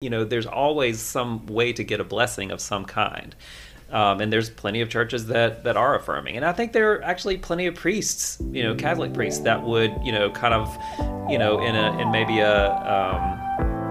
You 0.00 0.10
know, 0.10 0.22
there's 0.22 0.46
always 0.46 1.00
some 1.00 1.44
way 1.46 1.72
to 1.72 1.82
get 1.82 1.98
a 1.98 2.04
blessing 2.04 2.52
of 2.52 2.60
some 2.60 2.84
kind. 2.84 3.34
Um, 3.90 4.20
and 4.20 4.32
there's 4.32 4.48
plenty 4.48 4.80
of 4.80 4.88
churches 4.88 5.26
that 5.26 5.64
that 5.64 5.76
are 5.76 5.96
affirming, 5.96 6.36
and 6.36 6.44
I 6.44 6.52
think 6.52 6.72
there 6.72 6.92
are 6.92 7.02
actually 7.02 7.36
plenty 7.38 7.66
of 7.66 7.74
priests, 7.74 8.38
you 8.52 8.62
know, 8.62 8.76
Catholic 8.76 9.12
priests 9.12 9.40
that 9.40 9.60
would, 9.64 9.92
you 10.04 10.12
know, 10.12 10.30
kind 10.30 10.54
of, 10.54 10.68
you 11.28 11.36
know, 11.36 11.58
in 11.60 11.74
a 11.74 11.98
in 12.00 12.12
maybe 12.12 12.38
a 12.38 12.70
um, 12.74 13.40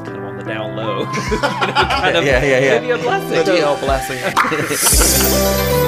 kind 0.06 0.18
of 0.18 0.24
on 0.24 0.38
the 0.38 0.46
down 0.46 0.78
low, 0.78 1.00
you 1.00 1.06
know, 1.06 1.40
kind 1.42 2.16
of 2.16 2.24
Yeah, 2.24 2.42
yeah, 2.42 2.60
yeah. 2.60 2.80
maybe 2.80 2.92
a 2.92 2.98
blessing. 3.00 3.44
The 3.44 3.52
DL 3.52 3.78
blessing. 3.82 5.78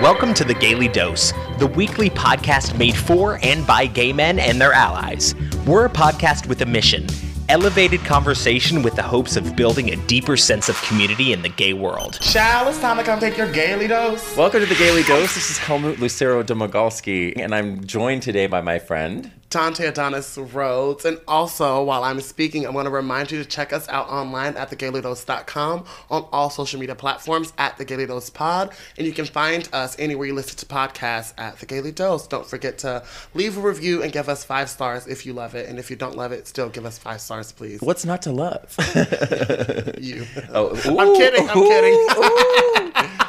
Welcome 0.00 0.32
to 0.34 0.44
the 0.44 0.54
Gayly 0.54 0.88
Dose, 0.88 1.34
the 1.58 1.66
weekly 1.66 2.08
podcast 2.08 2.78
made 2.78 2.96
for 2.96 3.38
and 3.42 3.66
by 3.66 3.84
gay 3.84 4.14
men 4.14 4.38
and 4.38 4.58
their 4.58 4.72
allies. 4.72 5.34
We're 5.66 5.84
a 5.84 5.90
podcast 5.90 6.46
with 6.46 6.62
a 6.62 6.66
mission 6.66 7.06
elevated 7.50 8.00
conversation 8.04 8.80
with 8.80 8.94
the 8.94 9.02
hopes 9.02 9.36
of 9.36 9.56
building 9.56 9.90
a 9.90 9.96
deeper 10.06 10.36
sense 10.36 10.68
of 10.68 10.80
community 10.82 11.32
in 11.32 11.42
the 11.42 11.48
gay 11.48 11.72
world. 11.72 12.18
Child, 12.20 12.68
it's 12.68 12.80
time 12.80 12.96
to 12.96 13.02
come 13.02 13.18
take 13.18 13.36
your 13.36 13.50
gayly 13.52 13.88
dose. 13.88 14.36
Welcome 14.36 14.60
to 14.60 14.66
the 14.66 14.76
Gayly 14.76 15.02
Dose. 15.02 15.34
This 15.34 15.50
is 15.50 15.58
Helmut 15.58 15.98
Lucero 15.98 16.44
Domagalski, 16.44 17.36
and 17.36 17.52
I'm 17.52 17.84
joined 17.84 18.22
today 18.22 18.46
by 18.46 18.60
my 18.60 18.78
friend. 18.78 19.32
Dante 19.50 19.86
Adonis 19.86 20.38
Rhodes. 20.38 21.04
And 21.04 21.20
also, 21.26 21.82
while 21.82 22.04
I'm 22.04 22.20
speaking, 22.20 22.64
I'm 22.64 22.72
going 22.72 22.84
to 22.84 22.90
remind 22.90 23.30
you 23.30 23.42
to 23.42 23.48
check 23.48 23.72
us 23.72 23.88
out 23.88 24.08
online 24.08 24.56
at 24.56 24.70
thegaylydose.com, 24.70 25.84
on 26.08 26.28
all 26.32 26.50
social 26.50 26.78
media 26.78 26.94
platforms 26.94 27.52
at 27.58 27.76
The 27.76 27.84
Gayly 27.84 28.06
Dose 28.06 28.30
Pod. 28.30 28.72
And 28.96 29.06
you 29.06 29.12
can 29.12 29.26
find 29.26 29.68
us 29.72 29.96
anywhere 29.98 30.28
you 30.28 30.34
listen 30.34 30.56
to 30.58 30.66
podcasts 30.66 31.34
at 31.36 31.58
The 31.58 31.66
Gayly 31.66 31.92
Dose. 31.92 32.26
Don't 32.28 32.46
forget 32.46 32.78
to 32.78 33.02
leave 33.34 33.58
a 33.58 33.60
review 33.60 34.02
and 34.02 34.12
give 34.12 34.28
us 34.28 34.44
five 34.44 34.70
stars 34.70 35.06
if 35.08 35.26
you 35.26 35.32
love 35.32 35.54
it. 35.54 35.68
And 35.68 35.78
if 35.78 35.90
you 35.90 35.96
don't 35.96 36.16
love 36.16 36.32
it, 36.32 36.46
still 36.46 36.68
give 36.68 36.86
us 36.86 36.96
five 36.96 37.20
stars, 37.20 37.50
please. 37.52 37.80
What's 37.80 38.04
not 38.04 38.22
to 38.22 38.32
love? 38.32 38.74
You. 40.00 40.24
Oh, 40.52 40.70
I'm 40.98 41.14
kidding. 41.16 41.48
I'm 41.48 41.62
kidding. 41.62 43.16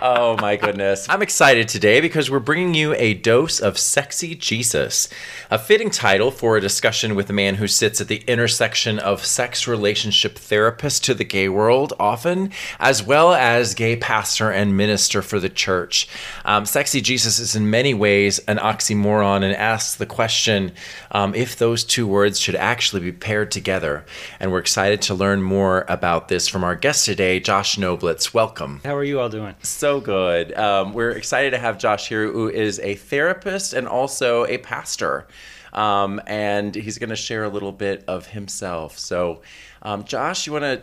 oh 0.00 0.36
my 0.40 0.56
goodness. 0.56 1.06
I'm 1.08 1.22
excited 1.22 1.68
today 1.68 2.00
because 2.00 2.30
we're 2.30 2.38
bringing 2.38 2.74
you 2.74 2.94
a 2.94 3.14
dose 3.14 3.60
of 3.60 3.78
sexy 3.78 4.34
Jesus, 4.34 5.08
a 5.50 5.58
fitting 5.58 5.90
title 5.90 6.30
for 6.30 6.56
a 6.56 6.60
discussion 6.60 7.14
with 7.14 7.28
a 7.30 7.32
man 7.32 7.56
who 7.56 7.66
sits 7.66 8.00
at 8.00 8.08
the 8.08 8.22
intersection 8.26 8.98
of 8.98 9.24
sex 9.24 9.66
relationship 9.66 10.38
therapist 10.38 11.04
to 11.04 11.14
the 11.14 11.24
gay 11.24 11.48
world, 11.48 11.92
often, 11.98 12.50
as 12.78 13.02
well 13.02 13.32
as 13.32 13.74
gay 13.74 13.96
pastor 13.96 14.50
and 14.50 14.76
minister 14.76 15.22
for 15.22 15.38
the 15.38 15.48
church. 15.48 16.08
Um, 16.44 16.66
sexy 16.66 17.00
Jesus 17.00 17.38
is 17.38 17.56
in 17.56 17.70
many 17.70 17.94
ways 17.94 18.38
an 18.40 18.58
oxymoron 18.58 19.42
and 19.42 19.54
asks 19.54 19.96
the 19.96 20.06
question 20.06 20.72
um, 21.10 21.34
if 21.34 21.56
those 21.56 21.84
two 21.84 22.06
words 22.06 22.38
should 22.40 22.56
actually 22.56 23.02
be 23.02 23.12
paired 23.12 23.50
together. 23.50 24.04
And 24.38 24.50
we're 24.52 24.58
excited 24.58 25.02
to 25.02 25.14
learn 25.14 25.42
more 25.42 25.84
about 25.88 26.28
this 26.28 26.48
from 26.48 26.64
our 26.64 26.74
guest 26.74 27.04
today, 27.04 27.40
Josh 27.40 27.76
Noblitt. 27.76 28.32
Welcome. 28.32 28.80
How 28.84 28.96
are 28.96 29.04
you 29.04 29.20
all 29.20 29.28
doing? 29.28 29.54
So 29.62 29.89
good. 29.98 30.56
Um, 30.56 30.92
we're 30.92 31.10
excited 31.10 31.50
to 31.52 31.58
have 31.58 31.78
Josh 31.78 32.08
here, 32.08 32.30
who 32.30 32.48
is 32.48 32.78
a 32.80 32.94
therapist 32.94 33.72
and 33.72 33.88
also 33.88 34.44
a 34.46 34.58
pastor. 34.58 35.26
Um, 35.72 36.20
and 36.26 36.74
he's 36.74 36.98
going 36.98 37.10
to 37.10 37.16
share 37.16 37.42
a 37.42 37.48
little 37.48 37.72
bit 37.72 38.04
of 38.06 38.26
himself. 38.26 38.98
So, 38.98 39.40
um, 39.82 40.04
Josh, 40.04 40.46
you 40.46 40.52
want 40.52 40.64
to. 40.64 40.82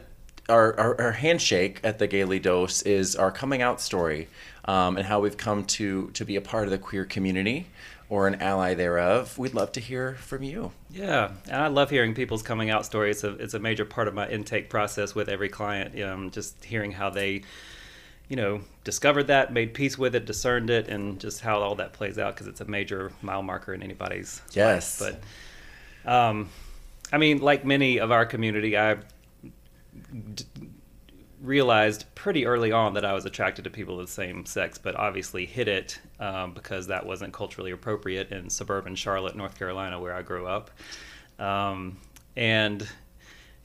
Our, 0.50 0.80
our, 0.80 1.02
our 1.02 1.12
handshake 1.12 1.82
at 1.84 2.00
the 2.00 2.08
Gayly 2.08 2.40
Dose 2.40 2.82
is 2.84 3.18
our 3.18 3.32
coming 3.34 3.62
out 3.62 3.82
story 3.82 4.30
um, 4.64 4.96
and 4.96 5.06
how 5.06 5.20
we've 5.20 5.36
come 5.36 5.66
to, 5.66 6.10
to 6.12 6.24
be 6.24 6.38
a 6.38 6.42
part 6.42 6.64
of 6.64 6.72
the 6.72 6.78
queer 6.78 7.04
community 7.04 7.68
or 8.10 8.28
an 8.28 8.36
ally 8.36 8.74
thereof. 8.74 9.38
We'd 9.38 9.54
love 9.54 9.72
to 9.74 9.82
hear 9.82 10.16
from 10.16 10.44
you. 10.44 10.72
Yeah, 10.90 11.32
and 11.46 11.56
I 11.56 11.68
love 11.68 11.90
hearing 11.90 12.14
people's 12.14 12.44
coming 12.44 12.70
out 12.70 12.86
stories. 12.86 13.18
It's 13.18 13.24
a, 13.24 13.44
it's 13.44 13.54
a 13.54 13.60
major 13.60 13.86
part 13.86 14.08
of 14.08 14.14
my 14.14 14.28
intake 14.30 14.70
process 14.70 15.14
with 15.14 15.28
every 15.28 15.50
client. 15.50 16.02
Um, 16.02 16.32
just 16.32 16.64
hearing 16.64 16.94
how 16.94 17.10
they, 17.10 17.42
you 18.30 18.36
know, 18.36 18.62
discovered 18.84 19.24
that, 19.28 19.54
made 19.54 19.74
peace 19.74 19.98
with 19.98 20.16
it, 20.16 20.26
discerned 20.26 20.70
it, 20.70 20.88
and 20.90 21.20
just 21.20 21.42
how 21.42 21.60
all 21.62 21.76
that 21.76 21.94
plays 21.94 22.18
out 22.18 22.36
because 22.36 22.48
it's 22.48 22.62
a 22.62 22.66
major 22.66 23.12
mile 23.22 23.42
marker 23.44 23.74
in 23.74 23.82
anybody's 23.82 24.42
Yes. 24.52 25.00
life. 25.02 25.16
But, 26.04 26.12
um, 26.12 26.50
I 27.12 27.18
mean, 27.18 27.40
like 27.40 27.64
many 27.66 28.00
of 28.00 28.12
our 28.12 28.26
community, 28.26 28.78
I 28.78 28.98
d- 30.36 30.46
realized 31.42 32.04
pretty 32.16 32.46
early 32.46 32.72
on 32.72 32.96
that 32.96 33.06
I 33.06 33.14
was 33.14 33.26
attracted 33.26 33.64
to 33.66 33.70
people 33.70 34.00
of 34.00 34.08
the 34.08 34.12
same 34.12 34.46
sex, 34.46 34.78
but 34.78 34.96
obviously 34.96 35.46
hid 35.46 35.68
it 35.68 36.00
um, 36.20 36.54
because 36.54 36.88
that 36.88 37.06
wasn't 37.06 37.32
culturally 37.34 37.72
appropriate 37.72 38.32
in 38.32 38.50
suburban 38.50 38.96
Charlotte, 38.96 39.36
North 39.36 39.58
Carolina, 39.58 40.00
where 40.00 40.14
I 40.14 40.22
grew 40.22 40.48
up. 40.48 40.72
Um, 41.40 41.98
and 42.36 42.88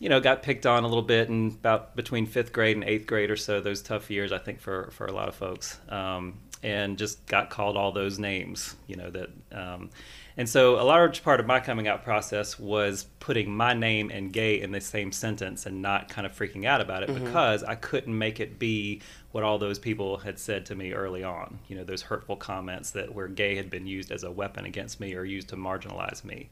you 0.03 0.09
know, 0.09 0.19
got 0.19 0.43
picked 0.43 0.67
on 0.67 0.83
a 0.83 0.89
little 0.89 1.05
bit 1.05 1.29
in 1.29 1.47
about 1.47 1.95
between 1.95 2.27
fifth 2.27 2.53
grade 2.53 2.77
and 2.77 2.83
eighth 2.83 3.07
grade 3.07 3.31
or 3.31 3.37
so. 3.37 3.61
Those 3.61 3.81
tough 3.81 4.11
years, 4.11 4.33
I 4.33 4.39
think, 4.39 4.59
for 4.61 4.91
for 4.91 5.07
a 5.07 5.13
lot 5.13 5.29
of 5.29 5.37
folks, 5.37 5.79
um, 5.89 6.41
and 6.61 6.99
just 6.99 7.25
got 7.27 7.51
called 7.51 7.77
all 7.77 7.93
those 7.93 8.19
names. 8.19 8.75
You 8.89 8.97
know 8.97 9.11
that, 9.11 9.31
um, 9.53 9.91
and 10.37 10.49
so 10.49 10.81
a 10.81 10.83
large 10.83 11.23
part 11.23 11.39
of 11.39 11.47
my 11.47 11.61
coming 11.61 11.87
out 11.87 12.03
process 12.03 12.59
was 12.59 13.05
putting 13.21 13.55
my 13.55 13.75
name 13.75 14.11
and 14.11 14.33
gay 14.33 14.61
in 14.61 14.73
the 14.73 14.81
same 14.81 15.13
sentence 15.13 15.67
and 15.67 15.81
not 15.81 16.09
kind 16.09 16.27
of 16.27 16.37
freaking 16.37 16.65
out 16.65 16.81
about 16.81 17.05
it 17.05 17.15
because 17.15 17.63
I 17.63 17.77
couldn't 17.77 18.19
make 18.19 18.41
it 18.41 18.59
be 18.59 19.03
what 19.31 19.45
all 19.45 19.59
those 19.59 19.79
people 19.79 20.17
had 20.17 20.37
said 20.41 20.67
to 20.67 20.75
me 20.75 20.95
early 20.95 21.23
on. 21.23 21.61
You 21.69 21.77
know, 21.77 21.85
those 21.85 22.03
hurtful 22.03 22.35
comments 22.35 22.91
that 22.91 23.15
where 23.15 23.29
gay 23.29 23.55
had 23.55 23.71
been 23.71 23.87
used 23.87 24.11
as 24.11 24.25
a 24.25 24.33
weapon 24.33 24.65
against 24.65 24.99
me 24.99 25.15
or 25.15 25.23
used 25.23 25.51
to 25.51 25.57
marginalize 25.57 26.25
me, 26.25 26.51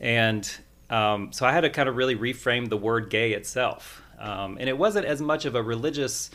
and 0.00 0.50
um, 0.92 1.32
so 1.32 1.46
I 1.46 1.52
had 1.52 1.62
to 1.62 1.70
kind 1.70 1.88
of 1.88 1.96
really 1.96 2.14
reframe 2.14 2.68
the 2.68 2.76
word 2.76 3.08
gay 3.08 3.32
itself. 3.32 4.02
Um, 4.18 4.58
and 4.60 4.68
it 4.68 4.76
wasn't 4.76 5.06
as 5.06 5.22
much 5.22 5.46
of 5.46 5.54
a 5.54 5.62
religious 5.62 6.30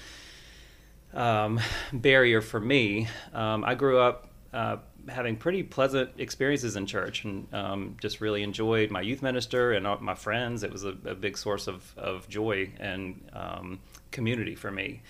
um, 1.13 1.59
barrier 1.93 2.41
for 2.41 2.59
me. 2.59 3.07
Um, 3.33 3.63
I 3.63 3.75
grew 3.75 3.99
up 3.99 4.31
uh, 4.51 4.77
having 5.07 5.35
pretty 5.37 5.61
pleasant 5.61 6.09
experiences 6.17 6.75
in 6.75 6.87
church 6.87 7.23
and 7.23 7.47
um, 7.53 7.97
just 8.01 8.19
really 8.19 8.41
enjoyed 8.41 8.89
my 8.89 9.01
youth 9.01 9.21
minister 9.21 9.73
and 9.73 9.85
all 9.85 9.99
my 9.99 10.15
friends. 10.15 10.63
It 10.63 10.71
was 10.71 10.85
a, 10.85 10.95
a 11.05 11.13
big 11.13 11.37
source 11.37 11.67
of, 11.67 11.93
of 11.95 12.27
joy 12.27 12.71
and 12.79 13.29
um, 13.33 13.79
community 14.09 14.55
for 14.55 14.71
me. 14.71 15.03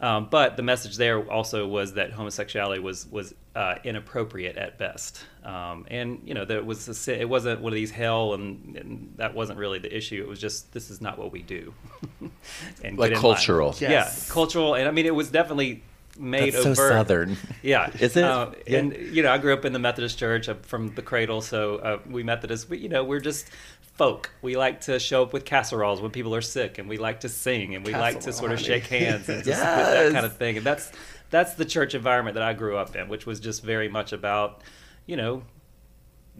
Um, 0.00 0.28
but 0.30 0.56
the 0.56 0.62
message 0.62 0.96
there 0.96 1.22
also 1.30 1.66
was 1.66 1.94
that 1.94 2.12
homosexuality 2.12 2.80
was 2.80 3.06
was 3.10 3.32
uh, 3.54 3.76
inappropriate 3.84 4.56
at 4.56 4.76
best, 4.76 5.24
um, 5.44 5.86
and 5.88 6.20
you 6.24 6.34
know 6.34 6.44
that 6.44 6.66
was 6.66 7.08
a, 7.08 7.20
it 7.20 7.28
wasn't 7.28 7.60
one 7.60 7.72
of 7.72 7.76
these 7.76 7.92
hell, 7.92 8.34
and, 8.34 8.76
and 8.76 9.14
that 9.16 9.34
wasn't 9.34 9.58
really 9.58 9.78
the 9.78 9.96
issue. 9.96 10.20
It 10.20 10.28
was 10.28 10.40
just 10.40 10.72
this 10.72 10.90
is 10.90 11.00
not 11.00 11.16
what 11.16 11.30
we 11.30 11.42
do. 11.42 11.72
and 12.84 12.98
Like 12.98 13.14
cultural. 13.14 13.74
Yes. 13.78 14.26
yeah, 14.26 14.32
cultural, 14.32 14.74
and 14.74 14.88
I 14.88 14.90
mean 14.90 15.06
it 15.06 15.14
was 15.14 15.30
definitely 15.30 15.82
made 16.18 16.54
That's 16.54 16.64
so 16.64 16.74
southern. 16.74 17.36
Yeah, 17.62 17.90
Is 18.00 18.16
it? 18.16 18.24
Uh, 18.24 18.50
Yeah. 18.66 18.78
And 18.78 18.96
you 19.14 19.22
know, 19.22 19.32
I 19.32 19.38
grew 19.38 19.52
up 19.52 19.64
in 19.64 19.72
the 19.72 19.78
Methodist 19.78 20.18
church 20.18 20.48
uh, 20.48 20.54
from 20.62 20.94
the 20.94 21.02
cradle, 21.02 21.40
so 21.40 21.76
uh, 21.76 21.98
we 22.08 22.22
Methodists, 22.22 22.68
we, 22.68 22.78
you 22.78 22.88
know, 22.88 23.04
we're 23.04 23.20
just 23.20 23.48
folk. 23.94 24.30
We 24.42 24.56
like 24.56 24.82
to 24.82 24.98
show 24.98 25.22
up 25.22 25.32
with 25.32 25.44
casseroles 25.44 26.00
when 26.00 26.10
people 26.10 26.34
are 26.34 26.40
sick, 26.42 26.78
and 26.78 26.88
we 26.88 26.98
like 26.98 27.20
to 27.20 27.28
sing, 27.28 27.74
and 27.74 27.84
we 27.86 27.92
like 27.92 28.20
to 28.20 28.26
Casserole, 28.26 28.32
sort 28.38 28.52
of 28.52 28.58
honey. 28.58 28.66
shake 28.80 28.86
hands 28.86 29.28
and 29.28 29.38
just 29.44 29.48
Yes. 29.60 29.60
that 29.62 30.12
kind 30.12 30.26
of 30.26 30.36
thing. 30.36 30.56
And 30.58 30.66
that's 30.66 30.90
that's 31.30 31.54
the 31.54 31.64
church 31.64 31.94
environment 31.94 32.34
that 32.34 32.42
I 32.42 32.52
grew 32.52 32.76
up 32.76 32.94
in, 32.96 33.08
which 33.08 33.26
was 33.26 33.40
just 33.40 33.62
very 33.62 33.88
much 33.88 34.12
about, 34.12 34.62
you 35.06 35.16
know. 35.16 35.42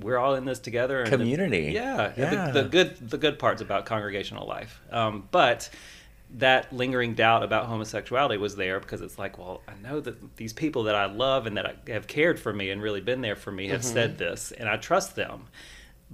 We're 0.01 0.19
all 0.19 0.35
in 0.35 0.45
this 0.45 0.59
together. 0.59 1.03
And 1.03 1.13
the- 1.13 1.17
Community. 1.19 1.71
yeah, 1.73 2.13
Yeah. 2.17 2.51
The, 2.51 2.63
the 2.63 2.69
good, 2.69 3.11
the 3.11 3.17
good 3.17 3.39
parts 3.39 3.63
about 3.63 3.87
congregational 3.87 4.45
life. 4.45 4.81
Um, 4.91 5.29
but 5.31 5.71
that 6.37 6.73
lingering 6.73 7.15
doubt 7.15 7.45
about 7.45 7.67
homosexuality 7.67 8.37
was 8.37 8.57
there 8.57 8.81
because 8.81 9.03
it's 9.03 9.21
like, 9.21 9.39
well, 9.39 9.63
I 9.69 9.75
know 9.89 10.01
that 10.01 10.37
these 10.37 10.53
people 10.53 10.83
that 10.85 10.97
I 10.97 11.05
love 11.07 11.47
and 11.47 11.57
that 11.57 11.67
I- 11.67 11.93
have 11.93 12.09
cared 12.09 12.41
for 12.41 12.53
me 12.53 12.71
and 12.71 12.83
really 12.83 13.01
been 13.03 13.21
there 13.21 13.37
for 13.37 13.53
me 13.53 13.69
have 13.69 13.85
said 13.85 14.19
this, 14.19 14.51
and 14.51 14.69
I 14.69 14.79
trust 14.79 15.15
them. 15.15 15.45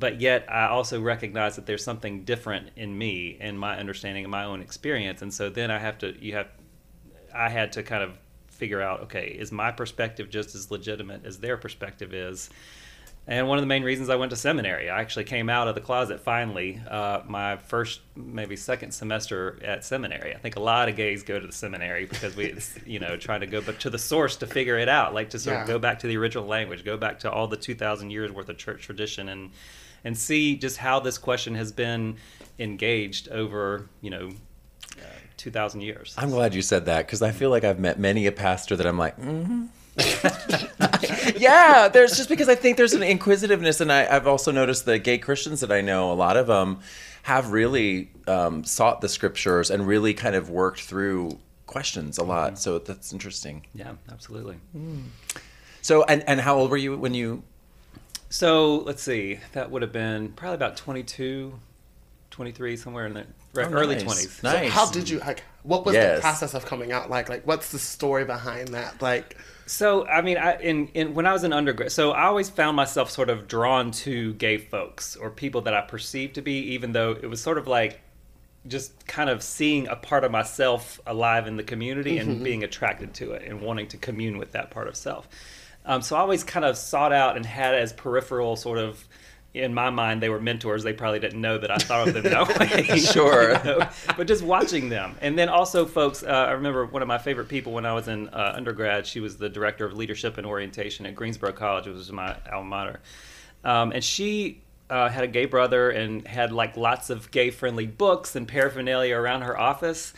But 0.00 0.20
yet, 0.20 0.47
I 0.50 0.69
also 0.69 1.00
recognize 1.00 1.56
that 1.56 1.67
there's 1.67 1.85
something 1.85 2.25
different 2.25 2.70
in 2.75 2.97
me 2.97 3.37
and 3.38 3.61
my 3.61 3.79
understanding 3.79 4.25
and 4.25 4.31
my 4.31 4.44
own 4.44 4.62
experience, 4.62 5.20
and 5.20 5.32
so 5.32 5.50
then 5.50 5.70
I 5.70 5.79
have 5.79 5.99
to, 5.99 6.17
you 6.19 6.32
have, 6.32 6.49
I 7.35 7.50
had 7.50 7.73
to 7.73 7.82
kind 7.82 8.02
of 8.02 8.19
figure 8.49 8.81
out, 8.81 9.02
okay, 9.02 9.26
is 9.26 9.52
my 9.52 9.70
perspective 9.70 10.31
just 10.31 10.55
as 10.55 10.70
legitimate 10.70 11.26
as 11.26 11.38
their 11.38 11.58
perspective 11.58 12.14
is? 12.14 12.49
And 13.26 13.47
one 13.47 13.58
of 13.58 13.62
the 13.62 13.67
main 13.67 13.82
reasons 13.82 14.08
I 14.08 14.17
went 14.17 14.31
to 14.31 14.37
seminary, 14.37 14.88
I 14.88 15.00
actually 15.00 15.25
came 15.25 15.50
out 15.50 15.69
of 15.69 15.75
the 15.75 15.82
closet 15.82 16.20
finally, 16.20 16.81
uh, 16.88 17.20
my 17.26 17.58
first, 17.58 18.00
maybe 18.17 18.56
second 18.56 18.93
semester 18.93 19.58
at 19.62 19.85
seminary. 19.85 20.35
I 20.35 20.38
think 20.38 20.56
a 20.56 20.61
lot 20.61 20.88
of 20.88 20.97
gays 20.97 21.23
go 21.23 21.38
to 21.38 21.47
the 21.47 21.52
seminary 21.52 22.06
because 22.06 22.35
we, 22.35 22.56
you 22.87 22.99
know, 22.99 23.19
trying 23.19 23.41
to 23.41 23.47
go 23.47 23.61
back 23.61 23.79
to 23.81 23.91
the 23.91 23.99
source 23.99 24.37
to 24.37 24.47
figure 24.47 24.79
it 24.79 24.88
out, 24.88 25.12
like 25.12 25.29
to 25.31 25.38
sort 25.38 25.58
of 25.58 25.67
go 25.67 25.79
back 25.79 25.99
to 26.00 26.06
the 26.06 26.17
original 26.17 26.47
language, 26.47 26.85
go 26.85 26.97
back 26.97 27.19
to 27.20 27.31
all 27.31 27.47
the 27.47 27.58
2,000 27.58 28.11
years 28.11 28.32
worth 28.32 28.49
of 28.49 28.56
church 28.56 28.82
tradition 28.82 29.29
and, 29.29 29.50
and 30.05 30.17
see 30.17 30.56
just 30.56 30.79
how 30.79 31.00
this 31.00 31.19
question 31.19 31.55
has 31.55 31.73
been 31.73 32.17
engaged 32.58 33.29
over, 33.29 33.88
you 34.00 34.11
know, 34.11 34.31
uh, 34.99 35.05
2,000 35.37 35.81
years. 35.81 36.14
I'm 36.17 36.31
glad 36.31 36.55
you 36.55 36.62
said 36.62 36.87
that 36.87 37.06
because 37.06 37.23
I 37.23 37.31
feel 37.31 37.50
like 37.50 37.64
I've 37.64 37.79
met 37.79 37.99
many 37.99 38.26
a 38.26 38.32
pastor 38.32 38.76
that 38.76 38.87
I'm 38.87 38.99
like, 38.99 39.19
mm-hmm. 39.19 39.67
yeah, 41.37 41.88
there's 41.88 42.17
just 42.17 42.29
because 42.29 42.49
I 42.49 42.55
think 42.55 42.76
there's 42.76 42.94
an 42.94 43.02
inquisitiveness, 43.02 43.81
and 43.81 43.93
I, 43.93 44.14
I've 44.14 44.26
also 44.26 44.50
noticed 44.50 44.85
the 44.85 44.99
gay 44.99 45.19
Christians 45.19 45.61
that 45.61 45.73
I 45.73 45.81
know, 45.81 46.12
a 46.12 46.14
lot 46.14 46.37
of 46.37 46.47
them 46.47 46.81
have 47.23 47.52
really 47.52 48.11
um, 48.26 48.64
sought 48.64 49.00
the 49.00 49.08
scriptures 49.08 49.70
and 49.70 49.87
really 49.87 50.14
kind 50.14 50.35
of 50.35 50.49
worked 50.49 50.81
through 50.81 51.38
questions 51.67 52.19
a 52.19 52.25
lot. 52.25 52.58
So 52.58 52.79
that's 52.79 53.12
interesting. 53.12 53.67
Yeah, 53.75 53.93
absolutely. 54.11 54.56
So, 55.82 56.05
and, 56.05 56.23
and 56.26 56.41
how 56.41 56.56
old 56.56 56.70
were 56.70 56.76
you 56.76 56.97
when 56.97 57.14
you? 57.14 57.43
So 58.31 58.77
let's 58.79 59.03
see, 59.03 59.41
that 59.53 59.71
would 59.71 59.82
have 59.82 59.93
been 59.93 60.31
probably 60.31 60.55
about 60.55 60.77
22, 60.77 61.53
23, 62.31 62.77
somewhere 62.77 63.06
in 63.06 63.15
the 63.15 63.27
right, 63.53 63.67
Oh, 63.67 63.73
early 63.73 63.97
nice. 63.97 64.05
20s. 64.05 64.43
Nice. 64.44 64.73
How 64.73 64.88
did 64.88 65.09
you 65.09 65.19
like? 65.19 65.43
What 65.65 65.85
was 65.85 65.94
Yes. 65.97 66.19
the 66.19 66.21
process 66.23 66.55
of 66.55 66.65
coming 66.65 66.93
out 66.93 67.11
like? 67.11 67.29
Like, 67.29 67.44
what's 67.44 67.73
the 67.73 67.79
story 67.79 68.25
behind 68.25 68.69
that? 68.69 69.03
Like, 69.03 69.37
So 69.67 70.06
I 70.06 70.23
mean, 70.23 70.38
I 70.38 70.56
in, 70.61 70.88
in 70.94 71.12
when 71.12 71.27
I 71.27 71.32
was 71.32 71.43
an 71.43 71.53
undergrad, 71.53 71.91
so 71.91 72.12
I 72.12 72.27
always 72.27 72.49
found 72.49 72.77
myself 72.77 73.11
sort 73.11 73.31
of 73.31 73.49
drawn 73.49 73.91
to 73.93 74.33
gay 74.35 74.59
folks 74.59 75.17
or 75.17 75.31
people 75.31 75.62
that 75.62 75.75
I 75.75 75.81
perceived 75.81 76.37
to 76.37 76.43
be, 76.43 76.73
even 76.75 76.93
though 76.93 77.11
it 77.11 77.26
was 77.26 77.43
sort 77.43 77.59
of 77.59 77.67
like 77.67 78.00
just 78.69 79.06
kind 79.06 79.29
of 79.29 79.43
seeing 79.43 79.88
a 79.88 79.97
part 79.97 80.23
of 80.23 80.31
myself 80.31 81.00
alive 81.06 81.49
in 81.49 81.56
the 81.56 81.62
community 81.65 82.19
and 82.19 82.31
mm-hmm. 82.31 82.44
being 82.44 82.62
attracted 82.62 83.12
to 83.15 83.33
it 83.33 83.43
and 83.49 83.61
wanting 83.61 83.88
to 83.88 83.97
commune 83.97 84.38
with 84.38 84.53
that 84.53 84.71
part 84.71 84.87
of 84.87 84.94
self. 84.94 85.29
Um, 85.85 86.03
so 86.03 86.17
I 86.17 86.21
always 86.21 86.44
kind 86.44 86.65
of 86.65 86.77
sought 86.77 87.12
out 87.12 87.37
and 87.37 87.44
had 87.44 87.75
as 87.75 87.93
peripheral 87.93 88.56
sort 88.56 88.79
of. 88.79 89.05
In 89.53 89.75
my 89.75 89.91
mind, 89.91 90.23
they 90.23 90.29
were 90.29 90.38
mentors. 90.41 90.85
They 90.85 90.93
probably 90.93 91.19
didn't 91.19 91.41
know 91.41 91.59
that 91.59 91.73
I 91.73 91.77
thought 91.79 92.06
of 92.06 92.15
them 92.15 92.23
that 92.23 92.59
way. 92.88 92.99
Sure. 93.00 93.59
you 93.59 93.65
know? 93.65 93.88
But 94.17 94.29
just 94.29 94.44
watching 94.44 94.91
them. 94.91 95.17
And 95.21 95.37
then 95.37 95.49
also, 95.49 95.87
folks, 95.87 96.23
uh, 96.23 96.29
I 96.29 96.53
remember 96.53 96.87
one 96.87 97.03
of 97.03 97.09
my 97.09 97.19
favorite 97.19 97.49
people 97.49 97.73
when 97.73 97.85
I 97.85 97.93
was 97.93 98.06
in 98.06 98.29
uh, 98.29 98.53
undergrad. 98.55 99.09
She 99.09 99.19
was 99.19 99.38
the 99.38 99.49
director 99.49 99.85
of 99.85 99.94
leadership 99.94 100.38
and 100.38 100.47
orientation 100.47 101.05
at 101.05 101.17
Greensboro 101.17 101.50
College, 101.50 101.87
which 101.87 101.97
was 101.97 102.12
my 102.12 102.37
alma 102.53 102.69
mater. 102.69 103.00
Um, 103.65 103.91
and 103.91 104.05
she 104.05 104.62
uh, 104.88 105.09
had 105.09 105.25
a 105.25 105.29
gay 105.29 105.47
brother 105.47 105.91
and 105.91 106.25
had 106.29 106.53
like 106.53 106.76
lots 106.76 107.11
of 107.11 107.33
gay 107.33 107.50
friendly 107.50 107.87
books 107.87 108.37
and 108.37 108.47
paraphernalia 108.47 109.17
around 109.17 109.43
her 109.43 109.59
office. 109.59 110.12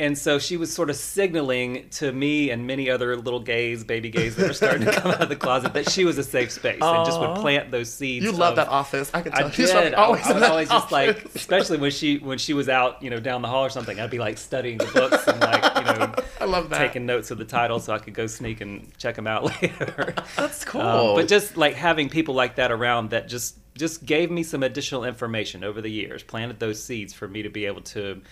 And 0.00 0.16
so 0.16 0.38
she 0.38 0.56
was 0.56 0.72
sort 0.74 0.88
of 0.88 0.96
signaling 0.96 1.88
to 1.90 2.10
me 2.10 2.50
and 2.50 2.66
many 2.66 2.88
other 2.88 3.16
little 3.16 3.38
gays, 3.38 3.84
baby 3.84 4.08
gays 4.08 4.34
that 4.36 4.48
were 4.48 4.54
starting 4.54 4.86
to 4.86 4.92
come 4.92 5.10
out 5.12 5.20
of 5.20 5.28
the 5.28 5.36
closet 5.36 5.74
that 5.74 5.90
she 5.90 6.06
was 6.06 6.16
a 6.16 6.24
safe 6.24 6.50
space 6.50 6.80
and 6.82 7.04
just 7.04 7.20
would 7.20 7.36
plant 7.36 7.70
those 7.70 7.92
seeds. 7.92 8.24
you 8.24 8.32
love 8.32 8.52
of- 8.52 8.56
that 8.56 8.68
office. 8.68 9.10
I 9.12 9.20
could 9.20 9.34
tell. 9.34 9.46
I 9.46 9.50
did. 9.50 9.70
probably 9.70 9.94
I, 9.94 10.02
always 10.02 10.24
I 10.26 10.28
in 10.30 10.34
was 10.36 10.40
that 10.42 10.50
always 10.50 10.68
just 10.70 10.90
like, 10.90 11.26
especially 11.34 11.76
when 11.76 11.90
she 11.90 12.16
when 12.16 12.38
she 12.38 12.54
was 12.54 12.68
out, 12.70 13.02
you 13.02 13.10
know, 13.10 13.20
down 13.20 13.42
the 13.42 13.48
hall 13.48 13.64
or 13.64 13.68
something. 13.70 14.00
I'd 14.00 14.08
be 14.10 14.18
like 14.18 14.38
studying 14.38 14.78
the 14.78 14.86
books 14.86 15.28
and 15.28 15.38
like, 15.38 15.62
you 15.76 15.82
know, 15.84 16.14
I 16.40 16.44
love 16.46 16.70
that. 16.70 16.78
taking 16.78 17.04
notes 17.04 17.30
of 17.30 17.36
the 17.36 17.44
title 17.44 17.78
so 17.78 17.92
I 17.92 17.98
could 17.98 18.14
go 18.14 18.26
sneak 18.26 18.62
and 18.62 18.90
check 18.96 19.16
them 19.16 19.26
out 19.26 19.44
later. 19.62 20.14
That's 20.34 20.64
cool. 20.64 20.80
Um, 20.80 21.14
but 21.16 21.28
just 21.28 21.58
like 21.58 21.74
having 21.74 22.08
people 22.08 22.34
like 22.34 22.56
that 22.56 22.72
around 22.72 23.10
that 23.10 23.28
just 23.28 23.56
just 23.76 24.06
gave 24.06 24.30
me 24.30 24.42
some 24.44 24.62
additional 24.62 25.04
information 25.04 25.62
over 25.62 25.82
the 25.82 25.90
years, 25.90 26.22
planted 26.22 26.58
those 26.58 26.82
seeds 26.82 27.12
for 27.12 27.28
me 27.28 27.42
to 27.42 27.50
be 27.50 27.66
able 27.66 27.82
to 27.82 28.22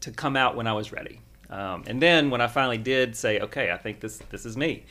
to 0.00 0.10
come 0.10 0.36
out 0.36 0.56
when 0.56 0.66
I 0.66 0.72
was 0.72 0.92
ready. 0.92 1.20
Um, 1.50 1.84
and 1.86 2.00
then 2.00 2.30
when 2.30 2.40
I 2.40 2.46
finally 2.46 2.78
did 2.78 3.16
say, 3.16 3.40
okay, 3.40 3.70
I 3.70 3.76
think 3.76 4.00
this 4.00 4.18
this 4.30 4.44
is 4.44 4.56
me. 4.56 4.84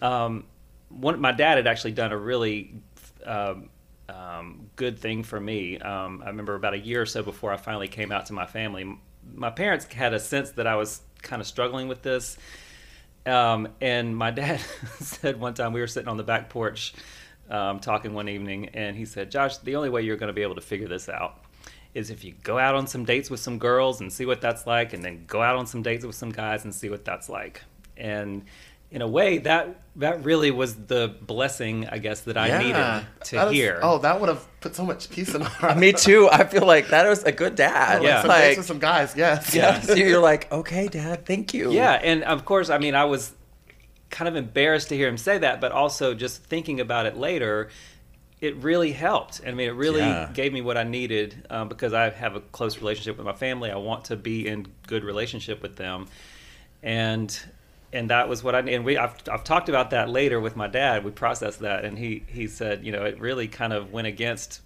Um, 0.00 0.44
one, 0.88 1.20
my 1.20 1.32
dad 1.32 1.56
had 1.56 1.66
actually 1.66 1.92
done 1.92 2.12
a 2.12 2.16
really 2.16 2.74
um, 3.24 3.70
um, 4.08 4.70
good 4.76 4.98
thing 4.98 5.24
for 5.24 5.40
me. 5.40 5.78
Um, 5.78 6.22
I 6.24 6.28
remember 6.28 6.54
about 6.54 6.74
a 6.74 6.78
year 6.78 7.02
or 7.02 7.06
so 7.06 7.22
before 7.22 7.52
I 7.52 7.56
finally 7.56 7.88
came 7.88 8.12
out 8.12 8.26
to 8.26 8.32
my 8.32 8.46
family, 8.46 8.96
my 9.34 9.50
parents 9.50 9.86
had 9.86 10.14
a 10.14 10.20
sense 10.20 10.52
that 10.52 10.66
I 10.66 10.76
was 10.76 11.00
kind 11.22 11.40
of 11.40 11.48
struggling 11.48 11.88
with 11.88 12.02
this. 12.02 12.38
Um, 13.24 13.68
and 13.80 14.16
my 14.16 14.30
dad 14.30 14.60
said 15.00 15.40
one 15.40 15.54
time 15.54 15.72
we 15.72 15.80
were 15.80 15.88
sitting 15.88 16.08
on 16.08 16.16
the 16.16 16.24
back 16.24 16.48
porch 16.48 16.94
talking 17.48 18.14
one 18.14 18.28
evening, 18.28 18.70
and 18.74 18.96
he 18.96 19.04
said, 19.04 19.30
"Josh, 19.32 19.58
the 19.58 19.74
only 19.74 19.90
way 19.90 20.02
you're 20.02 20.16
going 20.16 20.28
to 20.28 20.32
be 20.34 20.42
able 20.42 20.54
to 20.54 20.60
figure 20.60 20.88
this 20.88 21.08
out 21.08 21.45
is 21.96 22.10
if 22.10 22.24
you 22.24 22.34
go 22.42 22.58
out 22.58 22.74
on 22.74 22.86
some 22.86 23.04
dates 23.04 23.28
with 23.30 23.40
some 23.40 23.58
girls 23.58 24.00
and 24.00 24.12
see 24.12 24.26
what 24.26 24.40
that's 24.40 24.66
like, 24.66 24.92
and 24.94 25.02
then 25.04 25.24
go 25.26 25.40
out 25.42 25.56
on 25.56 25.66
some 25.66 25.82
dates 25.82 26.04
with 26.04 26.14
some 26.16 26.30
guys 26.30 26.64
and 26.64 26.74
see 26.74 26.88
what 26.90 27.04
that's 27.04 27.28
like." 27.28 27.62
And 27.96 28.44
in 28.90 29.02
a 29.02 29.06
way, 29.08 29.38
that 29.38 29.80
that 29.96 30.24
really 30.24 30.50
was 30.50 30.74
the 30.86 31.14
blessing, 31.22 31.88
I 31.90 31.98
guess, 31.98 32.20
that 32.28 32.36
I 32.36 32.48
Yeah. 32.48 32.58
needed 32.58 33.06
to 33.28 33.34
That 33.36 33.48
is- 33.48 33.52
hear. 33.54 33.80
oh, 33.82 33.98
that 33.98 34.20
would 34.20 34.28
have 34.28 34.44
put 34.60 34.76
so 34.76 34.84
much 34.84 35.08
peace 35.10 35.34
in 35.34 35.40
my 35.40 35.48
heart. 35.48 35.76
Me 35.84 35.92
too. 36.06 36.28
I 36.30 36.44
feel 36.44 36.66
like 36.66 36.88
that 36.88 37.08
was 37.08 37.24
a 37.24 37.32
good 37.32 37.54
dad. 37.56 38.02
Yeah. 38.02 38.20
It's 38.20 38.22
some 38.22 38.30
dates 38.30 38.48
like, 38.48 38.56
with 38.58 38.66
some 38.66 38.78
guys. 38.78 39.14
Yes. 39.16 39.54
yeah. 39.54 39.80
So 39.80 39.94
you're 39.94 40.20
like, 40.20 40.52
okay, 40.52 40.86
dad, 40.88 41.24
thank 41.26 41.52
you. 41.54 41.72
Yeah, 41.72 41.92
and 41.94 42.22
of 42.24 42.44
course, 42.44 42.68
I 42.70 42.78
mean, 42.78 42.94
I 42.94 43.06
was 43.06 43.32
kind 44.10 44.28
of 44.28 44.36
embarrassed 44.36 44.88
to 44.90 44.96
hear 44.96 45.08
him 45.08 45.16
say 45.18 45.38
that, 45.38 45.60
but 45.60 45.72
also 45.72 46.14
just 46.14 46.44
thinking 46.44 46.78
about 46.78 47.06
it 47.06 47.16
later, 47.16 47.70
it 48.40 48.56
really 48.56 48.92
helped. 48.92 49.40
I 49.46 49.52
mean, 49.52 49.68
it 49.68 49.72
really 49.74 50.00
Yeah. 50.00 50.30
gave 50.32 50.52
me 50.52 50.60
what 50.60 50.76
I 50.76 50.82
needed 50.84 51.46
um, 51.48 51.68
because 51.68 51.92
I 51.94 52.10
have 52.10 52.36
a 52.36 52.40
close 52.40 52.78
relationship 52.78 53.16
with 53.16 53.24
my 53.26 53.32
family. 53.32 53.70
I 53.70 53.76
want 53.76 54.06
to 54.06 54.16
be 54.16 54.46
in 54.46 54.66
good 54.86 55.04
relationship 55.04 55.62
with 55.62 55.76
them, 55.76 56.06
and 56.82 57.38
and 57.92 58.10
that 58.10 58.28
was 58.28 58.42
what 58.42 58.54
I 58.54 58.60
and 58.60 58.84
we 58.84 58.96
I've, 58.98 59.14
I've 59.30 59.44
talked 59.44 59.68
about 59.68 59.90
that 59.90 60.08
later 60.10 60.40
with 60.40 60.56
my 60.56 60.66
dad. 60.66 61.04
We 61.04 61.10
processed 61.12 61.60
that, 61.60 61.84
and 61.84 61.98
he 61.98 62.24
he 62.26 62.46
said, 62.46 62.84
you 62.84 62.92
know, 62.92 63.04
it 63.04 63.18
really 63.20 63.48
kind 63.48 63.72
of 63.72 63.92
went 63.92 64.06
against 64.06 64.60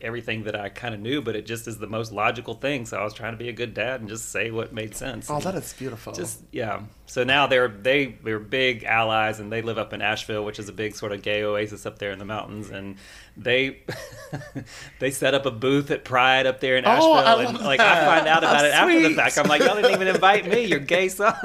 everything 0.00 0.42
that 0.44 0.56
I 0.56 0.68
kind 0.68 0.94
of 0.96 1.00
knew, 1.00 1.22
but 1.22 1.36
it 1.36 1.46
just 1.46 1.68
is 1.68 1.78
the 1.78 1.86
most 1.86 2.10
logical 2.10 2.54
thing. 2.54 2.86
So 2.86 2.96
I 2.98 3.04
was 3.04 3.14
trying 3.14 3.34
to 3.34 3.38
be 3.38 3.48
a 3.48 3.52
good 3.52 3.72
dad 3.72 4.00
and 4.00 4.08
just 4.08 4.30
say 4.30 4.50
what 4.50 4.72
made 4.72 4.96
sense. 4.96 5.30
Oh, 5.30 5.38
that 5.38 5.54
is 5.54 5.72
beautiful. 5.74 6.12
just 6.12 6.40
yeah. 6.50 6.80
So 7.06 7.24
now 7.24 7.46
they're 7.46 7.68
they 7.68 8.16
they're 8.22 8.38
big 8.38 8.84
allies, 8.84 9.40
and 9.40 9.52
they 9.52 9.60
live 9.60 9.76
up 9.76 9.92
in 9.92 10.00
Asheville, 10.00 10.44
which 10.44 10.58
is 10.58 10.68
a 10.68 10.72
big 10.72 10.94
sort 10.94 11.12
of 11.12 11.20
gay 11.20 11.42
oasis 11.42 11.84
up 11.84 11.98
there 11.98 12.10
in 12.10 12.18
the 12.18 12.24
mountains. 12.24 12.70
And 12.70 12.96
they 13.36 13.82
they 14.98 15.10
set 15.10 15.34
up 15.34 15.44
a 15.44 15.50
booth 15.50 15.90
at 15.90 16.04
Pride 16.04 16.46
up 16.46 16.60
there 16.60 16.76
in 16.76 16.86
Oh, 16.86 16.90
Asheville, 16.90 17.14
I 17.14 17.44
and 17.44 17.54
love 17.54 17.66
like 17.66 17.80
I 17.80 18.04
find 18.06 18.26
out 18.26 18.44
about 18.44 18.64
it 18.64 18.72
after 18.72 19.08
the 19.08 19.14
fact. 19.14 19.36
I'm 19.36 19.46
like, 19.46 19.62
y'all 19.62 19.74
didn't 19.74 19.92
even 19.92 20.08
invite 20.08 20.46
me, 20.46 20.64
your 20.64 20.78
gay 20.78 21.08
son. 21.08 21.34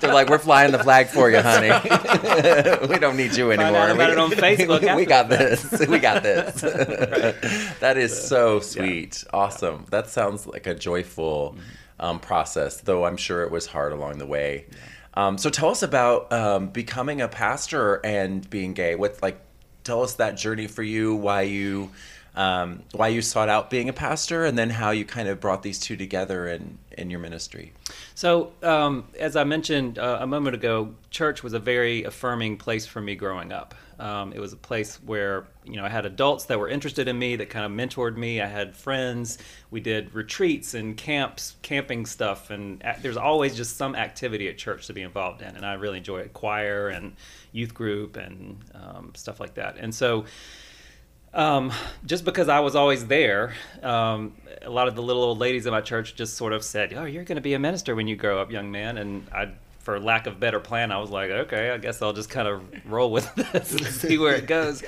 They're 0.00 0.14
like, 0.14 0.28
we're 0.28 0.38
flying 0.38 0.72
the 0.72 0.78
flag 0.78 1.08
for 1.08 1.30
you, 1.30 1.40
honey. 1.40 1.70
we 2.88 2.98
don't 2.98 3.16
need 3.16 3.34
you 3.34 3.50
anymore. 3.50 3.76
out 3.76 3.90
about 3.90 4.08
we, 4.08 4.12
it 4.12 4.18
on 4.18 4.30
Facebook 4.30 4.96
we 4.96 5.06
got 5.06 5.28
the 5.28 5.36
this. 5.36 5.86
We 5.88 5.98
got 5.98 6.22
this. 6.22 6.60
That 7.80 7.96
is 7.96 8.28
so 8.28 8.60
sweet. 8.60 9.24
Awesome. 9.32 9.86
That 9.90 10.08
sounds 10.08 10.46
like 10.46 10.66
a 10.66 10.74
joyful 10.74 11.56
mm-hmm. 11.56 11.60
Um, 12.00 12.18
process, 12.18 12.80
though 12.80 13.04
I'm 13.04 13.16
sure 13.16 13.42
it 13.42 13.52
was 13.52 13.66
hard 13.66 13.92
along 13.92 14.18
the 14.18 14.26
way. 14.26 14.66
Um, 15.14 15.38
so 15.38 15.50
tell 15.50 15.68
us 15.68 15.82
about 15.82 16.32
um, 16.32 16.68
becoming 16.68 17.20
a 17.20 17.28
pastor 17.28 18.00
and 18.04 18.48
being 18.48 18.72
gay. 18.72 18.94
What 18.96 19.22
like, 19.22 19.40
tell 19.84 20.02
us 20.02 20.14
that 20.14 20.36
journey 20.36 20.66
for 20.66 20.82
you. 20.82 21.14
Why 21.14 21.42
you. 21.42 21.90
Um, 22.32 22.84
why 22.92 23.08
you 23.08 23.22
sought 23.22 23.48
out 23.48 23.70
being 23.70 23.88
a 23.88 23.92
pastor, 23.92 24.44
and 24.44 24.56
then 24.56 24.70
how 24.70 24.92
you 24.92 25.04
kind 25.04 25.28
of 25.28 25.40
brought 25.40 25.64
these 25.64 25.80
two 25.80 25.96
together 25.96 26.46
in 26.46 26.78
in 26.96 27.10
your 27.10 27.18
ministry. 27.18 27.72
So, 28.14 28.52
um, 28.62 29.08
as 29.18 29.34
I 29.34 29.42
mentioned 29.42 29.98
uh, 29.98 30.18
a 30.20 30.28
moment 30.28 30.54
ago, 30.54 30.94
church 31.10 31.42
was 31.42 31.54
a 31.54 31.58
very 31.58 32.04
affirming 32.04 32.56
place 32.56 32.86
for 32.86 33.00
me 33.00 33.16
growing 33.16 33.52
up. 33.52 33.74
Um, 34.00 34.32
it 34.32 34.40
was 34.40 34.52
a 34.52 34.56
place 34.56 34.96
where 35.04 35.46
you 35.64 35.76
know 35.76 35.84
I 35.84 35.88
had 35.88 36.06
adults 36.06 36.46
that 36.46 36.58
were 36.58 36.68
interested 36.68 37.06
in 37.06 37.18
me, 37.18 37.36
that 37.36 37.50
kind 37.50 37.64
of 37.66 37.72
mentored 37.72 38.16
me. 38.16 38.40
I 38.40 38.46
had 38.46 38.74
friends. 38.74 39.38
We 39.70 39.80
did 39.80 40.14
retreats 40.14 40.74
and 40.74 40.96
camps, 40.96 41.56
camping 41.62 42.06
stuff, 42.06 42.50
and 42.50 42.82
a- 42.82 42.98
there's 43.00 43.16
always 43.16 43.54
just 43.54 43.76
some 43.76 43.94
activity 43.94 44.48
at 44.48 44.58
church 44.58 44.86
to 44.86 44.92
be 44.92 45.02
involved 45.02 45.42
in. 45.42 45.54
And 45.54 45.64
I 45.64 45.74
really 45.74 45.98
enjoy 45.98 46.18
it, 46.20 46.32
choir 46.32 46.88
and 46.88 47.14
youth 47.52 47.74
group 47.74 48.16
and 48.16 48.58
um, 48.74 49.12
stuff 49.14 49.38
like 49.38 49.54
that. 49.54 49.76
And 49.78 49.94
so 49.94 50.24
um, 51.32 51.72
just 52.06 52.24
because 52.24 52.48
I 52.48 52.60
was 52.60 52.74
always 52.74 53.06
there, 53.06 53.54
um, 53.82 54.34
a 54.62 54.70
lot 54.70 54.88
of 54.88 54.96
the 54.96 55.02
little 55.02 55.22
old 55.22 55.38
ladies 55.38 55.66
in 55.66 55.72
my 55.72 55.80
church 55.80 56.16
just 56.16 56.36
sort 56.36 56.52
of 56.52 56.64
said, 56.64 56.92
"Oh, 56.94 57.04
you're 57.04 57.24
going 57.24 57.36
to 57.36 57.42
be 57.42 57.54
a 57.54 57.58
minister 57.58 57.94
when 57.94 58.08
you 58.08 58.16
grow 58.16 58.40
up, 58.40 58.50
young 58.50 58.70
man." 58.70 58.98
And 58.98 59.26
I, 59.32 59.52
for 59.80 59.98
lack 59.98 60.26
of 60.26 60.38
better 60.38 60.60
plan, 60.60 60.92
I 60.92 60.98
was 60.98 61.10
like, 61.10 61.30
"Okay, 61.30 61.70
I 61.70 61.78
guess 61.78 62.00
I'll 62.02 62.12
just 62.12 62.30
kind 62.30 62.46
of 62.48 62.62
roll 62.86 63.10
with 63.10 63.34
this 63.52 63.72
and 63.72 63.84
see 63.86 64.18
where 64.18 64.34
it 64.34 64.46
goes." 64.46 64.82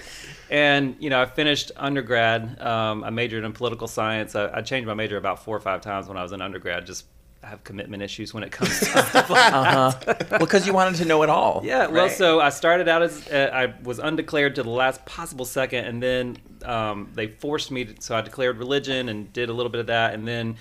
And 0.51 0.97
you 1.01 1.09
know, 1.11 1.21
I 1.21 1.27
finished 1.27 1.73
undergrad. 1.77 2.61
Um, 2.61 3.03
I 3.05 3.11
majored 3.11 3.45
in 3.45 3.53
political 3.53 3.89
science. 3.89 4.35
I, 4.37 4.59
I 4.59 4.61
changed 4.63 4.87
my 4.87 4.95
major 4.95 5.17
about 5.17 5.43
four 5.45 5.57
or 5.57 5.61
five 5.61 5.81
times 5.81 6.09
when 6.09 6.17
I 6.17 6.23
was 6.23 6.33
in 6.33 6.43
undergrad. 6.43 6.85
Just 6.87 7.07
I 7.43 7.49
have 7.49 7.65
commitment 7.65 8.03
issues 8.05 8.33
when 8.33 8.45
it 8.45 8.53
comes 8.53 8.79
to 8.79 8.85
stuff 8.85 9.29
like 9.31 9.53
Uh-huh. 9.55 9.93
well, 10.31 10.39
because 10.39 10.65
you 10.67 10.73
wanted 10.73 10.95
to 10.97 11.05
know 11.05 11.23
it 11.25 11.29
all. 11.31 11.61
yeah, 11.65 11.87
well, 11.89 12.05
right? 12.07 12.13
so 12.13 12.41
I 12.41 12.51
started 12.51 12.87
out 12.87 13.03
as 13.03 13.27
uh, 13.29 13.51
I 13.53 13.75
was 13.83 13.99
undeclared 13.99 14.55
to 14.57 14.63
the 14.63 14.71
last 14.71 15.05
possible 15.07 15.45
second, 15.45 15.87
and 15.87 16.01
then 16.03 16.37
um, 16.65 17.11
they 17.15 17.27
forced 17.27 17.71
me 17.73 17.87
to. 17.87 18.01
So 18.01 18.15
I 18.15 18.21
declared 18.21 18.59
religion 18.59 19.09
and 19.09 19.33
did 19.33 19.49
a 19.49 19.53
little 19.53 19.71
bit 19.73 19.81
of 19.81 19.87
that, 19.89 20.15
and 20.15 20.29
then 20.29 20.57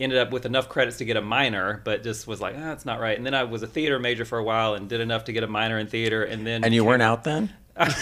ended 0.00 0.18
up 0.18 0.32
with 0.32 0.46
enough 0.46 0.68
credits 0.68 0.98
to 0.98 1.04
get 1.04 1.16
a 1.16 1.22
minor, 1.22 1.80
but 1.84 2.02
just 2.02 2.26
was 2.26 2.40
like, 2.40 2.54
ah, 2.56 2.60
that's 2.60 2.84
not 2.84 3.00
right. 3.00 3.16
And 3.16 3.24
then 3.24 3.34
I 3.34 3.44
was 3.44 3.62
a 3.62 3.66
theater 3.66 3.98
major 3.98 4.24
for 4.24 4.38
a 4.38 4.44
while 4.44 4.74
and 4.74 4.88
did 4.88 5.00
enough 5.00 5.24
to 5.24 5.32
get 5.32 5.42
a 5.42 5.46
minor 5.46 5.78
in 5.78 5.86
theater, 5.86 6.24
and 6.24 6.46
then 6.46 6.64
and 6.64 6.74
you 6.74 6.84
weren't 6.84 7.02
out 7.02 7.24
then. 7.24 7.52
that, 7.80 7.96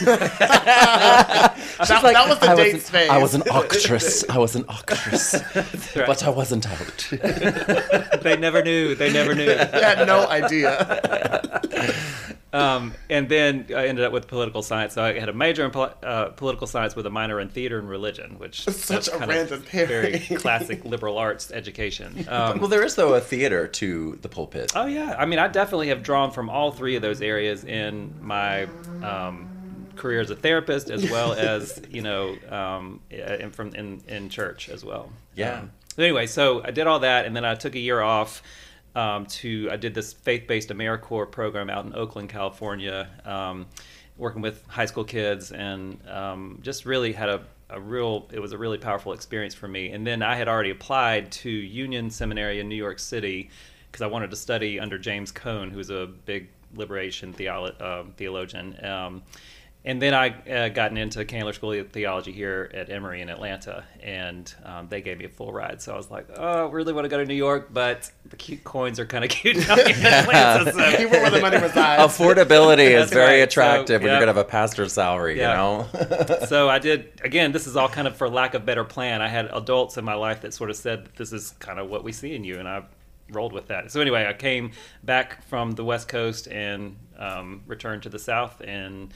that 1.78 2.28
was 2.28 2.38
the 2.40 2.50
I 2.50 2.56
dates 2.56 2.74
was, 2.74 2.90
phase. 2.90 3.10
I 3.10 3.18
was 3.18 3.34
an 3.34 3.42
actress. 3.52 4.28
I 4.28 4.38
was 4.38 4.56
an 4.56 4.64
actress, 4.68 5.34
right. 5.94 6.06
but 6.06 6.24
I 6.24 6.30
wasn't 6.30 6.66
out. 6.66 7.08
they 8.22 8.36
never 8.36 8.62
knew. 8.64 8.96
They 8.96 9.12
never 9.12 9.36
knew. 9.36 9.46
They 9.46 9.82
had 9.82 10.04
no 10.04 10.26
idea. 10.26 11.60
Um, 12.52 12.94
and 13.10 13.28
then 13.28 13.66
I 13.74 13.86
ended 13.86 14.04
up 14.04 14.12
with 14.12 14.26
political 14.26 14.62
science. 14.62 14.94
So 14.94 15.02
I 15.02 15.18
had 15.18 15.28
a 15.28 15.32
major 15.32 15.64
in 15.64 15.70
pol- 15.70 15.94
uh, 16.02 16.26
political 16.30 16.66
science 16.66 16.96
with 16.96 17.06
a 17.06 17.10
minor 17.10 17.40
in 17.40 17.48
theater 17.48 17.78
and 17.78 17.88
religion, 17.88 18.38
which 18.38 18.66
is 18.66 18.82
Such 18.82 19.08
a 19.08 19.10
kind 19.12 19.22
of 19.24 19.28
random 19.28 19.60
very 19.60 20.18
pairing. 20.18 20.20
classic 20.40 20.84
liberal 20.84 21.18
arts 21.18 21.50
education. 21.52 22.26
Um, 22.38 22.60
well, 22.60 22.68
there 22.68 22.84
is 22.84 22.94
though 22.94 23.14
a 23.14 23.20
theater 23.20 23.66
to 23.66 24.18
the 24.22 24.28
pulpit. 24.28 24.72
Oh 24.76 24.86
yeah, 24.86 25.16
I 25.18 25.24
mean, 25.24 25.38
I 25.38 25.48
definitely 25.48 25.88
have 25.88 26.02
drawn 26.02 26.30
from 26.30 26.50
all 26.50 26.72
three 26.72 26.94
of 26.94 27.02
those 27.02 27.22
areas 27.22 27.64
in 27.64 28.14
my 28.20 28.64
um, 29.02 29.48
career 29.96 30.20
as 30.20 30.30
a 30.30 30.36
therapist, 30.36 30.90
as 30.90 31.10
well 31.10 31.32
as 31.52 31.80
you 31.90 32.02
know, 32.02 32.36
um, 32.50 33.00
in, 33.10 33.50
from 33.50 33.74
in 33.74 34.02
in 34.08 34.28
church 34.28 34.68
as 34.68 34.84
well. 34.84 35.10
Yeah. 35.34 35.60
Um, 35.60 35.70
anyway, 35.96 36.26
so 36.26 36.62
I 36.62 36.70
did 36.70 36.86
all 36.86 37.00
that, 37.00 37.24
and 37.26 37.34
then 37.34 37.44
I 37.44 37.54
took 37.54 37.74
a 37.74 37.80
year 37.80 38.00
off. 38.00 38.42
Um, 38.98 39.26
to 39.26 39.68
I 39.70 39.76
did 39.76 39.94
this 39.94 40.12
faith-based 40.12 40.70
AmeriCorps 40.70 41.30
program 41.30 41.70
out 41.70 41.84
in 41.84 41.94
Oakland, 41.94 42.28
California, 42.30 43.08
um, 43.24 43.66
working 44.16 44.42
with 44.42 44.66
high 44.66 44.86
school 44.86 45.04
kids, 45.04 45.52
and 45.52 46.00
um, 46.08 46.58
just 46.62 46.84
really 46.84 47.12
had 47.12 47.28
a, 47.28 47.44
a 47.70 47.80
real. 47.80 48.28
It 48.32 48.40
was 48.40 48.52
a 48.52 48.58
really 48.58 48.78
powerful 48.78 49.12
experience 49.12 49.54
for 49.54 49.68
me. 49.68 49.90
And 49.90 50.04
then 50.04 50.20
I 50.20 50.34
had 50.34 50.48
already 50.48 50.70
applied 50.70 51.30
to 51.32 51.48
Union 51.48 52.10
Seminary 52.10 52.58
in 52.58 52.68
New 52.68 52.74
York 52.74 52.98
City 52.98 53.50
because 53.86 54.02
I 54.02 54.08
wanted 54.08 54.30
to 54.30 54.36
study 54.36 54.80
under 54.80 54.98
James 54.98 55.30
Cone, 55.30 55.70
who's 55.70 55.90
a 55.90 56.08
big 56.26 56.48
liberation 56.74 57.32
theolo- 57.32 57.80
uh, 57.80 58.02
theologian. 58.16 58.76
And 59.88 60.02
then 60.02 60.12
I 60.12 60.34
uh, 60.46 60.68
gotten 60.68 60.98
into 60.98 61.24
Candler 61.24 61.54
School 61.54 61.72
of 61.72 61.88
Theology 61.88 62.30
here 62.30 62.70
at 62.74 62.90
Emory 62.90 63.22
in 63.22 63.30
Atlanta, 63.30 63.84
and 64.02 64.54
um, 64.62 64.86
they 64.90 65.00
gave 65.00 65.16
me 65.16 65.24
a 65.24 65.30
full 65.30 65.50
ride. 65.50 65.80
So 65.80 65.94
I 65.94 65.96
was 65.96 66.10
like, 66.10 66.28
"Oh, 66.36 66.66
I 66.66 66.70
really 66.70 66.92
want 66.92 67.06
to 67.06 67.08
go 67.08 67.16
to 67.16 67.24
New 67.24 67.32
York, 67.32 67.70
but 67.72 68.12
the 68.26 68.36
cute 68.36 68.64
coins 68.64 69.00
are 69.00 69.06
kind 69.06 69.24
of 69.24 69.30
cute 69.38 69.56
in 69.56 69.62
Atlanta." 69.62 70.72
So. 70.74 70.88
You 70.98 71.08
were 71.08 71.22
where 71.22 71.30
the 71.30 71.40
money 71.40 71.56
resides. 71.56 72.02
Affordability 72.02 72.90
is 72.90 73.08
very 73.12 73.38
right. 73.38 73.48
attractive 73.48 74.02
So, 74.02 74.04
when 74.04 74.10
you're 74.10 74.20
gonna 74.20 74.26
have 74.26 74.36
a 74.36 74.44
pastor's 74.44 74.92
salary. 74.92 75.38
Yeah. 75.38 75.52
You 75.52 75.86
know. 75.96 76.46
so 76.46 76.68
I 76.68 76.78
did 76.78 77.10
again. 77.24 77.52
This 77.52 77.66
is 77.66 77.74
all 77.74 77.88
kind 77.88 78.06
of 78.06 78.14
for 78.14 78.28
lack 78.28 78.52
of 78.52 78.66
better 78.66 78.84
plan. 78.84 79.22
I 79.22 79.28
had 79.28 79.48
adults 79.54 79.96
in 79.96 80.04
my 80.04 80.14
life 80.14 80.42
that 80.42 80.52
sort 80.52 80.68
of 80.68 80.76
said 80.76 81.08
this 81.16 81.32
is 81.32 81.52
kind 81.60 81.78
of 81.78 81.88
what 81.88 82.04
we 82.04 82.12
see 82.12 82.34
in 82.34 82.44
you, 82.44 82.58
and 82.58 82.68
I 82.68 82.82
rolled 83.30 83.54
with 83.54 83.68
that. 83.68 83.90
So 83.90 84.02
anyway, 84.02 84.26
I 84.26 84.34
came 84.34 84.72
back 85.02 85.42
from 85.44 85.72
the 85.72 85.84
West 85.84 86.08
Coast 86.08 86.46
and 86.48 86.96
um, 87.18 87.62
returned 87.66 88.02
to 88.02 88.10
the 88.10 88.18
South, 88.18 88.60
and 88.60 89.14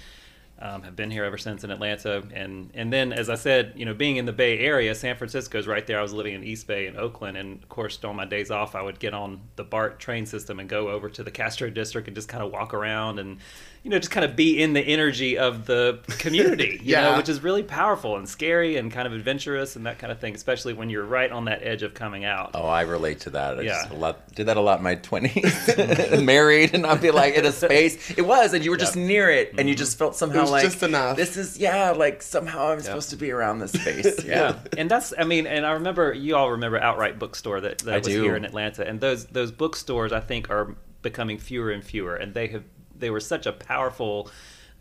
um, 0.62 0.82
have 0.84 0.94
been 0.94 1.10
here 1.10 1.24
ever 1.24 1.36
since 1.36 1.64
in 1.64 1.70
Atlanta. 1.70 2.22
And 2.32 2.70
and 2.72 2.92
then, 2.92 3.12
as 3.12 3.28
I 3.28 3.34
said, 3.34 3.72
you 3.74 3.84
know, 3.84 3.94
being 3.94 4.16
in 4.16 4.26
the 4.26 4.32
Bay 4.32 4.60
Area, 4.60 4.94
San 4.94 5.16
Francisco 5.16 5.58
is 5.58 5.66
right 5.66 5.84
there. 5.86 5.98
I 5.98 6.02
was 6.02 6.12
living 6.12 6.34
in 6.34 6.44
East 6.44 6.68
Bay 6.68 6.86
in 6.86 6.96
Oakland, 6.96 7.36
and 7.36 7.62
of 7.62 7.68
course, 7.68 8.02
on 8.04 8.14
my 8.16 8.24
days 8.24 8.50
off, 8.50 8.76
I 8.76 8.82
would 8.82 9.00
get 9.00 9.12
on 9.12 9.40
the 9.56 9.64
BART 9.64 9.98
train 9.98 10.24
system 10.24 10.60
and 10.60 10.68
go 10.68 10.88
over 10.88 11.10
to 11.10 11.24
the 11.24 11.32
Castro 11.32 11.68
District 11.68 12.06
and 12.06 12.14
just 12.14 12.28
kind 12.28 12.42
of 12.42 12.52
walk 12.52 12.72
around 12.72 13.18
and. 13.18 13.38
You 13.82 13.90
know, 13.90 13.98
just 13.98 14.12
kind 14.12 14.24
of 14.24 14.36
be 14.36 14.62
in 14.62 14.74
the 14.74 14.80
energy 14.80 15.36
of 15.38 15.66
the 15.66 15.98
community, 16.18 16.78
you 16.84 16.92
Yeah. 16.92 17.10
know, 17.10 17.16
which 17.16 17.28
is 17.28 17.42
really 17.42 17.62
powerful 17.64 18.16
and 18.16 18.28
scary 18.28 18.76
and 18.76 18.92
kind 18.92 19.06
of 19.08 19.12
adventurous 19.12 19.74
and 19.74 19.86
that 19.86 19.98
kind 19.98 20.12
of 20.12 20.20
thing, 20.20 20.34
especially 20.36 20.72
when 20.72 20.88
you're 20.88 21.04
right 21.04 21.30
on 21.32 21.46
that 21.46 21.62
edge 21.62 21.82
of 21.82 21.92
coming 21.92 22.24
out. 22.24 22.52
Oh, 22.54 22.66
I 22.66 22.82
relate 22.82 23.20
to 23.20 23.30
that. 23.30 23.58
I 23.58 23.62
Yeah. 23.62 23.82
just 23.82 23.90
a 23.90 23.94
lot, 23.94 24.32
did 24.34 24.46
that 24.46 24.56
a 24.56 24.60
lot 24.60 24.78
in 24.78 24.84
my 24.84 24.94
20s. 24.96 26.22
Married 26.24 26.74
and 26.74 26.86
I'd 26.86 27.00
be 27.00 27.10
like 27.10 27.34
in 27.34 27.44
a 27.44 27.50
space. 27.52 28.12
It 28.16 28.22
was, 28.22 28.54
and 28.54 28.64
you 28.64 28.70
were 28.70 28.76
just 28.76 28.94
near 28.96 29.28
it, 29.30 29.54
and 29.58 29.68
you 29.68 29.74
mm-hmm. 29.74 29.78
just 29.78 29.98
felt 29.98 30.14
somehow 30.14 30.46
like 30.46 30.62
just 30.62 30.82
enough. 30.82 31.16
This 31.16 31.36
is 31.36 31.58
yeah, 31.58 31.90
like 31.90 32.22
somehow 32.22 32.68
I'm 32.70 32.80
supposed 32.80 33.10
to 33.10 33.16
be 33.16 33.30
around 33.32 33.58
this 33.58 33.72
space. 33.80 34.24
yeah 34.24 34.58
and 34.76 34.90
that's 34.90 35.12
i 35.18 35.24
mean 35.24 35.46
and 35.46 35.64
i 35.66 35.72
remember 35.72 36.12
you 36.12 36.36
all 36.36 36.50
remember 36.52 36.78
Outwrite 36.78 37.18
bookstore 37.18 37.60
that, 37.60 37.78
that 37.78 37.94
I 37.94 37.98
was 37.98 38.06
do. 38.06 38.22
here 38.22 38.36
in 38.36 38.44
atlanta 38.44 38.86
and 38.86 39.00
those 39.00 39.26
those 39.26 39.50
bookstores 39.50 40.12
i 40.12 40.20
think 40.20 40.50
are 40.50 40.76
becoming 41.02 41.38
fewer 41.38 41.70
and 41.70 41.82
fewer 41.84 42.14
and 42.16 42.34
they 42.34 42.46
have 42.48 42.64
they 43.02 43.10
were 43.10 43.20
such 43.20 43.46
a 43.46 43.52
powerful 43.52 44.30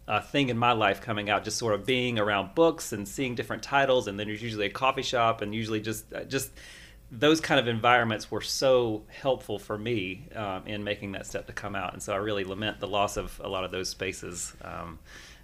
uh, 0.08 0.22
thing 0.22 0.50
in 0.50 0.58
my 0.58 0.72
life 0.72 1.02
coming 1.02 1.30
out 1.30 1.44
just 1.44 1.58
sort 1.58 1.74
of 1.74 1.86
being 1.86 2.18
around 2.18 2.56
books 2.56 2.94
and 2.94 3.08
seeing 3.08 3.36
different 3.36 3.62
titles 3.62 4.08
and 4.08 4.20
then 4.20 4.28
there's 4.28 4.42
usually 4.42 4.66
a 4.66 4.72
coffee 4.72 5.04
shop 5.04 5.42
and 5.42 5.54
usually 5.54 5.82
just 5.82 6.12
uh, 6.14 6.24
just 6.24 6.52
those 7.12 7.42
kind 7.42 7.60
of 7.60 7.68
environments 7.68 8.32
were 8.32 8.42
so 8.42 9.04
helpful 9.10 9.60
for 9.60 9.78
me 9.78 10.28
um, 10.34 10.66
in 10.66 10.82
making 10.84 11.12
that 11.12 11.26
step 11.28 11.46
to 11.46 11.52
come 11.52 11.76
out. 11.76 11.92
And 11.92 12.02
so 12.02 12.14
i 12.14 12.16
really 12.16 12.46
lament 12.46 12.80
the 12.80 12.88
loss 12.88 13.18
of 13.18 13.40
a 13.44 13.50
lot 13.50 13.66
of 13.66 13.72
those 13.72 13.90
spaces 13.90 14.54
um, 14.64 14.98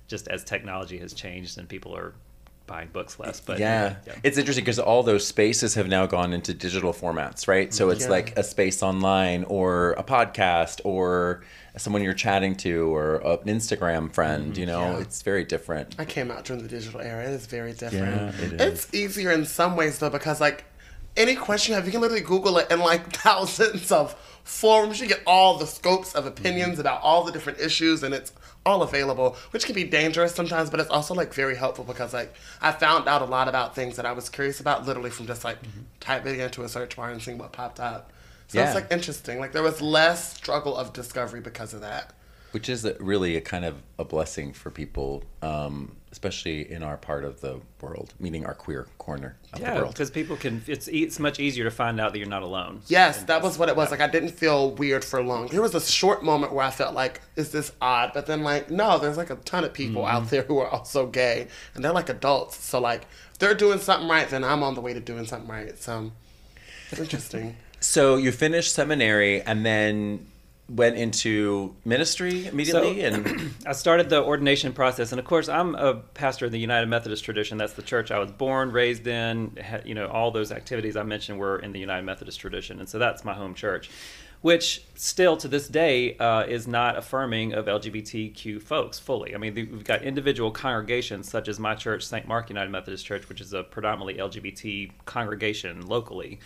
just 0.08 0.30
as 0.30 0.46
technology 0.46 0.98
has 1.00 1.14
changed 1.14 1.58
and 1.58 1.68
people 1.68 1.96
are 1.96 2.14
buying 2.68 2.90
books 2.90 3.18
less 3.20 3.40
but 3.40 3.58
yeah. 3.60 3.96
It's 4.24 4.38
interesting 4.38 4.64
because 4.66 4.78
all 4.80 5.02
those 5.02 5.26
spaces 5.26 5.74
have 5.76 5.88
now 5.88 6.06
gone 6.06 6.34
into 6.34 6.54
digital 6.54 6.94
formats, 6.94 7.48
right? 7.48 7.74
So 7.74 7.90
it's 7.90 8.04
Yeah. 8.04 8.10
like 8.12 8.38
a 8.38 8.44
space 8.44 8.84
online 8.84 9.46
or 9.46 9.92
a 9.94 10.04
podcast 10.04 10.82
or 10.84 11.44
someone 11.78 12.04
you're 12.04 12.14
chatting 12.14 12.56
to 12.56 12.94
or 12.94 13.16
an 13.18 13.48
Instagram 13.48 14.12
friend, 14.14 14.52
mm-hmm. 14.52 14.60
you 14.60 14.66
know, 14.66 14.82
Yeah. 14.82 15.00
it's 15.00 15.22
very 15.22 15.46
different. 15.46 15.96
I 15.98 16.06
came 16.06 16.30
out 16.30 16.44
during 16.46 16.62
the 16.62 16.70
digital 16.70 17.00
era. 17.02 17.24
It 17.24 17.32
is 17.32 17.46
very 17.48 17.74
different. 17.74 18.16
Yeah, 18.36 18.46
it 18.46 18.62
is. 18.62 18.62
It's 18.62 18.94
easier 18.94 19.32
in 19.32 19.46
some 19.46 19.76
ways 19.76 20.00
though 20.00 20.10
because 20.10 20.42
like 20.42 20.66
any 21.16 21.36
question 21.36 21.72
you 21.72 21.76
have, 21.78 21.86
you 21.86 21.92
can 21.92 22.02
literally 22.02 22.24
Google 22.24 22.58
it 22.58 22.68
and 22.70 22.82
like 22.82 23.12
thousands 23.24 23.92
of 23.92 24.16
forums. 24.48 25.00
You 25.00 25.08
get 25.08 25.22
all 25.28 25.58
the 25.58 25.68
scopes 25.68 26.14
of 26.16 26.26
opinions 26.26 26.74
Mm-hmm. 26.74 26.82
about 26.82 27.02
all 27.02 27.24
the 27.24 27.32
different 27.32 27.60
issues, 27.60 28.04
and 28.04 28.14
it's 28.14 28.32
all 28.66 28.82
available, 28.82 29.36
which 29.52 29.66
can 29.66 29.76
be 29.76 29.84
dangerous 29.84 30.34
sometimes, 30.36 30.70
but 30.70 30.80
it's 30.80 30.90
also 30.90 31.14
like 31.14 31.34
very 31.34 31.56
helpful 31.56 31.84
because 31.86 32.14
like 32.14 32.34
I 32.62 32.72
found 32.72 33.08
out 33.08 33.22
a 33.22 33.26
lot 33.26 33.48
about 33.48 33.76
things 33.76 33.96
that 33.98 34.06
I 34.06 34.12
was 34.14 34.30
curious 34.30 34.60
about 34.60 34.86
literally 34.86 35.10
from 35.10 35.28
just 35.28 35.44
like 35.44 35.58
typing 36.00 36.40
into 36.40 36.64
a 36.64 36.70
search 36.70 36.96
bar 36.96 37.10
and 37.12 37.22
seeing 37.22 37.38
what 37.38 37.52
popped 37.52 37.80
up. 37.80 38.12
So 38.48 38.58
Mm-hmm. 38.58 38.58
Yeah. 38.58 38.66
it's 38.66 38.76
like 38.76 38.92
interesting. 38.92 39.40
Like 39.40 39.52
there 39.52 39.64
was 39.64 39.82
less 39.82 40.34
struggle 40.34 40.76
of 40.78 40.94
discovery 40.94 41.42
because 41.42 41.74
of 41.74 41.82
that. 41.82 42.14
which 42.52 42.70
is 42.70 42.86
a, 42.86 42.96
really 43.02 43.36
a 43.36 43.42
kind 43.42 43.66
of 43.66 43.76
a 44.00 44.06
blessing 44.06 44.54
for 44.54 44.72
people, 44.72 45.24
um, 45.42 45.97
especially 46.12 46.72
in 46.72 46.84
our 46.84 46.98
part 46.98 47.24
of 47.26 47.42
the 47.42 47.60
world, 47.82 48.14
meaning 48.20 48.46
our 48.46 48.54
queer 48.54 48.88
corner 48.98 49.36
of 49.54 49.60
the 49.60 49.66
Yeah, 49.66 49.76
world. 49.76 49.94
because 49.94 50.10
people 50.10 50.36
can. 50.38 50.64
It's 50.68 50.88
e- 50.88 51.04
it's 51.04 51.20
much 51.20 51.40
easier 51.40 51.64
to 51.66 51.72
find 51.72 52.00
out 52.00 52.14
that 52.14 52.20
you're 52.20 52.28
not 52.28 52.44
alone. 52.44 52.82
Yes, 52.88 53.24
that 53.24 53.42
was 53.42 53.58
what 53.58 53.68
it 53.70 53.76
was. 53.76 53.92
Like 53.92 54.00
I 54.02 54.08
didn't 54.08 54.30
feel 54.30 54.72
weird 54.72 55.04
for 55.04 55.22
long. 55.22 55.48
There 55.48 55.62
was 55.62 55.76
a 55.76 55.82
short 55.82 56.24
moment 56.24 56.54
where 56.54 56.66
I 56.66 56.72
felt 56.72 56.94
like, 56.96 57.22
is 57.36 57.52
this 57.52 57.72
odd? 57.82 58.12
But 58.14 58.26
then 58.26 58.42
like, 58.44 58.72
no, 58.72 58.98
there's 59.00 59.18
like 59.18 59.30
a 59.30 59.36
ton 59.36 59.64
of 59.64 59.74
people 59.74 60.04
Mm-hmm. 60.04 60.16
out 60.16 60.30
there 60.30 60.44
who 60.44 60.58
are 60.60 60.70
also 60.70 61.08
gay 61.08 61.48
and 61.76 61.84
they're 61.84 61.94
like 61.94 62.10
adults. 62.10 62.56
So 62.64 62.80
like 62.80 63.04
if 63.32 63.38
they're 63.40 63.54
doing 63.56 63.80
something 63.80 64.10
right, 64.10 64.30
then 64.30 64.44
I'm 64.44 64.64
on 64.64 64.74
the 64.76 64.82
way 64.82 64.94
to 64.94 65.00
doing 65.00 65.26
something 65.26 65.50
right. 65.50 65.78
So 65.78 66.12
it's 66.92 67.02
interesting. 67.02 67.56
So 67.80 68.16
you 68.18 68.32
finished 68.32 68.74
seminary 68.74 69.42
and 69.42 69.66
then 69.66 70.26
went 70.70 70.98
into 70.98 71.76
ministry 71.86 72.48
immediately, 72.48 73.00
So- 73.02 73.08
and 73.08 73.52
I 73.66 73.72
started 73.74 74.10
the 74.10 74.22
ordination 74.24 74.74
process, 74.74 75.12
and 75.12 75.20
of 75.20 75.26
course, 75.26 75.48
I'm 75.48 75.76
a 75.76 75.96
pastor 75.96 76.46
in 76.48 76.52
the 76.52 76.60
United 76.60 76.88
Methodist 76.88 77.24
tradition. 77.24 77.58
That's 77.58 77.74
the 77.74 77.82
church 77.82 78.12
I 78.12 78.20
was 78.20 78.32
born, 78.32 78.72
raised 78.72 79.08
in. 79.08 79.58
You 79.86 79.96
know, 79.96 80.08
all 80.08 80.32
those 80.32 80.52
activities 80.52 80.98
I 80.98 81.04
mentioned 81.04 81.40
were 81.40 81.60
in 81.60 81.72
the 81.72 81.80
United 81.80 82.04
Methodist 82.04 82.40
tradition, 82.40 82.80
and 82.80 82.90
so 82.90 83.00
that's 83.00 83.24
my 83.24 83.34
home 83.34 83.54
church, 83.54 83.90
which 84.42 84.84
still 84.96 85.38
to 85.38 85.48
this 85.48 85.68
day 85.70 86.18
uh, 86.18 86.44
is 86.44 86.68
not 86.68 86.98
affirming 86.98 87.54
of 87.54 87.66
LGBTQ 87.68 88.62
folks 88.62 89.00
fully. 89.00 89.34
I 89.34 89.38
mean, 89.38 89.56
we've 89.56 89.84
got 89.86 90.04
individual 90.04 90.52
congregations 90.52 91.30
such 91.30 91.48
as 91.48 91.60
my 91.60 91.76
church, 91.76 92.06
St. 92.06 92.28
Mark 92.28 92.50
United 92.50 92.72
Methodist 92.72 93.06
Church, 93.06 93.30
which 93.30 93.40
is 93.40 93.54
a 93.54 93.64
predominantly 93.64 94.16
LGBT 94.16 94.92
congregation 95.06 95.88
locally. 95.88 96.40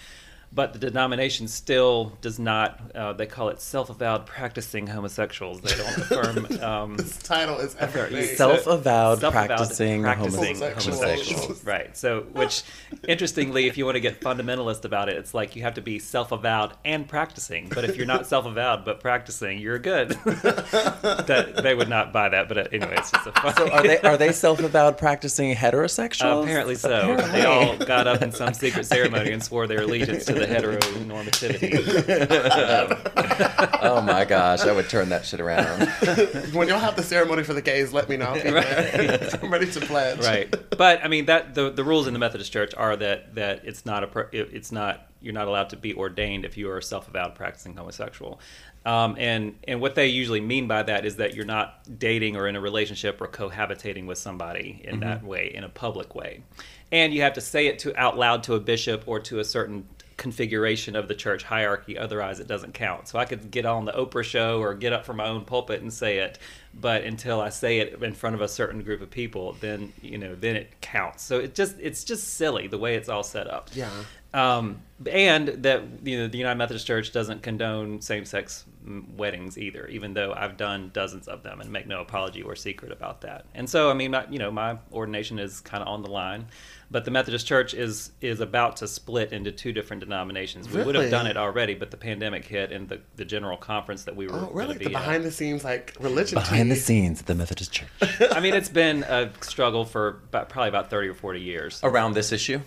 But 0.53 0.73
the 0.73 0.79
denomination 0.79 1.47
still 1.47 2.11
does 2.19 2.37
not, 2.37 2.77
uh, 2.93 3.13
they 3.13 3.25
call 3.25 3.47
it 3.47 3.61
self 3.61 3.89
avowed 3.89 4.25
practicing 4.25 4.85
homosexuals. 4.87 5.61
They 5.61 5.75
don't 5.77 5.97
affirm. 5.97 6.61
Um, 6.61 6.97
This 6.97 7.17
title 7.19 7.59
is 7.59 7.73
everything. 7.75 8.35
Self-avowed 8.35 9.19
self-avowed 9.21 9.31
practicing 9.47 10.03
homosexuals. 10.03 10.99
homosexuals. 10.99 11.63
Right. 11.63 11.95
So, 11.95 12.23
which, 12.33 12.63
interestingly, 13.07 13.67
if 13.67 13.77
you 13.77 13.85
want 13.85 13.95
to 13.95 14.01
get 14.01 14.19
fundamentalist 14.19 14.83
about 14.83 15.07
it, 15.07 15.15
it's 15.17 15.33
like 15.33 15.55
you 15.55 15.61
have 15.61 15.75
to 15.75 15.81
be 15.81 15.99
self 15.99 16.33
avowed 16.33 16.73
and 16.83 17.07
practicing. 17.07 17.69
But 17.69 17.85
if 17.85 17.95
you're 17.95 18.05
not 18.05 18.27
self 18.27 18.45
avowed 18.45 18.83
but 18.83 18.99
practicing, 18.99 19.57
you're 19.59 19.79
good. 19.79 20.09
that, 20.25 21.59
they 21.63 21.75
would 21.75 21.89
not 21.89 22.11
buy 22.11 22.27
that. 22.29 22.47
But 22.49 22.57
uh, 22.57 22.63
anyway, 22.73 22.95
it's 22.97 23.11
just 23.11 23.27
a 23.27 23.31
funny. 23.31 23.53
so 23.55 23.69
are 23.71 23.83
they 23.83 23.99
are 24.01 24.17
they 24.17 24.31
self-avowed 24.33 24.97
practicing 24.97 25.55
heterosexuals? 25.55 26.43
Apparently 26.43 26.75
so. 26.75 27.15
They 27.31 27.45
all 27.45 27.77
got 27.77 28.07
up 28.07 28.21
in 28.21 28.31
some 28.31 28.53
secret 28.53 28.85
ceremony 28.85 29.31
and 29.31 29.41
swore 29.41 29.65
their 29.67 29.83
allegiance 29.83 30.25
to 30.25 30.40
the 30.41 30.47
heteronormativity. 30.55 31.71
Oh 33.83 33.99
my 34.01 34.25
gosh, 34.25 34.61
I 34.61 34.71
would 34.71 34.89
turn 34.89 35.09
that 35.09 35.25
shit 35.25 35.39
around. 35.39 35.87
when 36.53 36.67
y'all 36.67 36.77
have 36.79 36.95
the 36.95 37.03
ceremony 37.03 37.43
for 37.43 37.53
the 37.53 37.61
gays, 37.61 37.91
let 37.93 38.07
me 38.09 38.15
know. 38.17 38.33
I'm 38.33 39.49
ready 39.51 39.69
to 39.71 39.79
pledge. 39.81 40.19
right 40.19 40.53
but 40.77 41.03
i 41.03 41.07
mean 41.07 41.25
that 41.25 41.53
the, 41.55 41.69
the 41.71 41.83
rules 41.83 42.07
in 42.07 42.13
the 42.13 42.19
methodist 42.19 42.51
church 42.51 42.73
are 42.75 42.95
that 42.95 43.35
that 43.35 43.61
it's 43.65 43.85
not 43.85 44.03
a 44.03 44.19
it- 44.31 44.49
it's 44.53 44.71
not 44.71 45.07
you're 45.21 45.33
not 45.33 45.47
allowed 45.47 45.69
to 45.69 45.77
be 45.77 45.93
ordained 45.93 46.45
if 46.45 46.57
you 46.57 46.69
are 46.69 46.77
a 46.77 46.83
self-avowed 46.83 47.35
practicing 47.35 47.75
homosexual 47.75 48.39
um, 48.85 49.15
and 49.19 49.55
and 49.67 49.79
what 49.81 49.95
they 49.95 50.07
usually 50.07 50.41
mean 50.41 50.67
by 50.67 50.81
that 50.83 51.05
is 51.05 51.17
that 51.17 51.35
you're 51.35 51.45
not 51.45 51.81
dating 51.99 52.35
or 52.35 52.47
in 52.47 52.55
a 52.55 52.61
relationship 52.61 53.19
or 53.21 53.27
cohabitating 53.27 54.05
with 54.07 54.17
somebody 54.17 54.81
in 54.83 54.99
that 55.01 55.23
way 55.23 55.51
in 55.53 55.63
a 55.63 55.69
public 55.69 56.15
way 56.15 56.43
and 56.91 57.13
you 57.13 57.21
have 57.21 57.33
to 57.33 57.41
say 57.41 57.67
it 57.67 57.79
to 57.79 57.95
out 57.99 58.17
loud 58.17 58.43
to 58.43 58.53
a 58.55 58.59
bishop 58.59 59.03
or 59.07 59.19
to 59.19 59.39
a 59.39 59.43
certain 59.43 59.87
configuration 60.21 60.95
of 60.95 61.07
the 61.07 61.15
church 61.15 61.41
hierarchy. 61.41 61.97
Otherwise, 61.97 62.39
it 62.39 62.45
doesn't 62.47 62.75
count. 62.75 63.07
So 63.07 63.17
I 63.17 63.25
could 63.25 63.49
get 63.49 63.65
on 63.65 63.85
the 63.85 63.91
Oprah 63.91 64.23
show 64.23 64.59
or 64.61 64.75
get 64.75 64.93
up 64.93 65.03
from 65.03 65.17
my 65.17 65.27
own 65.27 65.45
pulpit 65.45 65.81
and 65.81 65.91
say 65.91 66.19
it, 66.19 66.37
but 66.75 67.03
until 67.03 67.41
I 67.41 67.49
say 67.49 67.79
it 67.79 68.03
in 68.03 68.13
front 68.13 68.35
of 68.35 68.41
a 68.41 68.47
certain 68.47 68.83
group 68.83 69.01
of 69.01 69.09
people, 69.09 69.53
then 69.61 69.91
you 69.99 70.19
know, 70.19 70.35
then 70.35 70.55
it 70.55 70.79
counts. 70.79 71.23
So 71.23 71.39
it 71.39 71.55
just 71.55 71.75
it's 71.79 72.03
just 72.03 72.35
silly 72.35 72.67
the 72.67 72.77
way 72.77 72.93
it's 72.97 73.09
all 73.09 73.23
set 73.23 73.49
up. 73.49 73.71
Yeah. 73.73 73.89
Um, 74.31 74.83
and 75.09 75.47
that 75.63 75.83
you 76.03 76.17
know 76.17 76.27
the 76.27 76.37
United 76.37 76.57
Methodist 76.57 76.85
Church 76.87 77.11
doesn't 77.11 77.41
condone 77.43 78.01
same-sex 78.01 78.65
mm, 78.85 79.15
weddings 79.15 79.57
either, 79.57 79.87
even 79.87 80.13
though 80.13 80.33
I've 80.33 80.57
done 80.57 80.91
dozens 80.93 81.27
of 81.27 81.43
them 81.43 81.61
and 81.61 81.71
make 81.71 81.87
no 81.87 82.01
apology 82.01 82.41
or 82.41 82.55
secret 82.55 82.91
about 82.91 83.21
that. 83.21 83.45
And 83.53 83.69
so, 83.69 83.89
I 83.89 83.93
mean, 83.93 84.11
my, 84.11 84.25
you 84.29 84.39
know, 84.39 84.51
my 84.51 84.77
ordination 84.91 85.39
is 85.39 85.61
kind 85.61 85.81
of 85.81 85.87
on 85.87 86.01
the 86.03 86.09
line, 86.09 86.47
but 86.89 87.05
the 87.05 87.11
Methodist 87.11 87.47
Church 87.47 87.73
is 87.73 88.11
is 88.21 88.39
about 88.41 88.77
to 88.77 88.87
split 88.87 89.31
into 89.31 89.51
two 89.51 89.71
different 89.71 90.01
denominations. 90.01 90.69
We 90.69 90.83
would 90.83 90.95
have 90.95 91.09
done 91.11 91.27
it 91.27 91.37
already, 91.37 91.73
but 91.73 91.91
the 91.91 91.97
pandemic 91.97 92.45
hit, 92.45 92.71
and 92.71 92.89
the, 92.89 92.99
the 93.15 93.25
general 93.25 93.57
conference 93.57 94.03
that 94.03 94.15
we 94.15 94.27
were 94.27 94.33
Oh, 94.35 94.39
going 94.45 94.55
really? 94.55 94.73
to 94.73 94.79
be 94.79 94.85
The 94.85 94.91
at- 94.97 94.99
behind 95.05 95.23
the 95.23 95.31
scenes, 95.31 95.63
like 95.63 95.95
religion. 95.99 96.35
Behind 96.35 96.69
the 96.71 96.75
scenes 96.75 97.21
at 97.21 97.25
the 97.27 97.35
Methodist 97.35 97.71
Church. 97.71 97.89
I 98.31 98.39
mean, 98.39 98.53
it's 98.53 98.69
been 98.69 99.03
a 99.03 99.31
struggle 99.41 99.85
for 99.85 100.07
about, 100.29 100.49
probably 100.49 100.69
about 100.69 100.89
thirty 100.89 101.07
or 101.07 101.13
forty 101.13 101.39
years. 101.41 101.79
Around 101.83 102.13
this 102.13 102.31
issue? 102.31 102.59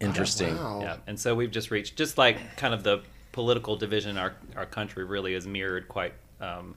Interesting. 0.00 0.56
Wow. 0.56 0.80
Yeah, 0.82 0.96
and 1.06 1.18
so 1.18 1.34
we've 1.34 1.50
just 1.50 1.61
reached 1.70 1.96
just 1.96 2.18
like 2.18 2.56
kind 2.56 2.74
of 2.74 2.82
the 2.82 3.02
political 3.32 3.76
division 3.76 4.18
our 4.18 4.34
our 4.56 4.66
country 4.66 5.04
really 5.04 5.34
is 5.34 5.46
mirrored 5.46 5.88
quite 5.88 6.12
um, 6.40 6.74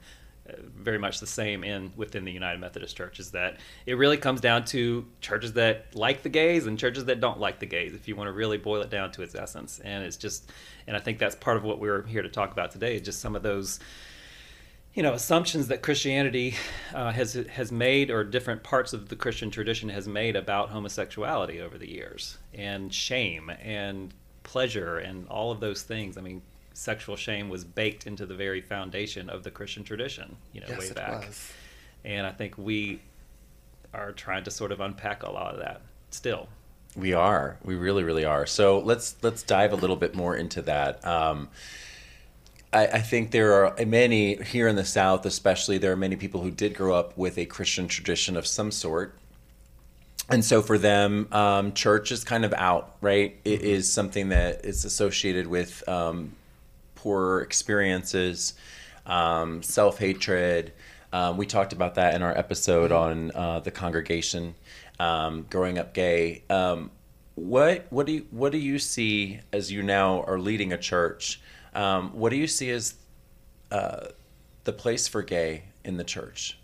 uh, 0.48 0.52
very 0.76 0.98
much 0.98 1.18
the 1.18 1.26
same 1.26 1.64
in 1.64 1.92
within 1.96 2.24
the 2.24 2.30
United 2.30 2.60
Methodist 2.60 2.96
Church 2.96 3.18
is 3.18 3.32
that 3.32 3.56
it 3.84 3.94
really 3.94 4.16
comes 4.16 4.40
down 4.40 4.64
to 4.66 5.04
churches 5.20 5.52
that 5.54 5.86
like 5.94 6.22
the 6.22 6.28
gays 6.28 6.66
and 6.66 6.78
churches 6.78 7.04
that 7.06 7.20
don't 7.20 7.40
like 7.40 7.58
the 7.58 7.66
gays 7.66 7.94
if 7.94 8.06
you 8.06 8.14
want 8.14 8.28
to 8.28 8.32
really 8.32 8.58
boil 8.58 8.80
it 8.82 8.90
down 8.90 9.10
to 9.12 9.22
its 9.22 9.34
essence. 9.34 9.80
And 9.80 10.04
it's 10.04 10.16
just 10.16 10.50
and 10.86 10.96
I 10.96 11.00
think 11.00 11.18
that's 11.18 11.34
part 11.34 11.56
of 11.56 11.64
what 11.64 11.80
we're 11.80 12.02
here 12.04 12.22
to 12.22 12.28
talk 12.28 12.52
about 12.52 12.70
today 12.70 12.94
is 12.94 13.02
just 13.02 13.20
some 13.20 13.34
of 13.34 13.42
those 13.42 13.80
you 14.94 15.02
know 15.02 15.14
assumptions 15.14 15.68
that 15.68 15.82
Christianity 15.82 16.54
uh, 16.94 17.10
has 17.12 17.34
has 17.34 17.72
made 17.72 18.10
or 18.10 18.22
different 18.22 18.62
parts 18.62 18.92
of 18.92 19.08
the 19.08 19.16
Christian 19.16 19.50
tradition 19.50 19.88
has 19.88 20.06
made 20.06 20.36
about 20.36 20.70
homosexuality 20.70 21.60
over 21.60 21.76
the 21.76 21.90
years 21.90 22.38
and 22.54 22.92
shame 22.92 23.50
and 23.62 24.14
pleasure 24.46 24.98
and 24.98 25.26
all 25.28 25.50
of 25.50 25.60
those 25.60 25.82
things. 25.82 26.16
I 26.16 26.20
mean, 26.20 26.40
sexual 26.72 27.16
shame 27.16 27.48
was 27.48 27.64
baked 27.64 28.06
into 28.06 28.24
the 28.26 28.34
very 28.34 28.60
foundation 28.60 29.28
of 29.28 29.42
the 29.42 29.50
Christian 29.50 29.82
tradition, 29.82 30.36
you 30.52 30.60
know, 30.60 30.68
Yes, 30.70 30.78
way 30.78 30.86
it 30.86 30.94
back. 30.94 31.26
was. 31.26 31.52
And 32.04 32.26
I 32.26 32.30
think 32.30 32.56
we 32.56 33.00
are 33.92 34.12
trying 34.12 34.44
to 34.44 34.50
sort 34.50 34.72
of 34.72 34.80
unpack 34.80 35.22
a 35.22 35.30
lot 35.30 35.54
of 35.54 35.60
that 35.60 35.80
still. 36.10 36.48
We 36.94 37.12
are. 37.12 37.58
We 37.64 37.74
really, 37.74 38.04
really 38.04 38.24
are. 38.24 38.46
So 38.46 38.78
let's 38.78 39.16
let's 39.22 39.42
dive 39.42 39.72
a 39.72 39.76
little 39.76 39.96
bit 39.96 40.14
more 40.14 40.34
into 40.36 40.62
that. 40.62 41.04
Um, 41.04 41.48
I, 42.72 42.86
I 42.86 43.00
think 43.00 43.32
there 43.32 43.52
are 43.66 43.84
many 43.84 44.36
here 44.42 44.68
in 44.68 44.76
the 44.76 44.84
South, 44.84 45.26
especially. 45.26 45.78
There 45.78 45.92
are 45.92 45.96
many 45.96 46.16
people 46.16 46.40
who 46.42 46.50
did 46.50 46.74
grow 46.74 46.94
up 46.94 47.16
with 47.16 47.36
a 47.38 47.44
Christian 47.46 47.86
tradition 47.88 48.36
of 48.36 48.46
some 48.46 48.70
sort, 48.70 49.18
and 50.28 50.44
so 50.44 50.62
for 50.62 50.78
them, 50.78 51.28
um, 51.32 51.72
church 51.72 52.10
is 52.10 52.24
kind 52.24 52.44
of 52.44 52.52
out. 52.54 52.96
Right? 53.00 53.38
It 53.44 53.62
is 53.62 53.92
something 53.92 54.30
that 54.30 54.64
is 54.64 54.84
associated 54.84 55.46
with 55.46 55.86
um, 55.88 56.32
poor 56.94 57.40
experiences, 57.40 58.54
um, 59.06 59.62
self 59.62 59.98
hatred. 59.98 60.72
Um, 61.12 61.36
we 61.36 61.46
talked 61.46 61.72
about 61.72 61.94
that 61.94 62.14
in 62.14 62.22
our 62.22 62.36
episode 62.36 62.92
on 62.92 63.30
uh, 63.34 63.60
the 63.60 63.70
congregation, 63.70 64.54
um, 64.98 65.46
growing 65.48 65.78
up 65.78 65.94
gay. 65.94 66.42
Um, 66.50 66.90
what 67.36 67.86
what 67.90 68.06
do 68.06 68.12
you, 68.12 68.26
what 68.30 68.50
do 68.50 68.58
you 68.58 68.78
see 68.78 69.40
as 69.52 69.70
you 69.70 69.82
now 69.82 70.22
are 70.22 70.38
leading 70.38 70.72
a 70.72 70.78
church? 70.78 71.40
Um, 71.74 72.10
what 72.10 72.30
do 72.30 72.36
you 72.36 72.46
see 72.46 72.70
as 72.70 72.94
uh, 73.70 74.08
the 74.64 74.72
place 74.72 75.06
for 75.06 75.22
gay 75.22 75.64
in 75.84 75.96
the 75.96 76.04
church? 76.04 76.58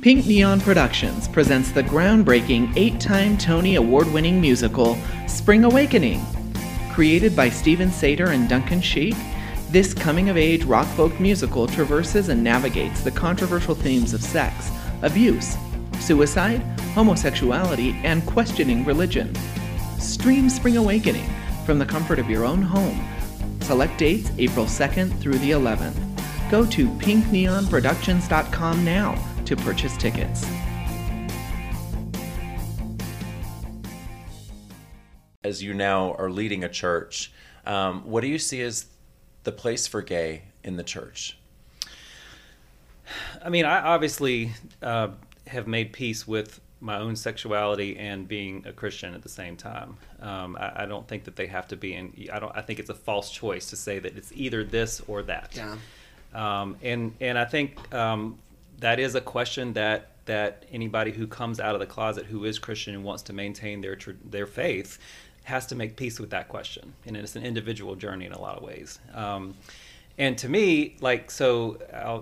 Pink 0.00 0.26
Neon 0.26 0.62
Productions 0.62 1.28
presents 1.28 1.70
the 1.70 1.82
groundbreaking 1.82 2.72
eight 2.74 2.98
time 3.00 3.36
Tony 3.36 3.76
Award 3.76 4.10
winning 4.12 4.40
musical 4.40 4.96
Spring 5.26 5.64
Awakening. 5.64 6.24
Created 6.92 7.36
by 7.36 7.50
Steven 7.50 7.90
Sater 7.90 8.28
and 8.28 8.48
Duncan 8.48 8.80
Sheik, 8.80 9.14
this 9.68 9.92
coming 9.92 10.30
of 10.30 10.38
age 10.38 10.64
rock 10.64 10.86
folk 10.88 11.18
musical 11.20 11.66
traverses 11.66 12.30
and 12.30 12.42
navigates 12.42 13.02
the 13.02 13.10
controversial 13.10 13.74
themes 13.74 14.14
of 14.14 14.22
sex, 14.22 14.70
abuse, 15.02 15.56
suicide, 16.00 16.62
homosexuality, 16.94 17.92
and 18.04 18.24
questioning 18.24 18.86
religion. 18.86 19.34
Stream 19.98 20.48
Spring 20.48 20.78
Awakening 20.78 21.28
from 21.66 21.78
the 21.78 21.86
comfort 21.86 22.18
of 22.18 22.30
your 22.30 22.46
own 22.46 22.62
home. 22.62 23.06
Select 23.60 23.98
dates 23.98 24.30
April 24.38 24.64
2nd 24.64 25.18
through 25.20 25.38
the 25.38 25.50
11th. 25.50 25.96
Go 26.50 26.64
to 26.64 26.88
pinkneonproductions.com 26.88 28.82
now 28.82 29.33
to 29.44 29.56
purchase 29.56 29.96
tickets. 29.96 30.46
As 35.42 35.62
you 35.62 35.74
now 35.74 36.14
are 36.14 36.30
leading 36.30 36.64
a 36.64 36.68
church, 36.68 37.30
um, 37.66 38.02
what 38.04 38.22
do 38.22 38.28
you 38.28 38.38
see 38.38 38.62
as 38.62 38.86
the 39.42 39.52
place 39.52 39.86
for 39.86 40.00
gay 40.00 40.44
in 40.62 40.76
the 40.76 40.82
church? 40.82 41.36
I 43.44 43.50
mean, 43.50 43.66
I 43.66 43.80
obviously 43.80 44.52
uh, 44.82 45.08
have 45.46 45.66
made 45.66 45.92
peace 45.92 46.26
with 46.26 46.60
my 46.80 46.98
own 46.98 47.16
sexuality 47.16 47.96
and 47.98 48.26
being 48.26 48.64
a 48.66 48.72
Christian 48.72 49.14
at 49.14 49.22
the 49.22 49.28
same 49.28 49.56
time. 49.56 49.96
Um, 50.20 50.56
I, 50.58 50.82
I 50.82 50.86
don't 50.86 51.06
think 51.06 51.24
that 51.24 51.36
they 51.36 51.46
have 51.46 51.68
to 51.68 51.76
be 51.76 51.94
in. 51.94 52.28
I 52.32 52.38
don't. 52.38 52.52
I 52.56 52.62
think 52.62 52.78
it's 52.78 52.90
a 52.90 52.94
false 52.94 53.30
choice 53.30 53.70
to 53.70 53.76
say 53.76 53.98
that 53.98 54.16
it's 54.16 54.32
either 54.34 54.64
this 54.64 55.00
or 55.06 55.22
that. 55.22 55.52
Yeah. 55.54 55.76
Um, 56.34 56.76
and 56.82 57.14
and 57.20 57.38
I 57.38 57.44
think 57.44 57.92
um, 57.94 58.38
that 58.78 58.98
is 58.98 59.14
a 59.14 59.20
question 59.20 59.72
that 59.74 60.10
that 60.26 60.64
anybody 60.72 61.12
who 61.12 61.26
comes 61.26 61.60
out 61.60 61.74
of 61.74 61.80
the 61.80 61.86
closet 61.86 62.24
who 62.26 62.44
is 62.44 62.58
Christian 62.58 62.94
and 62.94 63.04
wants 63.04 63.22
to 63.24 63.32
maintain 63.32 63.80
their 63.80 63.98
their 64.24 64.46
faith 64.46 64.98
has 65.44 65.66
to 65.66 65.74
make 65.74 65.96
peace 65.96 66.18
with 66.18 66.30
that 66.30 66.48
question. 66.48 66.94
And 67.04 67.16
it's 67.16 67.36
an 67.36 67.44
individual 67.44 67.96
journey 67.96 68.24
in 68.24 68.32
a 68.32 68.40
lot 68.40 68.56
of 68.56 68.62
ways. 68.62 68.98
Um, 69.12 69.54
and 70.16 70.38
to 70.38 70.48
me, 70.48 70.96
like 71.00 71.30
so, 71.30 71.76
uh, 71.92 72.20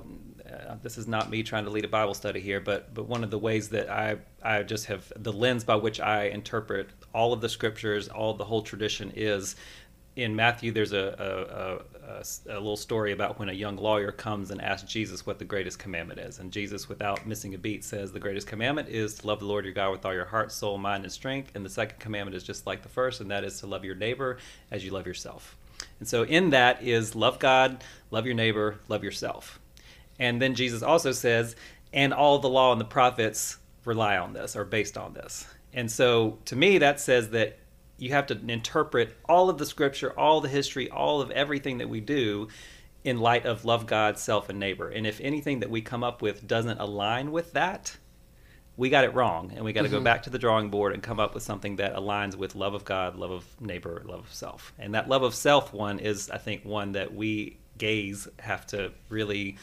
this 0.82 0.98
is 0.98 1.06
not 1.06 1.30
me 1.30 1.42
trying 1.42 1.64
to 1.64 1.70
lead 1.70 1.84
a 1.84 1.88
Bible 1.88 2.14
study 2.14 2.40
here, 2.40 2.60
but 2.60 2.92
but 2.94 3.06
one 3.06 3.22
of 3.22 3.30
the 3.30 3.38
ways 3.38 3.68
that 3.70 3.90
I 3.90 4.16
I 4.42 4.62
just 4.62 4.86
have 4.86 5.12
the 5.16 5.32
lens 5.32 5.62
by 5.62 5.76
which 5.76 6.00
I 6.00 6.24
interpret 6.24 6.88
all 7.14 7.32
of 7.32 7.40
the 7.40 7.48
scriptures, 7.48 8.08
all 8.08 8.34
the 8.34 8.44
whole 8.44 8.62
tradition 8.62 9.12
is 9.14 9.56
in 10.16 10.36
Matthew, 10.36 10.72
there's 10.72 10.92
a, 10.92 11.14
a, 11.18 12.01
a, 12.01 12.01
a 12.46 12.54
little 12.54 12.76
story 12.76 13.12
about 13.12 13.38
when 13.38 13.48
a 13.48 13.52
young 13.52 13.76
lawyer 13.76 14.12
comes 14.12 14.50
and 14.50 14.60
asks 14.60 14.90
Jesus 14.90 15.26
what 15.26 15.38
the 15.38 15.44
greatest 15.44 15.78
commandment 15.78 16.20
is. 16.20 16.38
And 16.38 16.52
Jesus, 16.52 16.88
without 16.88 17.26
missing 17.26 17.54
a 17.54 17.58
beat, 17.58 17.84
says 17.84 18.12
the 18.12 18.20
greatest 18.20 18.46
commandment 18.46 18.88
is 18.88 19.14
to 19.14 19.26
love 19.26 19.40
the 19.40 19.46
Lord 19.46 19.64
your 19.64 19.74
God 19.74 19.90
with 19.90 20.04
all 20.04 20.14
your 20.14 20.24
heart, 20.24 20.52
soul, 20.52 20.78
mind, 20.78 21.04
and 21.04 21.12
strength. 21.12 21.52
And 21.54 21.64
the 21.64 21.70
second 21.70 21.98
commandment 21.98 22.36
is 22.36 22.42
just 22.42 22.66
like 22.66 22.82
the 22.82 22.88
first, 22.88 23.20
and 23.20 23.30
that 23.30 23.44
is 23.44 23.60
to 23.60 23.66
love 23.66 23.84
your 23.84 23.94
neighbor 23.94 24.38
as 24.70 24.84
you 24.84 24.90
love 24.90 25.06
yourself. 25.06 25.56
And 25.98 26.08
so 26.08 26.22
in 26.24 26.50
that 26.50 26.82
is 26.82 27.14
love 27.14 27.38
God, 27.38 27.82
love 28.10 28.26
your 28.26 28.34
neighbor, 28.34 28.78
love 28.88 29.02
yourself. 29.02 29.58
And 30.18 30.40
then 30.40 30.54
Jesus 30.54 30.82
also 30.82 31.12
says, 31.12 31.56
and 31.92 32.14
all 32.14 32.38
the 32.38 32.48
law 32.48 32.72
and 32.72 32.80
the 32.80 32.84
prophets 32.84 33.58
rely 33.84 34.16
on 34.16 34.32
this, 34.32 34.54
or 34.54 34.64
based 34.64 34.96
on 34.96 35.14
this. 35.14 35.46
And 35.74 35.90
so 35.90 36.38
to 36.44 36.56
me, 36.56 36.78
that 36.78 37.00
says 37.00 37.30
that 37.30 37.58
you 38.02 38.10
have 38.10 38.26
to 38.26 38.40
interpret 38.48 39.16
all 39.28 39.48
of 39.48 39.58
the 39.58 39.64
scripture, 39.64 40.12
all 40.18 40.40
the 40.40 40.48
history, 40.48 40.90
all 40.90 41.20
of 41.20 41.30
everything 41.30 41.78
that 41.78 41.88
we 41.88 42.00
do 42.00 42.48
in 43.04 43.20
light 43.20 43.46
of 43.46 43.64
love 43.64 43.86
God, 43.86 44.18
self, 44.18 44.48
and 44.48 44.58
neighbor. 44.58 44.88
And 44.88 45.06
if 45.06 45.20
anything 45.20 45.60
that 45.60 45.70
we 45.70 45.82
come 45.82 46.02
up 46.02 46.20
with 46.20 46.46
doesn't 46.46 46.80
align 46.80 47.30
with 47.30 47.52
that, 47.52 47.96
we 48.76 48.90
got 48.90 49.04
it 49.04 49.14
wrong. 49.14 49.52
And 49.54 49.64
we 49.64 49.72
got 49.72 49.82
to 49.82 49.88
go 49.88 49.98
mm-hmm. 49.98 50.04
back 50.04 50.24
to 50.24 50.30
the 50.30 50.38
drawing 50.38 50.68
board 50.68 50.94
and 50.94 51.02
come 51.02 51.20
up 51.20 51.32
with 51.32 51.44
something 51.44 51.76
that 51.76 51.94
aligns 51.94 52.34
with 52.34 52.56
love 52.56 52.74
of 52.74 52.84
God, 52.84 53.14
love 53.14 53.30
of 53.30 53.60
neighbor, 53.60 54.02
love 54.04 54.20
of 54.20 54.34
self. 54.34 54.72
And 54.80 54.94
that 54.94 55.08
love 55.08 55.22
of 55.22 55.32
self 55.32 55.72
one 55.72 56.00
is, 56.00 56.28
I 56.28 56.38
think, 56.38 56.64
one 56.64 56.92
that 56.92 57.14
we 57.14 57.58
gays 57.78 58.26
have 58.40 58.66
to 58.68 58.92
really 59.10 59.58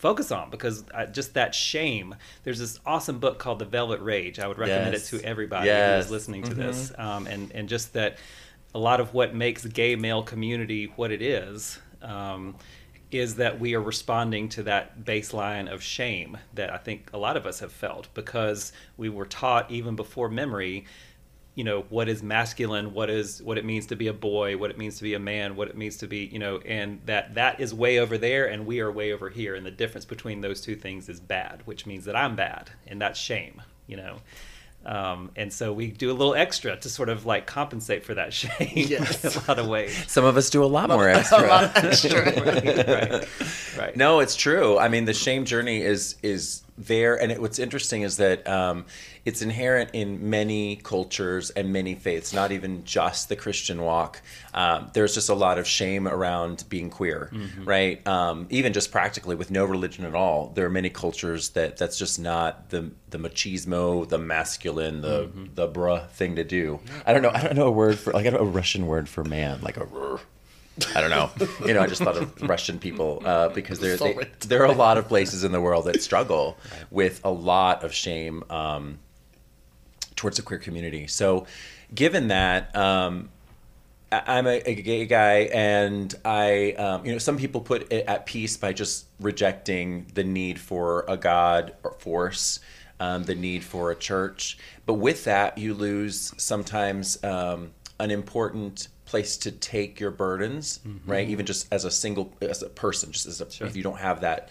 focus 0.00 0.32
on 0.32 0.48
because 0.50 0.84
I, 0.94 1.04
just 1.06 1.34
that 1.34 1.54
shame. 1.54 2.14
There's 2.42 2.58
this 2.58 2.80
awesome 2.86 3.18
book 3.18 3.38
called 3.38 3.58
The 3.58 3.66
Velvet 3.66 4.00
Rage. 4.00 4.38
I 4.38 4.46
would 4.48 4.58
recommend 4.58 4.94
Yes. 4.94 5.12
it 5.12 5.18
to 5.18 5.24
everybody 5.24 5.66
Yes. 5.66 6.04
who's 6.04 6.10
listening 6.10 6.42
to 6.44 6.54
this. 6.54 6.90
Um, 6.96 7.26
and, 7.26 7.52
and 7.52 7.68
just 7.68 7.92
that 7.92 8.16
a 8.74 8.78
lot 8.78 9.00
of 9.00 9.12
what 9.12 9.34
makes 9.34 9.64
gay 9.66 9.96
male 9.96 10.22
community 10.22 10.86
what 10.96 11.10
it 11.12 11.20
is 11.20 11.78
um, 12.02 12.54
is 13.10 13.34
that 13.36 13.60
we 13.60 13.74
are 13.74 13.80
responding 13.82 14.48
to 14.48 14.62
that 14.62 15.04
baseline 15.04 15.70
of 15.70 15.82
shame 15.82 16.38
that 16.54 16.72
I 16.72 16.78
think 16.78 17.10
a 17.12 17.18
lot 17.18 17.36
of 17.36 17.44
us 17.44 17.58
have 17.60 17.72
felt 17.72 18.08
because 18.14 18.72
we 18.96 19.08
were 19.10 19.26
taught 19.26 19.70
even 19.70 19.96
before 19.96 20.28
memory 20.30 20.86
you 21.60 21.64
know 21.64 21.80
what 21.90 22.08
is 22.08 22.22
masculine 22.22 22.86
what 22.94 23.10
is 23.10 23.42
what 23.42 23.58
it 23.58 23.64
means 23.66 23.84
to 23.86 23.94
be 23.96 24.06
a 24.06 24.12
boy 24.14 24.56
what 24.56 24.70
it 24.70 24.78
means 24.78 24.96
to 24.96 25.02
be 25.02 25.12
a 25.14 25.18
man 25.18 25.56
what 25.56 25.68
it 25.68 25.76
means 25.76 25.96
to 25.98 26.06
be 26.06 26.20
you 26.34 26.38
know 26.38 26.56
and 26.64 27.00
that 27.04 27.34
that 27.34 27.60
is 27.60 27.74
way 27.74 27.98
over 27.98 28.16
there 28.16 28.44
and 28.52 28.64
we 28.64 28.80
are 28.80 28.90
way 28.90 29.12
over 29.12 29.28
here 29.28 29.54
and 29.54 29.66
the 29.66 29.70
difference 29.82 30.06
between 30.06 30.40
those 30.40 30.62
two 30.62 30.74
things 30.74 31.08
is 31.10 31.20
bad 31.20 31.60
which 31.66 31.84
means 31.84 32.06
that 32.06 32.16
i'm 32.16 32.34
bad 32.34 32.70
and 32.86 32.98
that's 33.02 33.18
shame 33.20 33.60
you 33.86 33.96
know 33.98 34.16
Um, 34.86 35.30
and 35.36 35.52
so 35.52 35.74
we 35.74 35.88
do 36.04 36.10
a 36.10 36.16
little 36.20 36.34
extra 36.34 36.74
to 36.84 36.88
sort 36.88 37.10
of 37.10 37.26
like 37.26 37.44
compensate 37.46 38.02
for 38.06 38.14
that 38.14 38.32
shame 38.40 38.72
Yes. 38.94 39.22
in 39.24 39.42
a 39.42 39.44
lot 39.46 39.58
of 39.58 39.66
ways. 39.68 39.92
Some 40.08 40.24
of 40.24 40.38
us 40.38 40.48
do 40.48 40.64
a 40.64 40.70
lot 40.78 40.88
more 40.88 41.06
extra. 41.18 41.44
right. 42.96 43.28
Right. 43.78 43.94
No, 43.96 44.20
it's 44.20 44.36
true. 44.36 44.78
I 44.78 44.88
mean, 44.88 45.04
the 45.04 45.12
shame 45.12 45.44
journey 45.44 45.82
is 45.82 46.16
is 46.22 46.62
there, 46.78 47.14
and 47.20 47.30
it, 47.32 47.38
what's 47.42 47.58
interesting 47.58 48.02
is 48.08 48.16
that 48.16 48.48
um, 48.48 48.86
it's 49.24 49.42
inherent 49.42 49.90
in 49.92 50.30
many 50.30 50.76
cultures 50.76 51.50
and 51.50 51.72
many 51.72 51.94
faiths, 51.94 52.32
not 52.32 52.52
even 52.52 52.84
just 52.84 53.28
the 53.28 53.36
Christian 53.36 53.82
walk. 53.82 54.22
Um, 54.54 54.90
there's 54.94 55.14
just 55.14 55.28
a 55.28 55.34
lot 55.34 55.58
of 55.58 55.66
shame 55.66 56.08
around 56.08 56.64
being 56.68 56.90
queer, 56.90 57.30
right? 57.64 58.06
Um, 58.06 58.46
even 58.50 58.72
just 58.72 58.90
practically 58.90 59.36
with 59.36 59.50
no 59.50 59.64
religion 59.64 60.04
at 60.04 60.14
all, 60.14 60.52
there 60.54 60.66
are 60.66 60.70
many 60.70 60.90
cultures 60.90 61.50
that 61.50 61.76
that's 61.76 61.98
just 61.98 62.18
not 62.18 62.70
the 62.70 62.90
the 63.10 63.18
machismo, 63.18 64.08
the 64.08 64.18
masculine, 64.18 65.00
the 65.00 65.30
the 65.54 65.68
bruh 65.68 66.08
thing 66.10 66.36
to 66.36 66.44
do. 66.44 66.80
I 67.06 67.12
don't 67.12 67.22
know. 67.22 67.30
I 67.32 67.42
don't 67.42 67.56
know 67.56 67.66
a 67.66 67.70
word 67.70 67.98
for 67.98 68.12
like 68.12 68.26
I 68.26 68.30
don't 68.30 68.40
know 68.40 68.48
a 68.48 68.50
Russian 68.50 68.86
word 68.86 69.08
for 69.08 69.24
man, 69.24 69.60
like 69.62 69.76
a. 69.76 69.84
Rrr. 69.84 70.20
I 70.94 71.00
don't 71.00 71.10
know. 71.10 71.30
You 71.66 71.74
know, 71.74 71.82
I 71.82 71.86
just 71.86 72.02
thought 72.02 72.16
of 72.16 72.40
Russian 72.42 72.78
people 72.78 73.22
uh, 73.24 73.50
because 73.50 73.80
there 73.80 73.96
they, 73.96 74.16
there 74.46 74.62
are 74.62 74.72
a 74.72 74.74
lot 74.74 74.96
of 74.96 75.08
places 75.08 75.44
in 75.44 75.52
the 75.52 75.60
world 75.60 75.84
that 75.84 76.02
struggle 76.02 76.56
with 76.90 77.20
a 77.22 77.30
lot 77.30 77.84
of 77.84 77.92
shame 77.92 78.44
um, 78.48 78.98
towards 80.20 80.36
the 80.36 80.42
queer 80.42 80.58
community. 80.58 81.06
So, 81.06 81.46
given 81.94 82.28
that, 82.28 82.76
um, 82.76 83.30
I'm 84.12 84.46
a, 84.46 84.60
a 84.66 84.74
gay 84.74 85.06
guy, 85.06 85.48
and 85.52 86.14
I, 86.26 86.72
um, 86.72 87.06
you 87.06 87.12
know, 87.12 87.18
some 87.18 87.38
people 87.38 87.62
put 87.62 87.90
it 87.90 88.04
at 88.06 88.26
peace 88.26 88.58
by 88.58 88.74
just 88.74 89.06
rejecting 89.18 90.06
the 90.12 90.22
need 90.22 90.60
for 90.60 91.06
a 91.08 91.16
God 91.16 91.72
or 91.82 91.92
force, 91.92 92.60
um, 92.98 93.24
the 93.24 93.34
need 93.34 93.64
for 93.64 93.92
a 93.92 93.96
church. 93.96 94.58
But 94.84 94.94
with 94.94 95.24
that, 95.24 95.56
you 95.56 95.72
lose 95.72 96.34
sometimes 96.36 97.22
um, 97.24 97.70
an 97.98 98.10
important 98.10 98.88
place 99.06 99.38
to 99.38 99.50
take 99.50 100.00
your 100.00 100.10
burdens, 100.10 100.80
right? 101.06 101.28
Even 101.28 101.46
just 101.46 101.72
as 101.72 101.86
a 101.86 101.90
single, 101.90 102.34
as 102.42 102.62
a 102.62 102.68
person, 102.68 103.10
just 103.10 103.26
as 103.26 103.40
a, 103.40 103.44
if 103.64 103.74
you 103.74 103.82
don't 103.82 103.98
have 103.98 104.20
that 104.20 104.50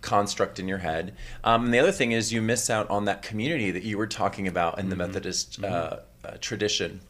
construct 0.00 0.58
in 0.58 0.66
your 0.68 0.78
head. 0.78 1.14
Um, 1.44 1.66
and 1.66 1.74
the 1.74 1.78
other 1.78 1.92
thing 1.92 2.12
is 2.12 2.32
you 2.32 2.40
miss 2.42 2.70
out 2.70 2.88
on 2.90 3.04
that 3.04 3.22
community 3.22 3.70
that 3.70 3.82
you 3.82 3.98
were 3.98 4.06
talking 4.06 4.46
about 4.48 4.78
in 4.78 4.88
the 4.88 4.96
Methodist 4.96 5.62
uh, 5.62 5.98
uh, 6.24 6.36
tradition. 6.40 7.00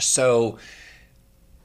So, 0.00 0.58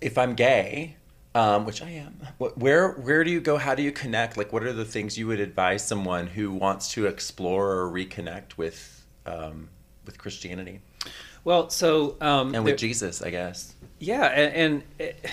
if 0.01 0.17
I'm 0.17 0.35
gay, 0.35 0.95
um, 1.33 1.65
which 1.65 1.81
I 1.81 1.89
am, 1.89 2.19
wh- 2.39 2.55
where 2.57 2.91
where 2.93 3.23
do 3.23 3.31
you 3.31 3.41
go? 3.41 3.57
How 3.57 3.73
do 3.75 3.81
you 3.83 3.91
connect? 3.91 4.37
Like, 4.37 4.53
what 4.53 4.63
are 4.63 4.73
the 4.73 4.85
things 4.85 5.17
you 5.17 5.27
would 5.27 5.39
advise 5.39 5.85
someone 5.87 6.27
who 6.27 6.51
wants 6.51 6.91
to 6.93 7.05
explore 7.07 7.71
or 7.79 7.89
reconnect 7.91 8.57
with 8.57 9.05
um, 9.25 9.69
with 10.05 10.17
Christianity 10.17 10.79
Well, 11.43 11.69
so 11.69 12.15
um, 12.21 12.53
and 12.55 12.63
with 12.63 12.71
there- 12.71 12.75
Jesus? 12.77 13.21
I 13.21 13.29
guess. 13.31 13.73
Yeah, 13.99 14.25
and, 14.25 14.53
and 14.53 14.83
it, 14.99 15.25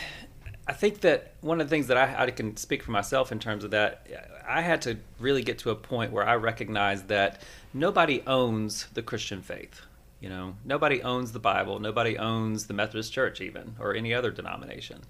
I 0.67 0.73
think 0.73 1.01
that 1.01 1.33
one 1.41 1.61
of 1.61 1.69
the 1.69 1.71
things 1.71 1.89
that 1.89 1.97
I, 1.97 2.25
I 2.25 2.31
can 2.31 2.57
speak 2.57 2.83
for 2.83 2.91
myself 2.91 3.31
in 3.33 3.39
terms 3.39 3.65
of 3.65 3.71
that, 3.73 4.07
I 4.49 4.63
had 4.63 4.81
to 4.83 4.97
really 5.19 5.43
get 5.43 5.59
to 5.61 5.71
a 5.71 5.75
point 5.75 6.11
where 6.11 6.27
I 6.27 6.37
recognized 6.37 7.09
that 7.09 7.43
nobody 7.75 8.23
owns 8.27 8.87
the 8.95 9.03
Christian 9.03 9.43
faith. 9.43 9.83
You 10.21 10.31
know, 10.31 10.57
nobody 10.65 11.03
owns 11.03 11.33
the 11.33 11.39
Bible. 11.39 11.81
Nobody 11.81 12.17
owns 12.17 12.67
the 12.67 12.73
Methodist 12.73 13.13
Church, 13.13 13.43
even 13.43 13.77
or 13.79 13.95
any 13.95 14.15
other 14.15 14.31
denomination. 14.31 15.03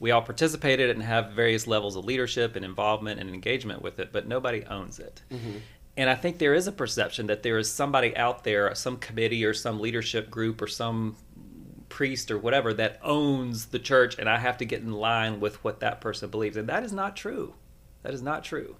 We 0.00 0.10
all 0.10 0.22
participated 0.22 0.88
and 0.88 1.02
have 1.02 1.32
various 1.32 1.66
levels 1.66 1.96
of 1.96 2.06
leadership 2.06 2.56
and 2.56 2.64
involvement 2.64 3.20
and 3.20 3.28
engagement 3.28 3.82
with 3.82 3.98
it, 3.98 4.10
but 4.10 4.26
nobody 4.26 4.64
owns 4.64 4.98
it. 4.98 5.20
Mm-hmm. 5.30 5.58
And 5.96 6.10
I 6.10 6.14
think 6.14 6.38
there 6.38 6.54
is 6.54 6.66
a 6.66 6.72
perception 6.72 7.26
that 7.28 7.42
there 7.42 7.58
is 7.58 7.70
somebody 7.70 8.16
out 8.16 8.42
there, 8.42 8.74
some 8.74 8.96
committee 8.96 9.44
or 9.44 9.54
some 9.54 9.78
leadership 9.78 10.30
group 10.30 10.60
or 10.60 10.66
some 10.66 11.16
priest 11.94 12.28
or 12.32 12.36
whatever 12.36 12.74
that 12.74 12.98
owns 13.02 13.66
the 13.66 13.78
church 13.78 14.18
and 14.18 14.28
I 14.28 14.36
have 14.36 14.58
to 14.58 14.64
get 14.64 14.82
in 14.82 14.90
line 14.90 15.38
with 15.38 15.62
what 15.62 15.78
that 15.78 16.00
person 16.00 16.28
believes 16.28 16.56
and 16.56 16.68
that 16.68 16.82
is 16.82 16.92
not 16.92 17.14
true 17.14 17.54
that 18.02 18.12
is 18.12 18.20
not 18.20 18.42
true 18.42 18.74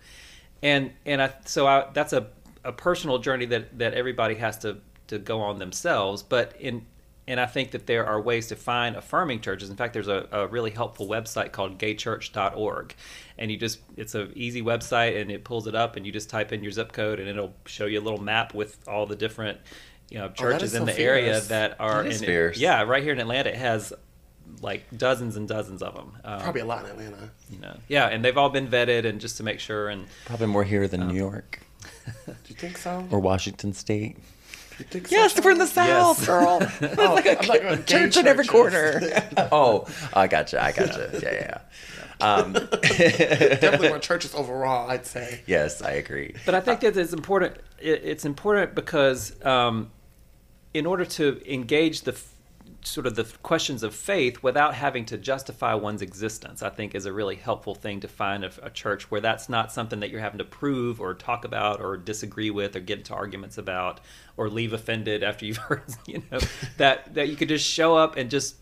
and 0.65 0.91
and 1.07 1.23
I 1.23 1.33
so 1.45 1.65
I 1.65 1.87
that's 1.95 2.13
a, 2.13 2.27
a 2.65 2.73
personal 2.73 3.19
journey 3.19 3.47
that 3.47 3.79
that 3.79 3.95
everybody 3.95 4.35
has 4.35 4.59
to 4.59 4.79
to 5.07 5.21
go 5.21 5.41
on 5.41 5.61
themselves 5.61 6.25
but 6.25 6.57
in 6.59 6.87
and 7.27 7.41
I 7.41 7.47
think 7.47 7.71
that 7.71 7.87
there 7.87 8.05
are 8.05 8.21
ways 8.21 8.49
to 8.49 8.57
find 8.57 8.97
affirming 8.97 9.41
churches. 9.41 9.71
In 9.71 9.77
fact, 9.77 9.95
there's 9.95 10.09
a, 10.09 10.29
a 10.31 10.47
really 10.47 10.71
helpful 10.71 11.09
website 11.09 11.53
called 11.53 11.79
gaychurch.org. 11.79 12.95
And 13.39 13.51
you 13.51 13.57
just, 13.57 13.81
it's 13.97 14.15
an 14.15 14.31
easy 14.35 14.61
website 14.61 15.19
and 15.19 15.31
it 15.31 15.43
pulls 15.43 15.67
it 15.67 15.75
up 15.75 15.97
and 15.97 16.05
you 16.05 16.13
just 16.13 16.29
type 16.29 16.53
in 16.53 16.63
your 16.63 16.71
zip 16.71 16.93
code 16.93 17.21
and 17.21 17.29
it'll 17.29 17.55
show 17.65 17.87
you 17.87 17.99
a 17.99 18.03
little 18.03 18.21
map 18.21 18.53
with 18.53 18.79
all 18.87 19.07
the 19.07 19.17
different, 19.17 19.59
you 20.11 20.19
know, 20.19 20.27
Oh, 20.27 20.29
churches 20.29 20.75
is 20.75 20.75
in 20.75 20.87
so 20.87 20.93
the 20.93 20.99
area 21.01 21.41
that 21.41 21.77
are 21.81 22.03
That 22.03 22.13
is 22.13 22.21
in 22.23 22.27
fierce. 22.27 22.59
Yeah, 22.59 22.83
right 22.83 23.03
here 23.03 23.13
in 23.13 23.21
Atlanta, 23.21 23.51
it 23.51 23.57
has 23.57 23.93
like 24.61 24.85
dozens 24.97 25.37
and 25.37 25.49
dozens 25.49 25.83
of 25.83 25.95
them. 25.95 26.13
Um, 26.25 26.41
Probably 26.41 26.61
a 26.61 26.65
lot 26.67 26.85
in 26.85 26.91
Atlanta. 26.93 27.31
you 27.51 27.59
know, 27.59 27.77
yeah, 27.89 28.07
and 28.09 28.25
they've 28.25 28.37
all 28.37 28.51
been 28.51 28.69
vetted 28.69 29.05
and 29.05 29.21
just 29.21 29.37
to 29.39 29.43
make 29.43 29.61
sure. 29.61 29.89
And 29.89 30.07
Probably 30.27 30.47
more 30.47 30.65
here 30.65 30.87
than 30.89 31.09
New 31.09 31.15
York 31.17 31.61
Do 32.27 32.33
you 32.49 32.55
think 32.57 32.77
so? 32.79 33.07
or 33.11 33.19
Washington 33.21 33.73
State. 33.73 34.17
You 34.79 34.85
think 34.87 35.07
so, 35.09 35.15
Yes, 35.17 35.41
we're 35.43 35.53
in 35.53 35.59
the 35.59 35.67
Charles? 35.67 36.19
Yes. 36.19 36.27
South, 36.27 36.81
girl. 36.81 36.95
Oh, 36.99 37.17
I'm 37.19 37.49
like 37.49 37.63
a 37.63 37.83
church 37.83 38.17
in 38.17 38.27
every 38.27 38.47
corner. 38.47 39.01
oh, 39.53 39.87
I 40.13 40.27
gotcha. 40.27 40.63
I 40.63 40.73
gotcha. 40.73 41.11
Yeah, 41.23 41.33
yeah. 41.33 41.41
yeah. 41.41 41.61
Um, 42.21 42.53
Definitely 42.53 43.89
more 43.89 43.99
churches 43.99 44.35
overall, 44.35 44.91
I'd 44.91 45.07
say. 45.07 45.41
yes, 45.47 45.83
I 45.83 45.93
agree. 45.93 46.35
but 46.47 46.55
I 46.55 46.61
think 46.61 46.81
that 46.81 46.97
it's 46.97 47.13
important. 47.13 47.57
It, 47.81 48.03
it's 48.05 48.25
important 48.25 48.75
because 48.75 49.35
um, 49.45 49.91
in 50.75 50.87
order 50.87 51.05
to 51.05 51.41
engage 51.51 52.03
the 52.03 52.21
sort 52.83 53.07
of 53.07 53.15
the 53.15 53.25
questions 53.43 53.83
of 53.83 53.95
faith 53.95 54.43
without 54.43 54.75
having 54.75 55.05
to 55.07 55.17
justify 55.17 55.75
one's 55.75 56.03
existence, 56.03 56.63
I 56.63 56.69
think 56.69 56.95
is 56.95 57.07
a 57.07 57.13
really 57.13 57.37
helpful 57.37 57.75
thing 57.75 58.01
to 58.01 58.09
find 58.09 58.45
a, 58.45 58.51
a 58.63 58.71
church 58.71 59.11
where 59.11 59.21
that's 59.21 59.49
not 59.49 59.73
something 59.73 60.01
that 60.01 60.11
you're 60.11 60.21
having 60.21 60.39
to 60.39 60.45
prove 60.45 61.01
or 61.01 61.15
talk 61.15 61.45
about 61.45 61.81
or 61.81 61.97
disagree 61.97 62.51
with 62.51 62.77
or 62.77 62.81
get 62.81 62.99
into 62.99 63.15
arguments 63.15 63.57
about 63.57 64.01
or 64.37 64.51
leave 64.51 64.73
offended 64.73 65.23
after 65.23 65.47
you've 65.47 65.57
heard, 65.69 65.83
you 66.07 66.23
know, 66.31 66.39
that 66.77 67.15
that 67.15 67.29
you 67.29 67.37
could 67.37 67.49
just 67.49 67.67
show 67.67 67.97
up 67.97 68.17
and 68.17 68.31
just 68.31 68.57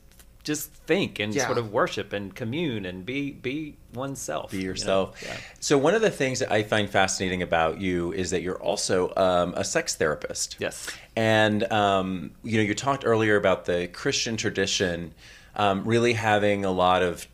just 0.45 0.73
think 0.73 1.19
and 1.21 1.35
Yeah. 1.35 1.47
sort 1.47 1.59
of 1.59 1.73
worship 1.73 2.13
and 2.13 2.35
commune 2.35 2.85
and 2.85 3.07
be 3.07 3.31
be 3.31 3.77
oneself. 3.95 4.51
Be 4.51 4.59
you 4.59 4.63
know? 4.65 4.69
yourself. 4.71 5.23
Yeah. 5.25 5.37
So 5.61 5.79
one 5.79 5.95
of 5.95 6.03
the 6.03 6.11
things 6.11 6.41
that 6.41 6.51
I 6.51 6.63
find 6.63 6.91
fascinating 6.91 7.43
about 7.43 7.81
you 7.81 8.13
is 8.13 8.31
that 8.31 8.43
you're 8.43 8.61
also 8.61 9.13
um, 9.17 9.55
a 9.57 9.65
sex 9.65 9.95
therapist. 9.95 10.57
Yes. 10.59 10.89
And 11.15 11.71
um, 11.73 12.33
you 12.43 12.57
know, 12.57 12.65
you 12.65 12.75
talked 12.75 13.05
earlier 13.05 13.37
about 13.37 13.67
the 13.67 13.87
Christian 13.89 14.37
tradition 14.37 15.15
um, 15.55 15.85
really 15.85 16.15
having 16.15 16.65
a 16.65 16.71
lot 16.71 17.03
of, 17.03 17.27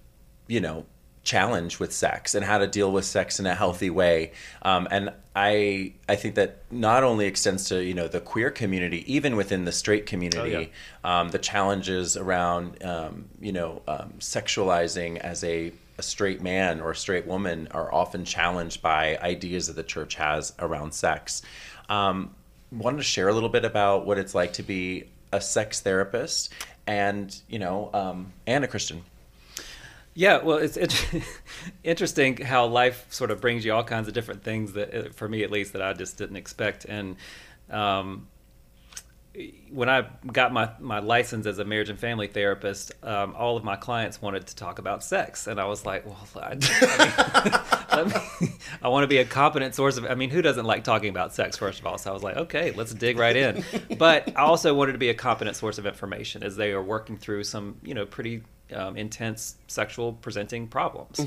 you 0.46 0.60
know, 0.60 0.84
challenge 1.28 1.78
with 1.78 1.92
sex 1.92 2.34
and 2.34 2.42
how 2.42 2.56
to 2.56 2.66
deal 2.66 2.90
with 2.90 3.04
sex 3.04 3.38
in 3.38 3.46
a 3.46 3.54
healthy 3.54 3.90
way. 3.90 4.32
Um, 4.62 4.88
and 4.90 5.12
I 5.36 5.92
I 6.08 6.16
think 6.16 6.36
that 6.36 6.62
not 6.70 7.04
only 7.04 7.26
extends 7.26 7.68
to 7.68 7.84
you 7.84 7.92
know 7.92 8.08
the 8.08 8.20
queer 8.20 8.50
community, 8.50 9.04
even 9.12 9.36
within 9.36 9.66
the 9.66 9.72
straight 9.72 10.06
community, 10.06 10.72
um, 11.04 11.28
the 11.28 11.38
challenges 11.38 12.16
around 12.16 12.82
um, 12.82 13.26
you 13.40 13.52
know 13.52 13.82
um, 13.86 14.14
sexualizing 14.18 15.18
as 15.18 15.44
a 15.44 15.72
a 15.98 16.02
straight 16.02 16.40
man 16.40 16.80
or 16.80 16.92
a 16.92 16.96
straight 16.96 17.26
woman 17.26 17.68
are 17.72 17.92
often 17.92 18.24
challenged 18.24 18.80
by 18.80 19.18
ideas 19.18 19.66
that 19.66 19.76
the 19.76 19.82
church 19.82 20.14
has 20.14 20.54
around 20.58 20.94
sex. 20.94 21.42
Um, 21.90 22.34
wanted 22.72 22.98
to 22.98 23.02
share 23.02 23.28
a 23.28 23.34
little 23.34 23.48
bit 23.48 23.64
about 23.64 24.06
what 24.06 24.16
it's 24.16 24.34
like 24.34 24.54
to 24.54 24.62
be 24.62 25.04
a 25.32 25.40
sex 25.40 25.80
therapist 25.80 26.52
and 26.86 27.38
you 27.48 27.58
know 27.58 27.90
um, 27.92 28.32
and 28.46 28.64
a 28.64 28.68
Christian. 28.68 29.02
Yeah, 30.18 30.42
well, 30.42 30.58
it's 30.58 30.76
int- 30.76 31.22
interesting 31.84 32.38
how 32.38 32.66
life 32.66 33.06
sort 33.08 33.30
of 33.30 33.40
brings 33.40 33.64
you 33.64 33.72
all 33.72 33.84
kinds 33.84 34.08
of 34.08 34.14
different 34.14 34.42
things 34.42 34.72
that, 34.72 34.92
uh, 34.92 35.10
for 35.12 35.28
me 35.28 35.44
at 35.44 35.50
least, 35.52 35.74
that 35.74 35.82
I 35.82 35.92
just 35.92 36.18
didn't 36.18 36.34
expect. 36.34 36.86
And 36.86 37.14
um, 37.70 38.26
when 39.70 39.88
I 39.88 40.08
got 40.26 40.52
my, 40.52 40.70
my 40.80 40.98
license 40.98 41.46
as 41.46 41.60
a 41.60 41.64
marriage 41.64 41.88
and 41.88 42.00
family 42.00 42.26
therapist, 42.26 42.90
um, 43.04 43.36
all 43.38 43.56
of 43.56 43.62
my 43.62 43.76
clients 43.76 44.20
wanted 44.20 44.48
to 44.48 44.56
talk 44.56 44.80
about 44.80 45.04
sex, 45.04 45.46
and 45.46 45.60
I 45.60 45.66
was 45.66 45.86
like, 45.86 46.04
well, 46.04 46.18
I, 46.34 46.56
I, 47.88 48.02
mean, 48.02 48.14
me- 48.40 48.56
I 48.82 48.88
want 48.88 49.04
to 49.04 49.08
be 49.08 49.18
a 49.18 49.24
competent 49.24 49.76
source 49.76 49.98
of. 49.98 50.04
I 50.04 50.16
mean, 50.16 50.30
who 50.30 50.42
doesn't 50.42 50.64
like 50.64 50.82
talking 50.82 51.10
about 51.10 51.32
sex? 51.32 51.56
First 51.56 51.78
of 51.78 51.86
all, 51.86 51.96
so 51.96 52.10
I 52.10 52.12
was 52.12 52.24
like, 52.24 52.36
okay, 52.36 52.72
let's 52.72 52.92
dig 52.92 53.18
right 53.18 53.36
in. 53.36 53.62
But 53.96 54.36
I 54.36 54.40
also 54.40 54.74
wanted 54.74 54.92
to 54.94 54.98
be 54.98 55.10
a 55.10 55.14
competent 55.14 55.54
source 55.54 55.78
of 55.78 55.86
information 55.86 56.42
as 56.42 56.56
they 56.56 56.72
are 56.72 56.82
working 56.82 57.16
through 57.16 57.44
some, 57.44 57.76
you 57.84 57.94
know, 57.94 58.04
pretty 58.04 58.42
um, 58.74 58.96
intense 58.96 59.56
sexual 59.66 60.12
presenting 60.12 60.66
problems. 60.68 61.20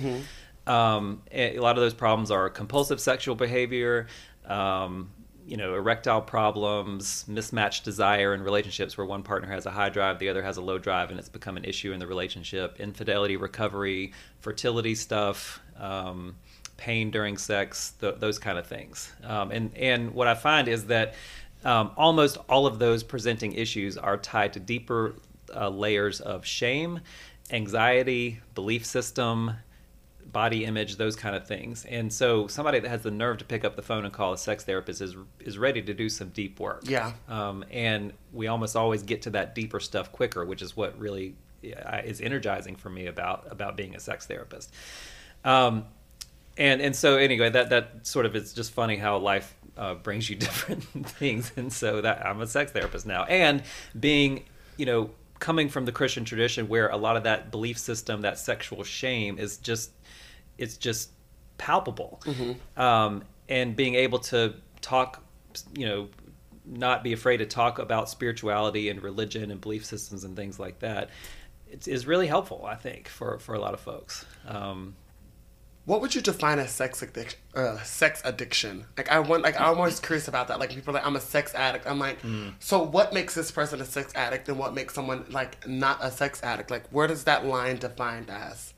Um, 0.67 1.23
a 1.31 1.55
a 1.57 1.61
lot 1.61 1.77
of 1.77 1.81
those 1.81 1.93
problems 1.93 2.31
are 2.31 2.49
compulsive 2.49 2.99
sexual 2.99 3.35
behavior, 3.35 4.07
um, 4.45 5.09
you 5.45 5.57
know, 5.57 5.73
erectile 5.73 6.21
problems, 6.21 7.25
mismatched 7.27 7.83
desire 7.83 8.33
in 8.35 8.43
relationships 8.43 8.97
where 8.97 9.07
one 9.07 9.23
partner 9.23 9.49
has 9.49 9.65
a 9.65 9.71
high 9.71 9.89
drive, 9.89 10.19
the 10.19 10.29
other 10.29 10.43
has 10.43 10.57
a 10.57 10.61
low 10.61 10.77
drive, 10.77 11.09
and 11.09 11.19
it's 11.19 11.29
become 11.29 11.57
an 11.57 11.65
issue 11.65 11.91
in 11.93 11.99
the 11.99 12.07
relationship. 12.07 12.79
Infidelity 12.79 13.37
recovery, 13.37 14.13
fertility 14.39 14.93
stuff, 14.95 15.59
um, 15.79 16.35
pain 16.77 17.11
during 17.11 17.37
sex, 17.37 17.93
th- 17.99 18.15
those 18.19 18.37
kind 18.39 18.57
of 18.57 18.67
things. 18.67 19.11
Um, 19.23 19.51
and 19.51 19.75
and 19.75 20.13
what 20.13 20.27
I 20.27 20.35
find 20.35 20.67
is 20.67 20.85
that 20.85 21.15
um, 21.63 21.91
almost 21.97 22.37
all 22.49 22.65
of 22.65 22.79
those 22.79 23.03
presenting 23.03 23.53
issues 23.53 23.97
are 23.97 24.17
tied 24.17 24.53
to 24.53 24.59
deeper 24.59 25.15
uh, 25.55 25.69
layers 25.69 26.21
of 26.21 26.45
shame, 26.45 26.99
anxiety, 27.51 28.39
belief 28.55 28.85
system, 28.85 29.55
body 30.31 30.65
image, 30.65 30.95
those 30.95 31.15
kind 31.15 31.35
of 31.35 31.45
things. 31.45 31.85
And 31.85 32.11
so 32.11 32.47
somebody 32.47 32.79
that 32.79 32.89
has 32.89 33.03
the 33.03 33.11
nerve 33.11 33.37
to 33.39 33.45
pick 33.45 33.65
up 33.65 33.75
the 33.75 33.81
phone 33.81 34.05
and 34.05 34.13
call 34.13 34.33
a 34.33 34.37
sex 34.37 34.63
therapist 34.63 35.01
is 35.01 35.15
is 35.39 35.57
ready 35.57 35.81
to 35.81 35.93
do 35.93 36.09
some 36.09 36.29
deep 36.29 36.59
work. 36.59 36.83
Yeah. 36.85 37.13
Um, 37.27 37.65
and 37.71 38.13
we 38.31 38.47
almost 38.47 38.75
always 38.75 39.03
get 39.03 39.23
to 39.23 39.31
that 39.31 39.55
deeper 39.55 39.79
stuff 39.79 40.11
quicker, 40.11 40.45
which 40.45 40.61
is 40.61 40.75
what 40.75 40.97
really 40.97 41.35
uh, 41.65 42.01
is 42.03 42.21
energizing 42.21 42.75
for 42.75 42.89
me 42.89 43.07
about 43.07 43.47
about 43.51 43.75
being 43.77 43.95
a 43.95 43.99
sex 43.99 44.25
therapist. 44.25 44.73
Um, 45.43 45.85
and 46.57 46.81
and 46.81 46.95
so 46.95 47.17
anyway, 47.17 47.49
that 47.49 47.69
that 47.69 48.07
sort 48.07 48.25
of 48.25 48.35
is 48.35 48.53
just 48.53 48.71
funny 48.71 48.97
how 48.97 49.17
life 49.17 49.55
uh, 49.77 49.95
brings 49.95 50.29
you 50.29 50.35
different 50.47 50.83
things. 51.07 51.51
And 51.55 51.71
so 51.71 52.01
that 52.01 52.25
I'm 52.25 52.41
a 52.41 52.47
sex 52.47 52.71
therapist 52.71 53.05
now, 53.05 53.23
and 53.25 53.63
being 53.99 54.45
you 54.77 54.85
know 54.85 55.11
coming 55.41 55.67
from 55.67 55.83
the 55.83 55.91
Christian 55.91 56.23
tradition 56.23 56.69
where 56.69 56.87
a 56.89 56.95
lot 56.95 57.17
of 57.17 57.23
that 57.23 57.51
belief 57.51 57.77
system, 57.77 58.21
that 58.21 58.37
sexual 58.39 58.83
shame 58.85 59.37
is 59.37 59.57
just 59.57 59.91
it's 60.57 60.77
just 60.77 61.09
palpable, 61.57 62.21
um, 62.77 63.23
and 63.49 63.75
being 63.75 63.95
able 63.95 64.19
to 64.19 64.53
talk, 64.79 65.21
you 65.75 65.85
know, 65.85 66.07
not 66.65 67.03
be 67.03 67.11
afraid 67.11 67.37
to 67.37 67.45
talk 67.45 67.79
about 67.79 68.07
spirituality 68.07 68.89
and 68.89 69.01
religion 69.01 69.51
and 69.51 69.59
belief 69.59 69.83
systems 69.83 70.23
and 70.23 70.35
things 70.35 70.59
like 70.59 70.79
that 70.79 71.09
is 71.87 72.05
really 72.05 72.27
helpful, 72.27 72.65
I 72.65 72.75
think, 72.75 73.07
for 73.07 73.39
for 73.39 73.55
a 73.55 73.59
lot 73.59 73.73
of 73.73 73.79
folks. 73.79 74.25
Um, 74.47 74.95
What 75.85 75.99
would 76.01 76.13
you 76.13 76.21
define 76.21 76.59
as 76.59 76.71
sex 76.71 77.01
addiction? 77.01 77.39
Uh, 77.55 77.81
sex 77.81 78.21
addiction. 78.23 78.85
Like 78.97 79.09
I 79.11 79.19
want, 79.19 79.41
like 79.43 79.59
I'm 79.59 79.77
always 79.77 79.99
curious 79.99 80.27
about 80.27 80.47
that. 80.49 80.59
Like 80.59 80.69
people 80.69 80.91
are 80.91 80.99
like 80.99 81.05
I'm 81.05 81.15
a 81.15 81.21
sex 81.21 81.55
addict. 81.55 81.87
I'm 81.87 81.99
like, 81.99 82.19
so 82.59 82.83
what 82.83 83.13
makes 83.13 83.33
this 83.33 83.51
person 83.51 83.81
a 83.81 83.85
sex 83.85 84.13
addict, 84.15 84.47
and 84.47 84.59
what 84.59 84.73
makes 84.73 84.93
someone 84.93 85.25
like 85.29 85.67
not 85.67 85.97
a 86.01 86.11
sex 86.11 86.41
addict? 86.43 86.69
Like 86.69 86.87
where 86.89 87.07
does 87.07 87.23
that 87.23 87.45
line 87.45 87.77
defined 87.77 88.29
as? 88.29 88.73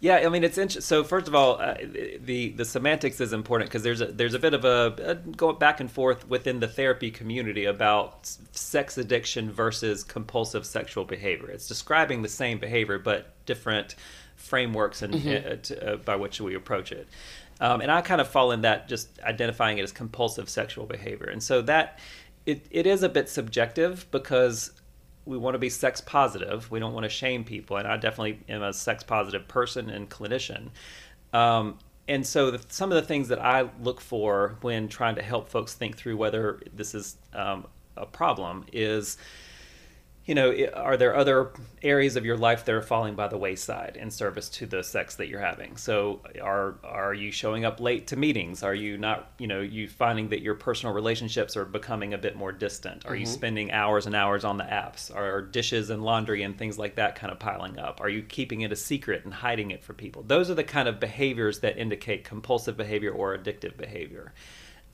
Yeah, 0.00 0.16
I 0.16 0.28
mean 0.28 0.44
it's 0.44 0.58
interesting. 0.58 0.82
So 0.82 1.04
first 1.04 1.26
of 1.28 1.34
all, 1.34 1.60
uh, 1.60 1.74
the 2.20 2.50
the 2.50 2.64
semantics 2.64 3.20
is 3.20 3.32
important 3.32 3.70
because 3.70 3.82
there's 3.82 4.00
a 4.00 4.06
there's 4.06 4.34
a 4.34 4.38
bit 4.38 4.54
of 4.54 4.64
a, 4.64 4.94
a 5.04 5.14
going 5.14 5.58
back 5.58 5.80
and 5.80 5.90
forth 5.90 6.28
within 6.28 6.60
the 6.60 6.68
therapy 6.68 7.10
community 7.10 7.64
about 7.64 8.20
s- 8.24 8.38
sex 8.52 8.98
addiction 8.98 9.50
versus 9.50 10.04
compulsive 10.04 10.64
sexual 10.66 11.04
behavior. 11.04 11.48
It's 11.50 11.68
describing 11.68 12.22
the 12.22 12.28
same 12.28 12.58
behavior 12.58 12.98
but 12.98 13.32
different 13.46 13.94
frameworks 14.36 15.02
and 15.02 15.14
uh, 15.14 15.56
to, 15.56 15.94
uh, 15.94 15.96
by 15.96 16.16
which 16.16 16.40
we 16.40 16.54
approach 16.54 16.92
it. 16.92 17.08
Um, 17.60 17.80
and 17.80 17.90
I 17.90 18.02
kind 18.02 18.20
of 18.20 18.28
fall 18.28 18.52
in 18.52 18.62
that 18.62 18.88
just 18.88 19.18
identifying 19.22 19.78
it 19.78 19.82
as 19.82 19.92
compulsive 19.92 20.48
sexual 20.48 20.86
behavior. 20.86 21.26
And 21.26 21.42
so 21.42 21.62
that 21.62 21.98
it, 22.44 22.66
it 22.70 22.86
is 22.86 23.02
a 23.02 23.08
bit 23.08 23.28
subjective 23.28 24.06
because 24.10 24.72
we 25.24 25.36
want 25.36 25.54
to 25.54 25.58
be 25.58 25.68
sex 25.68 26.00
positive. 26.00 26.70
We 26.70 26.78
don't 26.78 26.94
want 26.94 27.04
to 27.04 27.10
shame 27.10 27.44
people, 27.44 27.76
and 27.76 27.88
I 27.88 27.96
definitely 27.96 28.40
am 28.48 28.62
a 28.62 28.72
sex 28.72 29.02
positive 29.02 29.48
person 29.48 29.90
and 29.90 30.08
clinician. 30.08 30.68
Um, 31.32 31.78
and 32.08 32.24
so, 32.24 32.52
the, 32.52 32.64
some 32.68 32.92
of 32.92 32.96
the 32.96 33.06
things 33.06 33.28
that 33.28 33.40
I 33.40 33.68
look 33.82 34.00
for 34.00 34.56
when 34.60 34.86
trying 34.86 35.16
to 35.16 35.22
help 35.22 35.48
folks 35.48 35.74
think 35.74 35.96
through 35.96 36.16
whether 36.16 36.60
this 36.72 36.94
is 36.94 37.16
um, 37.34 37.66
a 37.96 38.06
problem 38.06 38.64
is, 38.72 39.18
you 40.26 40.34
know, 40.34 40.52
are 40.74 40.96
there 40.96 41.14
other 41.14 41.52
areas 41.84 42.16
of 42.16 42.24
your 42.24 42.36
life 42.36 42.64
that 42.64 42.74
are 42.74 42.82
falling 42.82 43.14
by 43.14 43.28
the 43.28 43.38
wayside 43.38 43.96
in 43.96 44.10
service 44.10 44.48
to 44.48 44.66
the 44.66 44.82
sex 44.82 45.14
that 45.16 45.28
you're 45.28 45.40
having? 45.40 45.76
So, 45.76 46.20
are 46.42 46.74
are 46.82 47.14
you 47.14 47.30
showing 47.30 47.64
up 47.64 47.78
late 47.78 48.08
to 48.08 48.16
meetings? 48.16 48.64
Are 48.64 48.74
you 48.74 48.98
not, 48.98 49.30
you 49.38 49.46
know, 49.46 49.60
you 49.60 49.88
finding 49.88 50.30
that 50.30 50.42
your 50.42 50.56
personal 50.56 50.92
relationships 50.92 51.56
are 51.56 51.64
becoming 51.64 52.12
a 52.12 52.18
bit 52.18 52.34
more 52.34 52.50
distant? 52.50 53.06
Are 53.06 53.14
you 53.14 53.24
spending 53.24 53.70
hours 53.70 54.06
and 54.06 54.16
hours 54.16 54.44
on 54.44 54.56
the 54.56 54.64
apps? 54.64 55.14
Are 55.14 55.42
dishes 55.42 55.90
and 55.90 56.02
laundry 56.02 56.42
and 56.42 56.58
things 56.58 56.76
like 56.76 56.96
that 56.96 57.14
kind 57.14 57.32
of 57.32 57.38
piling 57.38 57.78
up? 57.78 58.00
Are 58.00 58.08
you 58.08 58.22
keeping 58.22 58.62
it 58.62 58.72
a 58.72 58.76
secret 58.76 59.24
and 59.24 59.32
hiding 59.32 59.70
it 59.70 59.84
from 59.84 59.94
people? 59.94 60.24
Those 60.24 60.50
are 60.50 60.54
the 60.54 60.64
kind 60.64 60.88
of 60.88 60.98
behaviors 60.98 61.60
that 61.60 61.78
indicate 61.78 62.24
compulsive 62.24 62.76
behavior 62.76 63.12
or 63.12 63.38
addictive 63.38 63.76
behavior. 63.76 64.32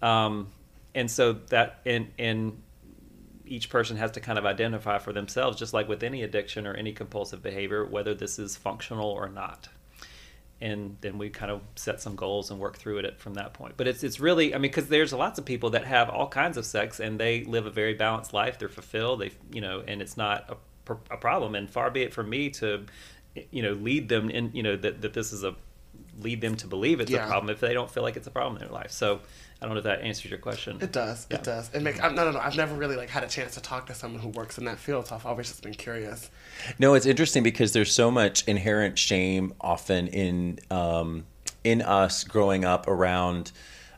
Um, 0.02 0.52
and 0.94 1.10
so 1.10 1.32
that 1.32 1.80
in 1.86 2.10
in 2.18 2.58
each 3.52 3.68
person 3.68 3.96
has 3.98 4.10
to 4.12 4.20
kind 4.20 4.38
of 4.38 4.46
identify 4.46 4.98
for 4.98 5.12
themselves, 5.12 5.58
just 5.58 5.74
like 5.74 5.88
with 5.88 6.02
any 6.02 6.22
addiction 6.22 6.66
or 6.66 6.74
any 6.74 6.92
compulsive 6.92 7.42
behavior, 7.42 7.84
whether 7.84 8.14
this 8.14 8.38
is 8.38 8.56
functional 8.56 9.10
or 9.10 9.28
not. 9.28 9.68
And 10.60 10.96
then 11.00 11.18
we 11.18 11.28
kind 11.28 11.50
of 11.50 11.60
set 11.74 12.00
some 12.00 12.14
goals 12.16 12.50
and 12.50 12.60
work 12.60 12.78
through 12.78 12.98
it 12.98 13.18
from 13.20 13.34
that 13.34 13.52
point. 13.52 13.74
But 13.76 13.88
it's 13.88 14.02
it's 14.04 14.20
really, 14.20 14.54
I 14.54 14.58
mean, 14.58 14.70
because 14.70 14.88
there's 14.88 15.12
lots 15.12 15.38
of 15.38 15.44
people 15.44 15.70
that 15.70 15.84
have 15.84 16.08
all 16.08 16.28
kinds 16.28 16.56
of 16.56 16.64
sex 16.64 17.00
and 17.00 17.18
they 17.18 17.44
live 17.44 17.66
a 17.66 17.70
very 17.70 17.94
balanced 17.94 18.32
life. 18.32 18.58
They're 18.58 18.68
fulfilled. 18.68 19.20
They, 19.20 19.32
you 19.52 19.60
know, 19.60 19.82
and 19.86 20.00
it's 20.00 20.16
not 20.16 20.38
a, 20.88 20.92
a 21.10 21.16
problem. 21.16 21.54
And 21.56 21.68
far 21.68 21.90
be 21.90 22.02
it 22.02 22.14
from 22.14 22.30
me 22.30 22.48
to, 22.50 22.86
you 23.50 23.62
know, 23.62 23.72
lead 23.72 24.08
them 24.08 24.30
in, 24.30 24.50
you 24.54 24.62
know, 24.62 24.76
that 24.76 25.02
that 25.02 25.12
this 25.12 25.32
is 25.32 25.42
a 25.42 25.54
lead 26.20 26.40
them 26.40 26.54
to 26.56 26.66
believe 26.68 27.00
it's 27.00 27.10
Yeah. 27.10 27.24
a 27.24 27.28
problem 27.28 27.50
if 27.50 27.60
they 27.60 27.74
don't 27.74 27.90
feel 27.90 28.04
like 28.04 28.16
it's 28.16 28.28
a 28.28 28.30
problem 28.30 28.54
in 28.56 28.60
their 28.62 28.72
life. 28.72 28.92
So 28.92 29.20
I 29.62 29.66
don't 29.66 29.74
know 29.74 29.78
if 29.78 29.84
that 29.84 30.00
answers 30.00 30.28
your 30.28 30.40
question. 30.40 30.78
It 30.80 30.90
does. 30.90 31.28
Yeah. 31.30 31.36
It 31.36 31.44
does. 31.44 31.70
It 31.72 31.82
makes. 31.82 32.00
I'm, 32.00 32.16
no, 32.16 32.24
no, 32.24 32.32
no. 32.32 32.40
I've 32.40 32.56
never 32.56 32.74
really 32.74 32.96
like 32.96 33.08
had 33.08 33.22
a 33.22 33.28
chance 33.28 33.54
to 33.54 33.60
talk 33.60 33.86
to 33.86 33.94
someone 33.94 34.20
who 34.20 34.30
works 34.30 34.58
in 34.58 34.64
that 34.64 34.76
field, 34.76 35.06
so 35.06 35.14
I've 35.14 35.24
always 35.24 35.46
just 35.46 35.62
been 35.62 35.74
curious. 35.74 36.30
No, 36.80 36.94
it's 36.94 37.06
interesting 37.06 37.44
because 37.44 37.72
there's 37.72 37.92
so 37.92 38.10
much 38.10 38.42
inherent 38.48 38.98
shame 38.98 39.54
often 39.60 40.08
in 40.08 40.58
um, 40.68 41.26
in 41.62 41.80
us 41.80 42.24
growing 42.24 42.64
up 42.64 42.88
around 42.88 43.52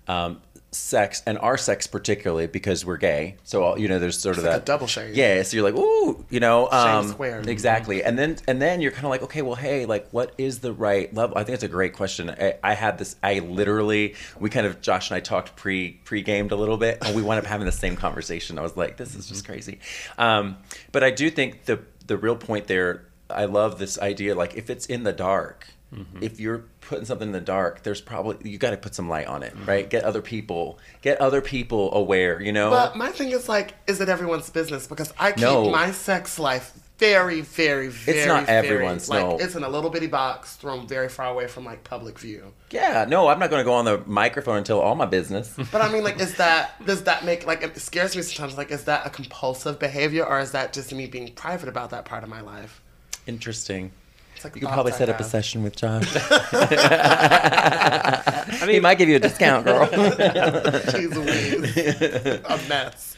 um, 0.06 0.42
sex 0.74 1.22
and 1.26 1.38
our 1.38 1.56
sex 1.56 1.86
particularly 1.86 2.46
because 2.46 2.84
we're 2.84 2.96
gay. 2.96 3.36
So 3.44 3.76
you 3.76 3.88
know, 3.88 3.98
there's 3.98 4.18
sort 4.18 4.38
of 4.38 4.44
like 4.44 4.52
that 4.52 4.62
a 4.62 4.64
double 4.64 4.86
shame. 4.86 5.12
Yeah, 5.14 5.42
so 5.42 5.56
you're 5.56 5.64
like, 5.64 5.78
ooh, 5.78 6.24
you 6.30 6.40
know, 6.40 6.68
um, 6.70 7.08
squared. 7.08 7.48
exactly. 7.48 8.02
And 8.02 8.18
then 8.18 8.36
and 8.48 8.60
then 8.60 8.80
you're 8.80 8.92
kind 8.92 9.04
of 9.04 9.10
like, 9.10 9.22
okay, 9.22 9.42
well, 9.42 9.54
hey, 9.54 9.86
like, 9.86 10.08
what 10.10 10.34
is 10.38 10.58
the 10.60 10.72
right 10.72 11.12
level? 11.14 11.38
I 11.38 11.44
think 11.44 11.54
it's 11.54 11.64
a 11.64 11.68
great 11.68 11.92
question. 11.92 12.30
I, 12.30 12.54
I 12.62 12.74
had 12.74 12.98
this. 12.98 13.16
I 13.22 13.38
literally, 13.38 14.14
we 14.38 14.50
kind 14.50 14.66
of 14.66 14.80
Josh 14.80 15.10
and 15.10 15.16
I 15.16 15.20
talked 15.20 15.56
pre 15.56 15.92
pre 16.04 16.22
gamed 16.22 16.52
a 16.52 16.56
little 16.56 16.76
bit, 16.76 16.98
and 17.02 17.14
we 17.14 17.22
wound 17.22 17.38
up 17.38 17.46
having 17.46 17.66
the 17.66 17.72
same 17.72 17.96
conversation. 17.96 18.58
I 18.58 18.62
was 18.62 18.76
like, 18.76 18.96
this 18.96 19.14
is 19.14 19.28
just 19.28 19.46
crazy. 19.46 19.78
Um, 20.18 20.56
but 20.92 21.04
I 21.04 21.10
do 21.10 21.30
think 21.30 21.64
the 21.64 21.80
the 22.06 22.16
real 22.16 22.36
point 22.36 22.66
there. 22.66 23.06
I 23.30 23.46
love 23.46 23.78
this 23.78 23.98
idea. 23.98 24.34
Like, 24.34 24.54
if 24.54 24.68
it's 24.68 24.84
in 24.84 25.02
the 25.02 25.12
dark, 25.12 25.66
Mm-hmm. 25.94 26.22
if 26.22 26.40
you're 26.40 26.64
putting 26.80 27.04
something 27.04 27.28
in 27.28 27.32
the 27.32 27.40
dark, 27.40 27.82
there's 27.82 28.00
probably 28.00 28.50
you 28.50 28.58
got 28.58 28.70
to 28.70 28.76
put 28.76 28.94
some 28.94 29.08
light 29.08 29.26
on 29.26 29.42
it, 29.42 29.54
mm-hmm. 29.54 29.66
right? 29.66 29.88
Get 29.88 30.04
other 30.04 30.22
people, 30.22 30.78
get 31.02 31.20
other 31.20 31.40
people 31.40 31.94
aware. 31.94 32.40
You 32.40 32.52
know. 32.52 32.70
But 32.70 32.96
my 32.96 33.10
thing 33.10 33.30
is 33.30 33.48
like, 33.48 33.74
is 33.86 34.00
it 34.00 34.08
everyone's 34.08 34.50
business? 34.50 34.86
Because 34.86 35.12
I 35.18 35.32
keep 35.32 35.42
No. 35.42 35.70
my 35.70 35.92
sex 35.92 36.38
life 36.38 36.72
very, 36.98 37.40
very, 37.40 37.88
very. 37.88 38.18
It's 38.18 38.26
not 38.26 38.46
very- 38.46 38.58
everyone's, 38.58 39.08
Like 39.08 39.26
no. 39.26 39.36
it's 39.38 39.56
in 39.56 39.64
a 39.64 39.68
little 39.68 39.90
bitty 39.90 40.06
box 40.06 40.54
thrown 40.54 40.86
very 40.86 41.08
far 41.08 41.26
away 41.26 41.48
from 41.48 41.64
like 41.64 41.82
public 41.82 42.18
view. 42.18 42.52
yeah, 42.70 43.04
no, 43.08 43.28
I'm 43.28 43.38
not 43.40 43.50
going 43.50 43.60
to 43.60 43.64
go 43.64 43.72
on 43.74 43.84
the 43.84 44.02
microphone 44.06 44.58
and 44.58 44.66
tell 44.66 44.78
all 44.80 44.94
my 44.94 45.06
business. 45.06 45.54
But 45.72 45.80
I 45.82 45.92
mean, 45.92 46.04
like, 46.04 46.20
is 46.20 46.36
that 46.36 46.84
does 46.86 47.02
that 47.04 47.24
make 47.24 47.46
like 47.46 47.62
it 47.62 47.76
scares 47.78 48.14
me 48.16 48.22
sometimes? 48.22 48.56
Like, 48.56 48.70
is 48.70 48.84
that 48.84 49.06
a 49.06 49.10
compulsive 49.10 49.78
behavior 49.78 50.24
or 50.24 50.38
is 50.40 50.52
that 50.52 50.72
just 50.72 50.92
me 50.94 51.06
being 51.06 51.32
private 51.34 51.68
about 51.68 51.90
that 51.90 52.04
part 52.04 52.22
of 52.22 52.28
my 52.28 52.40
life? 52.40 52.80
Interesting. 53.26 53.90
It's 54.44 54.52
like 54.52 54.60
You 54.60 54.66
could 54.66 54.74
probably 54.74 54.92
set 54.92 55.08
up 55.08 55.18
a 55.20 55.24
session 55.24 55.62
with 55.62 55.74
Josh. 55.74 56.04
I 58.54 58.66
he 58.70 58.78
might 58.80 58.98
give 58.98 59.08
you 59.08 59.16
a 59.16 59.20
discount, 59.20 59.64
girl. 59.64 59.86
Jeez 59.86 61.14
Louise. 61.14 62.40
a 62.44 62.68
mess. 62.68 63.16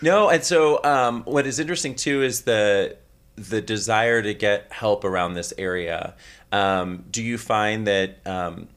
no, 0.00 0.30
and 0.30 0.42
so 0.42 0.82
um, 0.82 1.24
what 1.24 1.46
is 1.46 1.58
interesting 1.58 1.94
too 1.94 2.22
is 2.22 2.42
the 2.42 2.96
the 3.36 3.60
desire 3.60 4.22
to 4.22 4.32
get 4.34 4.72
help 4.72 5.04
around 5.04 5.34
this 5.34 5.52
area. 5.58 6.14
Um, 6.52 7.04
do 7.10 7.22
you 7.22 7.36
find 7.36 7.86
that 7.86 8.26
um, 8.26 8.68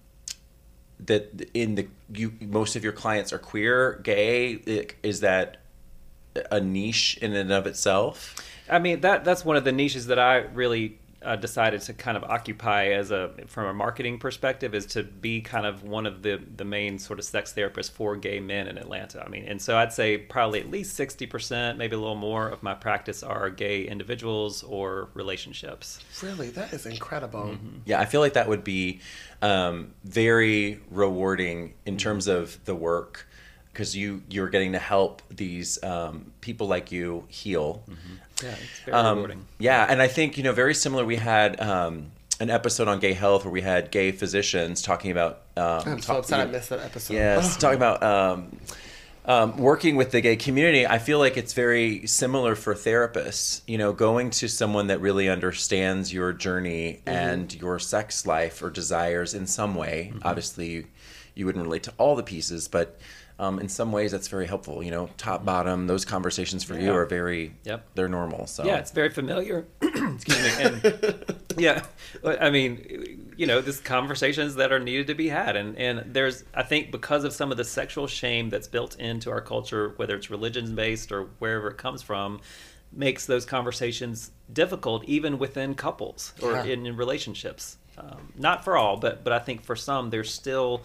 that 1.00 1.50
in 1.54 1.76
the 1.76 1.88
you 2.14 2.34
most 2.42 2.76
of 2.76 2.84
your 2.84 2.94
clients 2.94 3.32
are 3.32 3.40
queer, 3.40 4.02
gay? 4.04 4.90
Is 5.02 5.22
that 5.22 5.58
a 6.52 6.60
niche 6.60 7.18
in 7.22 7.34
and 7.34 7.54
of 7.54 7.66
itself? 7.68 8.36
I 8.70 8.80
mean 8.80 9.00
that 9.02 9.24
that's 9.24 9.46
one 9.46 9.56
of 9.56 9.64
the 9.64 9.72
niches 9.72 10.08
that 10.08 10.20
I 10.20 10.38
really 10.38 10.98
uh, 11.26 11.36
decided 11.36 11.82
to 11.82 11.94
kind 11.94 12.16
of 12.16 12.24
occupy 12.24 12.90
as 12.90 13.12
a 13.12 13.32
from 13.48 13.66
a 13.66 13.74
marketing 13.74 14.20
perspective 14.20 14.76
is 14.76 14.86
to 14.86 15.04
be 15.04 15.42
kind 15.42 15.66
of 15.66 15.84
one 15.84 16.06
of 16.06 16.22
the 16.22 16.40
the 16.56 16.64
main 16.64 17.00
sort 17.00 17.20
of 17.20 17.26
sex 17.26 17.54
therapists 17.54 17.92
for 17.92 18.16
gay 18.16 18.40
men 18.40 18.68
in 18.68 18.78
Atlanta. 18.78 19.24
I 19.26 19.30
mean, 19.30 19.46
and 19.46 19.62
so 19.62 19.78
I'd 19.78 19.92
say 19.92 20.18
probably 20.18 20.60
at 20.60 20.70
least 20.70 20.96
sixty 20.96 21.26
percent, 21.26 21.78
maybe 21.78 21.96
a 21.96 22.00
little 22.00 22.16
more 22.16 22.48
of 22.48 22.62
my 22.64 22.74
practice 22.74 23.24
are 23.24 23.50
gay 23.50 23.84
individuals 23.84 24.64
or 24.64 25.10
relationships. 25.14 26.00
Really, 26.22 26.50
that 26.52 26.72
is 26.74 26.86
incredible. 26.86 27.58
Yeah, 27.86 28.00
I 28.00 28.06
feel 28.06 28.22
like 28.22 28.34
that 28.34 28.48
would 28.48 28.64
be 28.64 29.00
um, 29.42 29.94
very 30.04 30.80
rewarding 30.92 31.74
in 31.86 31.98
terms 31.98 32.28
of 32.28 32.64
the 32.66 32.76
work 32.76 33.28
because 33.76 33.96
you 33.96 34.22
you're 34.30 34.48
getting 34.50 34.72
to 34.72 34.80
help 34.80 35.22
these 35.30 35.84
um, 35.84 36.32
people 36.40 36.68
like 36.68 36.92
you 36.94 37.26
heal. 37.28 37.84
Yeah, 38.42 38.50
it's 38.52 38.80
very 38.86 38.96
Um, 38.98 39.16
rewarding. 39.18 39.46
yeah, 39.60 39.86
and 39.90 40.02
I 40.02 40.08
think 40.08 40.38
you 40.38 40.44
know 40.44 40.54
very 40.54 40.74
similar. 40.74 41.04
We 41.06 41.18
had 41.18 41.60
um, 41.60 42.12
an 42.40 42.50
episode 42.50 42.88
on 42.88 43.00
gay 43.00 43.14
health 43.14 43.44
where 43.46 43.52
we 43.52 43.62
had 43.62 43.92
gay 43.92 44.12
physicians 44.12 44.82
talking 44.82 45.12
about. 45.12 45.42
Um, 45.58 45.82
I'm 45.86 46.02
so 46.02 46.08
talk- 46.14 46.18
upset 46.20 46.40
I 46.40 46.46
missed 46.52 46.70
that 46.70 46.80
episode. 46.80 47.14
Yes, 47.16 47.58
talking 47.62 47.78
about 47.78 48.02
um, 48.04 48.58
um, 49.26 49.58
working 49.58 49.96
with 49.96 50.12
the 50.12 50.22
gay 50.22 50.36
community, 50.36 50.86
I 50.86 51.00
feel 51.00 51.18
like 51.20 51.36
it's 51.38 51.54
very 51.54 52.06
similar 52.08 52.56
for 52.56 52.76
therapists. 52.76 53.62
You 53.68 53.78
know, 53.78 53.92
going 53.94 54.30
to 54.32 54.48
someone 54.48 54.88
that 54.88 55.02
really 55.02 55.28
understands 55.30 56.14
your 56.14 56.32
journey 56.34 57.02
and 57.06 57.54
your 57.54 57.80
sex 57.80 58.26
life 58.26 58.62
or 58.64 58.70
desires 58.70 59.34
in 59.34 59.48
some 59.48 59.76
way. 59.76 60.14
Obviously, 60.24 60.70
you, 60.70 60.86
you 61.36 61.46
wouldn't 61.46 61.64
relate 61.64 61.84
to 61.84 61.94
all 61.98 62.16
the 62.16 62.24
pieces, 62.24 62.68
but 62.68 63.00
um, 63.38 63.60
in 63.60 63.68
some 63.68 63.92
ways, 63.92 64.12
that's 64.12 64.28
very 64.30 64.48
helpful. 64.48 64.82
You 64.82 64.92
know, 64.92 65.10
top, 65.18 65.44
bottom, 65.44 65.88
those 65.88 66.06
conversations 66.06 66.64
for 66.64 66.80
you 66.80 66.94
are 66.94 67.06
very, 67.06 67.54
Yep. 67.66 67.86
they're 67.96 68.08
normal. 68.08 68.48
So 68.48 68.64
Yeah, 68.66 68.78
it's 68.78 68.92
very 68.92 69.10
familiar. 69.10 69.66
Excuse 69.82 70.58
me. 70.58 70.64
And 70.64 71.26
yeah, 71.58 71.84
I 72.26 72.50
mean, 72.50 73.34
you 73.38 73.46
know, 73.46 73.60
these 73.62 73.82
conversations 73.82 74.56
that 74.56 74.72
are 74.72 74.80
needed 74.80 75.08
to 75.08 75.16
be 75.16 75.28
had, 75.30 75.56
and 75.58 75.78
and 75.78 76.14
there's 76.14 76.44
I 76.54 76.64
think 76.64 76.92
because 76.92 77.24
of 77.26 77.34
some 77.34 77.52
of 77.52 77.58
the 77.58 77.66
sexual 77.66 78.08
shame 78.08 78.50
that's 78.50 78.68
built 78.68 78.98
into 79.00 79.30
our 79.32 79.42
culture, 79.42 79.94
whether 79.98 80.16
it's 80.16 80.30
religion 80.30 80.74
based 80.76 81.12
or 81.12 81.24
wherever 81.40 81.68
it 81.70 81.78
comes 81.78 82.02
from, 82.02 82.40
makes 82.94 83.26
those 83.26 83.44
conversations 83.46 84.32
difficult 84.54 85.04
even 85.06 85.38
within 85.38 85.76
couples 85.76 86.34
or 86.42 86.52
Yeah. 86.54 86.64
in, 86.64 86.86
in 86.86 86.96
relationships. 86.96 87.78
Um, 87.98 88.32
not 88.38 88.64
for 88.64 88.78
all, 88.78 88.96
but 88.98 89.24
but 89.26 89.34
I 89.34 89.40
think 89.40 89.64
for 89.64 89.76
some, 89.76 90.10
there's 90.10 90.32
still 90.34 90.84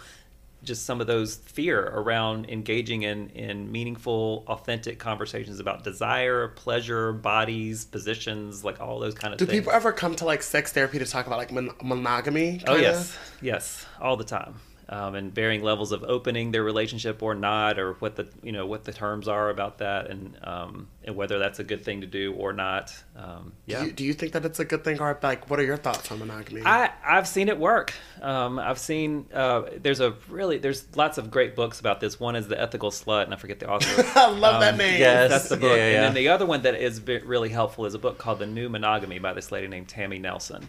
just 0.62 0.84
some 0.84 1.00
of 1.00 1.06
those 1.06 1.36
fear 1.36 1.80
around 1.94 2.48
engaging 2.50 3.02
in 3.02 3.30
in 3.30 3.70
meaningful 3.72 4.44
authentic 4.46 4.98
conversations 4.98 5.58
about 5.60 5.84
desire 5.84 6.48
pleasure 6.48 7.12
bodies 7.12 7.84
positions 7.84 8.64
like 8.64 8.80
all 8.80 8.98
those 8.98 9.14
kind 9.14 9.32
of 9.32 9.38
Do 9.38 9.46
things 9.46 9.58
people 9.60 9.72
ever 9.72 9.92
come 9.92 10.14
to 10.16 10.24
like 10.24 10.42
sex 10.42 10.72
therapy 10.72 10.98
to 10.98 11.06
talk 11.06 11.26
about 11.26 11.38
like 11.38 11.52
mon- 11.52 11.74
monogamy? 11.82 12.62
oh 12.66 12.74
kinda? 12.74 12.80
yes 12.82 13.16
yes 13.40 13.86
all 14.00 14.16
the 14.16 14.24
time 14.24 14.54
um, 14.90 15.14
and 15.14 15.32
varying 15.34 15.62
levels 15.62 15.92
of 15.92 16.02
opening 16.02 16.50
their 16.50 16.64
relationship 16.64 17.22
or 17.22 17.34
not 17.34 17.78
or 17.78 17.92
what 18.00 18.16
the 18.16 18.28
you 18.42 18.50
know 18.52 18.66
what 18.66 18.84
the 18.84 18.92
terms 18.92 19.28
are 19.28 19.48
about 19.48 19.78
that 19.78 20.10
and 20.10 20.36
um, 20.42 20.88
and 21.04 21.14
whether 21.16 21.38
that's 21.38 21.60
a 21.60 21.64
good 21.64 21.82
thing 21.84 22.00
to 22.00 22.06
do 22.08 22.34
or 22.34 22.52
not 22.52 22.92
um, 23.16 23.52
yeah 23.66 23.80
Do 23.80 23.86
you, 23.86 23.92
do 23.92 24.04
you 24.04 24.12
think 24.12 24.32
that 24.32 24.44
it's 24.44 24.58
a 24.58 24.64
good 24.64 24.82
thing, 24.84 25.00
or 25.00 25.16
like, 25.22 25.48
what 25.48 25.60
are 25.60 25.64
your 25.64 25.76
thoughts 25.76 26.10
on 26.10 26.18
monogamy? 26.18 26.62
I, 26.64 26.90
I've 27.04 27.28
seen 27.28 27.48
it 27.48 27.58
work. 27.58 27.92
Um, 28.20 28.58
I've 28.58 28.78
seen 28.80 29.26
uh, 29.32 29.62
there's 29.80 30.00
a 30.00 30.14
really 30.28 30.58
there's 30.58 30.84
lots 30.96 31.16
of 31.18 31.30
great 31.30 31.54
books 31.54 31.78
about 31.80 32.00
this. 32.00 32.18
One 32.18 32.34
is 32.36 32.48
the 32.48 32.60
Ethical 32.60 32.90
Slut, 32.90 33.24
and 33.24 33.32
I 33.32 33.36
forget 33.36 33.60
the 33.60 33.68
author. 33.70 34.04
I 34.18 34.28
love 34.30 34.60
that 34.60 34.72
Um, 34.74 34.78
name. 34.78 34.98
yes. 35.00 35.30
That's 35.30 35.48
the 35.48 35.56
book. 35.56 35.76
yeah, 35.76 35.84
And 35.96 36.04
then 36.04 36.14
the 36.14 36.28
other 36.28 36.46
one 36.46 36.62
that 36.62 36.74
is 36.74 37.00
really 37.06 37.48
helpful 37.50 37.86
is 37.86 37.94
a 37.94 37.98
book 37.98 38.18
called 38.18 38.40
The 38.40 38.46
New 38.46 38.68
Monogamy 38.68 39.18
by 39.20 39.32
this 39.34 39.52
lady 39.52 39.68
named 39.68 39.88
Tammy 39.88 40.18
Nelson. 40.18 40.68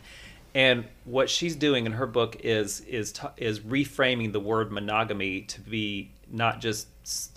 And 0.53 0.85
what 1.05 1.29
she's 1.29 1.55
doing 1.55 1.85
in 1.85 1.93
her 1.93 2.07
book 2.07 2.37
is 2.43 2.81
is 2.81 3.13
is 3.37 3.61
reframing 3.61 4.33
the 4.33 4.39
word 4.39 4.71
monogamy 4.71 5.41
to 5.41 5.61
be 5.61 6.11
not 6.29 6.59
just 6.59 6.87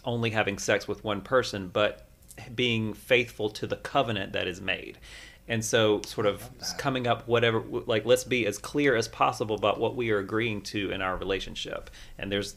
only 0.04 0.30
having 0.30 0.58
sex 0.58 0.88
with 0.88 1.04
one 1.04 1.20
person, 1.20 1.68
but 1.68 2.06
being 2.54 2.94
faithful 2.94 3.50
to 3.50 3.66
the 3.66 3.76
covenant 3.76 4.32
that 4.32 4.46
is 4.48 4.60
made. 4.60 4.98
And 5.46 5.62
so, 5.62 6.00
sort 6.06 6.26
of 6.26 6.48
coming 6.78 7.06
up, 7.06 7.28
whatever, 7.28 7.60
like, 7.60 8.06
let's 8.06 8.24
be 8.24 8.46
as 8.46 8.56
clear 8.56 8.96
as 8.96 9.08
possible 9.08 9.54
about 9.54 9.78
what 9.78 9.94
we 9.94 10.10
are 10.10 10.18
agreeing 10.18 10.62
to 10.62 10.90
in 10.90 11.02
our 11.02 11.16
relationship. 11.16 11.90
And 12.18 12.32
there's 12.32 12.54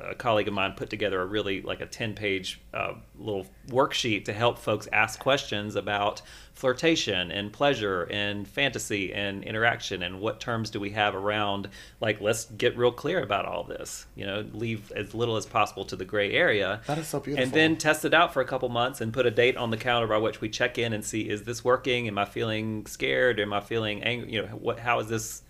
a 0.00 0.14
colleague 0.14 0.48
of 0.48 0.54
mine 0.54 0.72
put 0.76 0.90
together 0.90 1.20
a 1.20 1.26
really, 1.26 1.62
like, 1.62 1.80
a 1.80 1.86
10 1.86 2.14
page 2.14 2.60
uh, 2.74 2.94
little 3.18 3.46
worksheet 3.68 4.24
to 4.24 4.32
help 4.32 4.58
folks 4.58 4.88
ask 4.92 5.18
questions 5.18 5.76
about 5.76 6.22
flirtation 6.54 7.30
and 7.30 7.52
pleasure 7.52 8.02
and 8.04 8.46
fantasy 8.46 9.12
and 9.12 9.42
interaction 9.44 10.02
and 10.02 10.20
what 10.20 10.40
terms 10.40 10.70
do 10.70 10.78
we 10.78 10.90
have 10.90 11.14
around, 11.14 11.68
like, 12.00 12.20
let's 12.20 12.44
get 12.44 12.76
real 12.76 12.92
clear 12.92 13.22
about 13.22 13.46
all 13.46 13.64
this, 13.64 14.06
you 14.14 14.26
know, 14.26 14.44
leave 14.52 14.90
as 14.92 15.14
little 15.14 15.36
as 15.36 15.46
possible 15.46 15.84
to 15.84 15.96
the 15.96 16.04
gray 16.04 16.32
area. 16.32 16.80
That 16.86 16.98
is 16.98 17.06
so 17.08 17.20
beautiful 17.20 17.44
And 17.44 17.52
then 17.52 17.76
test 17.76 18.04
it 18.04 18.14
out 18.14 18.32
for 18.32 18.40
a 18.40 18.44
couple 18.44 18.68
months 18.68 19.00
and 19.00 19.12
put 19.12 19.26
a 19.26 19.30
date 19.30 19.56
on 19.56 19.70
the 19.70 19.76
calendar 19.76 20.08
by 20.08 20.18
which 20.18 20.40
we 20.40 20.48
check 20.48 20.78
in 20.78 20.92
and 20.92 21.04
see 21.04 21.28
is 21.28 21.42
this 21.42 21.64
working? 21.64 22.08
Am 22.08 22.18
I 22.18 22.24
feeling 22.24 22.86
scared? 22.86 23.40
Am 23.40 23.52
I 23.52 23.60
feeling 23.60 24.02
angry? 24.02 24.32
You 24.32 24.42
know, 24.42 24.48
what? 24.48 24.78
How 24.78 25.00
is 25.00 25.08
this 25.08 25.42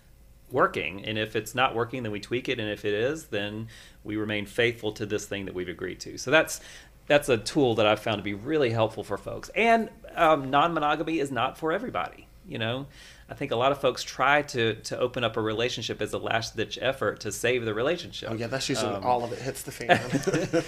working? 0.53 1.03
And 1.03 1.17
if 1.17 1.35
it's 1.35 1.53
not 1.53 1.75
working, 1.75 2.03
then 2.03 2.13
we 2.13 2.21
tweak 2.21 2.47
it. 2.47 2.59
And 2.59 2.69
if 2.69 2.85
it 2.85 2.93
is, 2.93 3.25
then 3.25 3.67
we 4.03 4.15
remain 4.15 4.45
faithful 4.45 4.93
to 4.93 5.05
this 5.05 5.25
thing 5.25 5.45
that 5.45 5.53
we've 5.53 5.67
agreed 5.67 5.99
to. 6.01 6.17
So 6.17 6.31
that's 6.31 6.61
that's 7.07 7.27
a 7.27 7.37
tool 7.37 7.75
that 7.75 7.85
I've 7.85 7.99
found 7.99 8.19
to 8.19 8.23
be 8.23 8.33
really 8.33 8.69
helpful 8.69 9.03
for 9.03 9.17
folks. 9.17 9.49
And 9.49 9.89
um, 10.15 10.49
non-monogamy 10.49 11.19
is 11.19 11.31
not 11.31 11.57
for 11.57 11.73
everybody. 11.73 12.27
You 12.47 12.59
know, 12.59 12.87
I 13.29 13.33
think 13.35 13.51
a 13.51 13.55
lot 13.55 13.71
of 13.71 13.79
folks 13.81 14.03
try 14.03 14.41
to 14.43 14.75
to 14.75 14.99
open 14.99 15.23
up 15.23 15.37
a 15.37 15.41
relationship 15.41 16.01
as 16.01 16.13
a 16.13 16.17
last-ditch 16.17 16.77
effort 16.81 17.21
to 17.21 17.31
save 17.31 17.65
the 17.65 17.73
relationship. 17.73 18.29
oh 18.31 18.35
yeah, 18.35 18.47
that's 18.47 18.69
usually 18.69 18.93
Um, 18.93 19.03
all 19.03 19.23
of 19.23 19.31
it 19.33 19.39
hits 19.39 19.63
the 19.63 19.71
fan. 19.71 19.99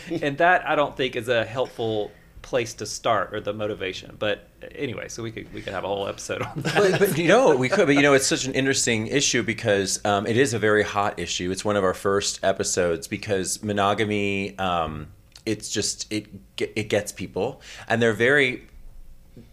and 0.22 0.38
that 0.40 0.68
I 0.68 0.76
don't 0.76 0.96
think 0.98 1.16
is 1.16 1.28
a 1.28 1.46
helpful 1.46 2.12
place 2.46 2.76
to 2.76 2.86
start 2.86 3.34
or 3.34 3.42
the 3.42 3.52
motivation. 3.54 4.16
But 4.20 4.48
anyway, 4.76 5.08
so 5.10 5.24
we 5.24 5.32
could 5.32 5.52
we 5.52 5.62
could 5.64 5.74
have 5.74 5.84
a 5.84 5.88
whole 5.88 6.08
episode 6.08 6.42
on 6.44 6.62
that. 6.62 6.76
but, 6.76 7.00
but 7.00 7.18
you 7.18 7.28
know 7.28 7.56
we 7.56 7.70
could 7.70 7.88
but 7.88 7.96
you 7.96 8.02
know 8.04 8.14
it's 8.14 8.28
such 8.28 8.46
an 8.46 8.54
interesting 8.54 9.08
issue 9.08 9.42
because 9.42 10.00
um, 10.06 10.28
it 10.28 10.38
is 10.38 10.54
a 10.54 10.60
very 10.60 10.84
hot 10.84 11.18
issue 11.20 11.50
it's 11.52 11.66
one 11.66 11.76
of 11.76 11.84
our 11.84 11.94
first 11.96 12.40
episodes 12.44 13.08
because 13.08 13.64
monogamy 13.64 14.58
um, 14.60 15.08
it's 15.46 15.70
just 15.72 16.12
it 16.14 16.28
it 16.58 16.88
gets 16.90 17.12
people 17.12 17.62
and 17.90 18.00
they're 18.02 18.14
very 18.14 18.68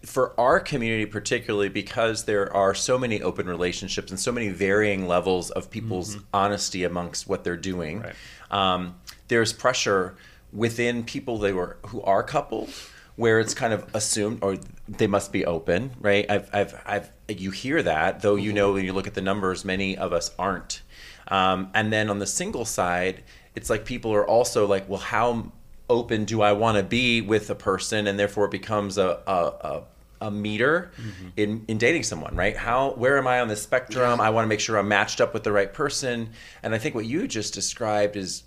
for 0.05 0.39
our 0.39 0.61
community 0.61 1.07
particularly 1.07 1.69
because 1.71 2.25
there 2.25 2.53
are 2.55 2.75
so 2.75 2.99
many 2.99 3.21
open 3.23 3.47
relationships 3.47 4.11
and 4.11 4.21
so 4.21 4.31
many 4.31 4.49
varying 4.49 5.09
levels 5.09 5.51
of 5.51 5.71
people's 5.71 6.19
honesty 6.33 6.85
amongst 6.85 7.27
what 7.27 7.43
they're 7.43 7.57
doing 7.57 8.01
Right. 8.03 8.15
um, 8.51 8.95
there's 9.29 9.53
pressure 9.53 10.15
within 10.53 11.05
people 11.05 11.39
they 11.39 11.53
were 11.53 11.79
who 11.87 12.03
are 12.03 12.23
coupled 12.23 12.71
where 13.17 13.41
it's 13.41 13.55
kind 13.55 13.73
of 13.73 13.87
assumed 13.95 14.39
or 14.43 14.57
they 14.89 15.07
must 15.07 15.33
be 15.33 15.45
open 15.45 15.91
right 16.01 16.31
i've 16.31 16.49
i've, 16.53 16.83
I've 16.87 17.13
you 17.29 17.51
hear 17.51 17.83
that 17.83 18.21
though 18.21 18.37
you 18.37 18.53
know 18.53 18.73
when 18.73 18.85
you 18.85 18.93
look 18.93 19.07
at 19.07 19.15
the 19.15 19.23
numbers 19.23 19.65
many 19.65 19.97
of 19.97 20.13
us 20.13 20.31
aren't 20.39 20.83
um, 21.29 21.71
and 21.75 21.93
then 21.93 22.11
on 22.11 22.19
the 22.19 22.27
single 22.27 22.65
side 22.65 23.23
it's 23.55 23.71
like 23.71 23.85
people 23.85 24.13
are 24.15 24.27
also 24.27 24.67
like 24.67 24.89
well 24.89 25.01
how 25.01 25.53
open 25.89 26.25
do 26.25 26.43
i 26.43 26.53
want 26.53 26.77
to 26.77 26.83
be 26.83 27.21
with 27.21 27.49
a 27.51 27.55
person 27.55 28.07
and 28.07 28.19
therefore 28.19 28.47
it 28.47 28.51
becomes 28.51 28.99
a 28.99 29.21
a, 29.27 29.33
a 29.33 29.83
a 30.23 30.31
meter 30.31 30.93
in, 31.37 31.65
in 31.67 31.79
dating 31.79 32.05
someone, 32.05 32.37
right? 32.37 32.57
How 32.57 32.93
where 32.93 33.19
am 33.19 33.27
I 33.27 33.41
on 33.41 33.49
the 33.49 33.57
spectrum? 33.57 34.21
I 34.21 34.31
want 34.31 34.45
to 34.45 34.49
make 34.49 34.61
sure 34.61 34.79
I'm 34.79 34.87
matched 34.87 35.21
up 35.21 35.35
with 35.35 35.43
the 35.43 35.51
right 35.51 35.73
person. 35.75 36.31
And 36.63 36.75
I 36.77 36.79
think 36.79 36.95
what 36.95 37.07
you 37.07 37.27
just 37.27 37.53
described 37.55 38.15
is 38.17 38.45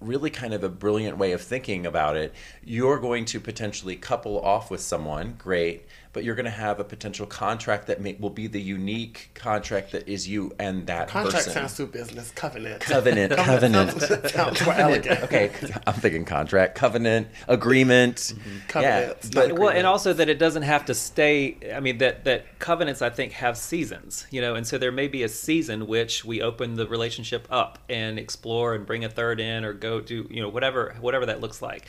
really 0.00 0.30
kind 0.30 0.52
of 0.52 0.62
a 0.62 0.68
brilliant 0.68 1.16
way 1.18 1.32
of 1.32 1.40
thinking 1.40 1.86
about 1.86 2.16
it. 2.16 2.34
You're 2.62 2.98
going 2.98 3.24
to 3.26 3.40
potentially 3.40 3.96
couple 3.96 4.38
off 4.40 4.70
with 4.70 4.80
someone, 4.80 5.34
great, 5.38 5.86
but 6.16 6.24
you're 6.24 6.34
going 6.34 6.46
to 6.46 6.50
have 6.50 6.80
a 6.80 6.84
potential 6.84 7.26
contract 7.26 7.88
that 7.88 8.00
may, 8.00 8.16
will 8.18 8.30
be 8.30 8.46
the 8.46 8.58
unique 8.58 9.28
contract 9.34 9.92
that 9.92 10.08
is 10.08 10.26
you 10.26 10.50
and 10.58 10.86
that 10.86 11.08
person. 11.08 11.24
Contract 11.24 11.44
person. 11.44 11.52
sounds 11.52 11.76
too 11.76 11.86
business. 11.86 12.30
Covenant. 12.30 12.80
Covenant, 12.80 13.36
covenant. 13.36 14.00
Sounds, 14.00 14.32
sounds 14.32 14.64
more 14.64 14.74
okay, 14.74 15.52
I'm 15.86 15.92
thinking 15.92 16.24
contract, 16.24 16.74
covenant, 16.74 17.28
agreement. 17.48 18.32
Covenants, 18.66 19.28
Yeah, 19.30 19.40
not 19.42 19.48
but 19.50 19.58
well, 19.58 19.68
and 19.68 19.86
also 19.86 20.14
that 20.14 20.30
it 20.30 20.38
doesn't 20.38 20.62
have 20.62 20.86
to 20.86 20.94
stay. 20.94 21.58
I 21.74 21.80
mean, 21.80 21.98
that 21.98 22.24
that 22.24 22.58
covenants 22.60 23.02
I 23.02 23.10
think 23.10 23.32
have 23.32 23.58
seasons, 23.58 24.26
you 24.30 24.40
know, 24.40 24.54
and 24.54 24.66
so 24.66 24.78
there 24.78 24.92
may 24.92 25.08
be 25.08 25.22
a 25.22 25.28
season 25.28 25.86
which 25.86 26.24
we 26.24 26.40
open 26.40 26.76
the 26.76 26.86
relationship 26.86 27.46
up 27.50 27.78
and 27.90 28.18
explore 28.18 28.74
and 28.74 28.86
bring 28.86 29.04
a 29.04 29.10
third 29.10 29.38
in 29.38 29.66
or 29.66 29.74
go 29.74 30.00
do 30.00 30.26
you 30.30 30.40
know 30.40 30.48
whatever 30.48 30.96
whatever 30.98 31.26
that 31.26 31.42
looks 31.42 31.60
like, 31.60 31.84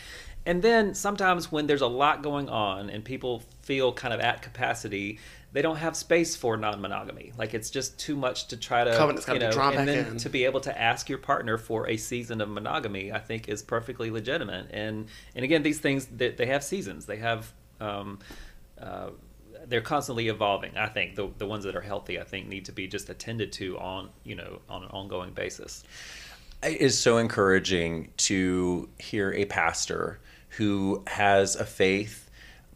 and 0.45 0.61
then 0.61 0.95
sometimes 0.95 1.51
when 1.51 1.67
there's 1.67 1.81
a 1.81 1.87
lot 1.87 2.23
going 2.23 2.49
on 2.49 2.89
and 2.89 3.05
people 3.05 3.43
feel 3.67 3.91
kind 3.91 4.13
of 4.13 4.21
at 4.21 4.41
capacity. 4.41 5.19
They 5.51 5.61
don't 5.61 5.75
have 5.75 5.95
space 5.95 6.35
for 6.35 6.55
non-monogamy. 6.55 7.33
Like 7.37 7.53
it's 7.53 7.69
just 7.69 7.99
too 7.99 8.15
much 8.15 8.47
to 8.47 8.57
try 8.57 8.85
to, 8.85 8.95
Covenant's 8.95 9.25
gotta 9.25 9.39
you 9.39 9.39
be 9.41 9.45
know, 9.45 9.51
drawn 9.51 9.75
and 9.75 9.85
back 9.85 9.85
then 9.85 10.07
in. 10.13 10.17
to 10.19 10.29
be 10.29 10.45
able 10.45 10.61
to 10.61 10.81
ask 10.81 11.09
your 11.09 11.17
partner 11.17 11.57
for 11.57 11.89
a 11.89 11.97
season 11.97 12.39
of 12.39 12.47
monogamy, 12.49 13.11
I 13.11 13.19
think 13.19 13.49
is 13.49 13.61
perfectly 13.61 14.09
legitimate. 14.09 14.69
And 14.71 15.07
and 15.35 15.43
again, 15.43 15.63
these 15.63 15.79
things 15.79 16.05
they, 16.05 16.29
they 16.29 16.45
have 16.45 16.63
seasons. 16.63 17.05
They 17.05 17.17
have 17.17 17.51
um, 17.81 18.19
uh, 18.81 19.09
they're 19.67 19.81
constantly 19.81 20.29
evolving. 20.29 20.77
I 20.77 20.87
think 20.87 21.15
the 21.15 21.29
the 21.37 21.45
ones 21.45 21.65
that 21.65 21.75
are 21.75 21.81
healthy, 21.81 22.19
I 22.19 22.23
think, 22.23 22.47
need 22.47 22.65
to 22.65 22.71
be 22.71 22.87
just 22.87 23.09
attended 23.09 23.51
to 23.53 23.77
on 23.79 24.09
you 24.23 24.35
know 24.35 24.61
on 24.69 24.83
an 24.83 24.89
ongoing 24.91 25.33
basis. 25.33 25.83
It 26.63 26.81
is 26.81 26.97
so 26.97 27.17
encouraging 27.17 28.11
to 28.17 28.89
hear 28.97 29.33
a 29.33 29.45
pastor 29.45 30.19
who 30.51 31.03
has 31.07 31.55
a 31.55 31.65
faith 31.65 32.26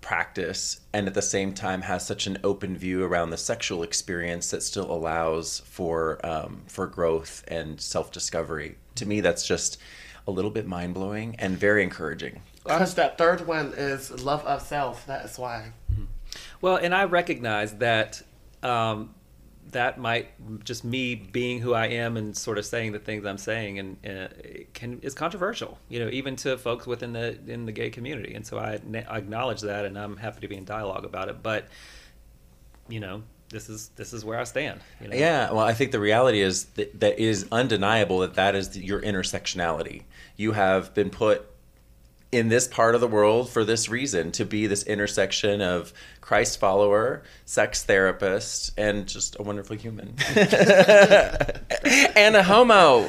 practice 0.01 0.81
and 0.93 1.07
at 1.07 1.13
the 1.13 1.21
same 1.21 1.53
time 1.53 1.83
has 1.83 2.05
such 2.05 2.27
an 2.27 2.37
open 2.43 2.75
view 2.75 3.03
around 3.03 3.29
the 3.29 3.37
sexual 3.37 3.83
experience 3.83 4.51
that 4.51 4.63
still 4.63 4.91
allows 4.91 5.59
for 5.65 6.19
um, 6.25 6.63
for 6.67 6.87
growth 6.87 7.43
and 7.47 7.79
self 7.79 8.11
discovery. 8.11 8.77
To 8.95 9.05
me, 9.05 9.21
that's 9.21 9.47
just 9.47 9.77
a 10.27 10.31
little 10.31 10.51
bit 10.51 10.67
mind 10.67 10.93
blowing 10.93 11.35
and 11.39 11.57
very 11.57 11.83
encouraging. 11.83 12.41
Because 12.63 12.93
that 12.95 13.17
third 13.17 13.47
one 13.47 13.73
is 13.75 14.23
love 14.23 14.45
of 14.45 14.61
self. 14.61 15.05
That 15.07 15.25
is 15.25 15.37
why. 15.37 15.71
Well, 16.61 16.75
and 16.75 16.93
I 16.93 17.05
recognize 17.05 17.77
that 17.77 18.21
um, 18.61 19.15
that 19.71 19.97
might 19.97 20.29
just 20.63 20.83
me 20.83 21.15
being 21.15 21.59
who 21.59 21.73
I 21.73 21.87
am 21.87 22.17
and 22.17 22.35
sort 22.35 22.57
of 22.57 22.65
saying 22.65 22.91
the 22.91 22.99
things 22.99 23.25
I'm 23.25 23.37
saying 23.37 23.79
and 23.79 23.97
uh, 24.05 24.27
it 24.39 24.73
can 24.73 24.99
is 25.01 25.13
controversial, 25.13 25.77
you 25.89 25.99
know, 25.99 26.09
even 26.09 26.35
to 26.37 26.57
folks 26.57 26.85
within 26.85 27.13
the 27.13 27.37
in 27.47 27.65
the 27.65 27.71
gay 27.71 27.89
community. 27.89 28.33
And 28.33 28.45
so 28.45 28.57
I, 28.57 28.79
I 29.09 29.17
acknowledge 29.17 29.61
that, 29.61 29.85
and 29.85 29.97
I'm 29.97 30.17
happy 30.17 30.41
to 30.41 30.47
be 30.47 30.57
in 30.57 30.65
dialogue 30.65 31.05
about 31.05 31.29
it. 31.29 31.41
But 31.41 31.67
you 32.87 32.99
know, 32.99 33.23
this 33.49 33.69
is 33.69 33.89
this 33.95 34.13
is 34.13 34.25
where 34.25 34.39
I 34.39 34.43
stand. 34.43 34.81
You 34.99 35.07
know? 35.09 35.15
Yeah, 35.15 35.51
well, 35.51 35.65
I 35.65 35.73
think 35.73 35.91
the 35.91 35.99
reality 35.99 36.41
is 36.41 36.65
that 36.75 36.99
that 36.99 37.19
is 37.19 37.47
undeniable 37.51 38.19
that 38.19 38.35
that 38.35 38.55
is 38.55 38.77
your 38.77 39.01
intersectionality. 39.01 40.03
You 40.35 40.53
have 40.53 40.93
been 40.93 41.09
put 41.09 41.47
in 42.31 42.47
this 42.47 42.67
part 42.67 42.95
of 42.95 43.01
the 43.01 43.07
world 43.07 43.49
for 43.49 43.65
this 43.65 43.89
reason 43.89 44.31
to 44.31 44.45
be 44.45 44.67
this 44.67 44.83
intersection 44.83 45.61
of 45.61 45.93
Christ 46.21 46.59
follower, 46.59 47.23
sex 47.45 47.83
therapist, 47.83 48.71
and 48.77 49.07
just 49.07 49.35
a 49.39 49.43
wonderful 49.43 49.75
human. 49.75 50.15
and 52.15 52.35
a 52.35 52.43
homo. 52.43 53.07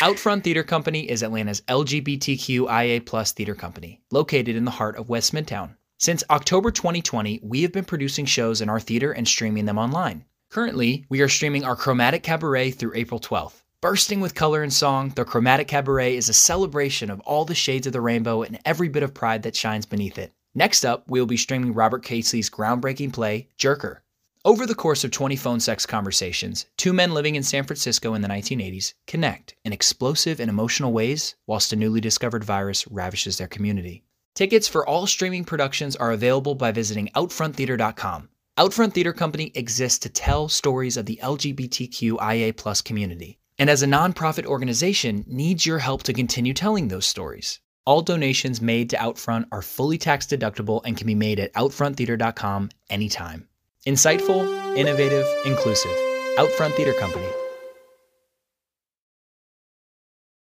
Outfront 0.00 0.44
Theater 0.44 0.62
Company 0.62 1.08
is 1.08 1.22
Atlanta's 1.22 1.62
LGBTQIA 1.62 3.04
plus 3.06 3.32
theater 3.32 3.54
company, 3.54 4.00
located 4.10 4.54
in 4.54 4.64
the 4.64 4.70
heart 4.70 4.96
of 4.96 5.08
West 5.08 5.32
Midtown. 5.32 5.76
Since 5.98 6.22
October 6.30 6.70
2020, 6.70 7.40
we 7.42 7.62
have 7.62 7.72
been 7.72 7.84
producing 7.84 8.26
shows 8.26 8.60
in 8.60 8.68
our 8.68 8.80
theater 8.80 9.12
and 9.12 9.26
streaming 9.26 9.64
them 9.64 9.78
online. 9.78 10.24
Currently, 10.50 11.06
we 11.08 11.20
are 11.20 11.28
streaming 11.28 11.64
our 11.64 11.74
Chromatic 11.74 12.22
Cabaret 12.22 12.72
through 12.72 12.92
April 12.94 13.18
12th. 13.18 13.63
Bursting 13.84 14.20
with 14.20 14.34
color 14.34 14.62
and 14.62 14.72
song, 14.72 15.12
the 15.14 15.26
Chromatic 15.26 15.68
Cabaret 15.68 16.16
is 16.16 16.30
a 16.30 16.32
celebration 16.32 17.10
of 17.10 17.20
all 17.20 17.44
the 17.44 17.54
shades 17.54 17.86
of 17.86 17.92
the 17.92 18.00
rainbow 18.00 18.42
and 18.42 18.58
every 18.64 18.88
bit 18.88 19.02
of 19.02 19.12
pride 19.12 19.42
that 19.42 19.54
shines 19.54 19.84
beneath 19.84 20.16
it. 20.16 20.32
Next 20.54 20.86
up, 20.86 21.04
we 21.06 21.20
will 21.20 21.26
be 21.26 21.36
streaming 21.36 21.74
Robert 21.74 22.02
Chesley's 22.02 22.48
groundbreaking 22.48 23.12
play, 23.12 23.50
Jerker. 23.58 23.98
Over 24.42 24.64
the 24.64 24.74
course 24.74 25.04
of 25.04 25.10
20 25.10 25.36
phone 25.36 25.60
sex 25.60 25.84
conversations, 25.84 26.64
two 26.78 26.94
men 26.94 27.12
living 27.12 27.34
in 27.34 27.42
San 27.42 27.64
Francisco 27.64 28.14
in 28.14 28.22
the 28.22 28.28
1980s 28.28 28.94
connect 29.06 29.54
in 29.66 29.74
explosive 29.74 30.40
and 30.40 30.48
emotional 30.48 30.90
ways 30.90 31.34
whilst 31.46 31.70
a 31.74 31.76
newly 31.76 32.00
discovered 32.00 32.42
virus 32.42 32.88
ravishes 32.88 33.36
their 33.36 33.48
community. 33.48 34.02
Tickets 34.34 34.66
for 34.66 34.88
all 34.88 35.06
streaming 35.06 35.44
productions 35.44 35.94
are 35.94 36.12
available 36.12 36.54
by 36.54 36.72
visiting 36.72 37.10
OutfrontTheater.com. 37.14 38.30
Outfront 38.56 38.94
Theater 38.94 39.12
Company 39.12 39.52
exists 39.54 39.98
to 39.98 40.08
tell 40.08 40.48
stories 40.48 40.96
of 40.96 41.04
the 41.04 41.20
LGBTQIA 41.22 42.82
community 42.82 43.38
and 43.58 43.70
as 43.70 43.82
a 43.82 43.86
nonprofit 43.86 44.46
organization 44.46 45.24
needs 45.26 45.64
your 45.64 45.78
help 45.78 46.02
to 46.04 46.12
continue 46.12 46.52
telling 46.52 46.88
those 46.88 47.06
stories. 47.06 47.60
All 47.86 48.00
donations 48.00 48.60
made 48.60 48.90
to 48.90 48.96
Outfront 48.96 49.46
are 49.52 49.62
fully 49.62 49.98
tax 49.98 50.26
deductible 50.26 50.80
and 50.84 50.96
can 50.96 51.06
be 51.06 51.14
made 51.14 51.38
at 51.38 51.52
outfronttheater.com 51.52 52.70
anytime. 52.88 53.46
Insightful, 53.86 54.76
innovative, 54.76 55.26
inclusive. 55.44 55.92
Outfront 56.38 56.74
Theater 56.74 56.94
Company. 56.94 57.28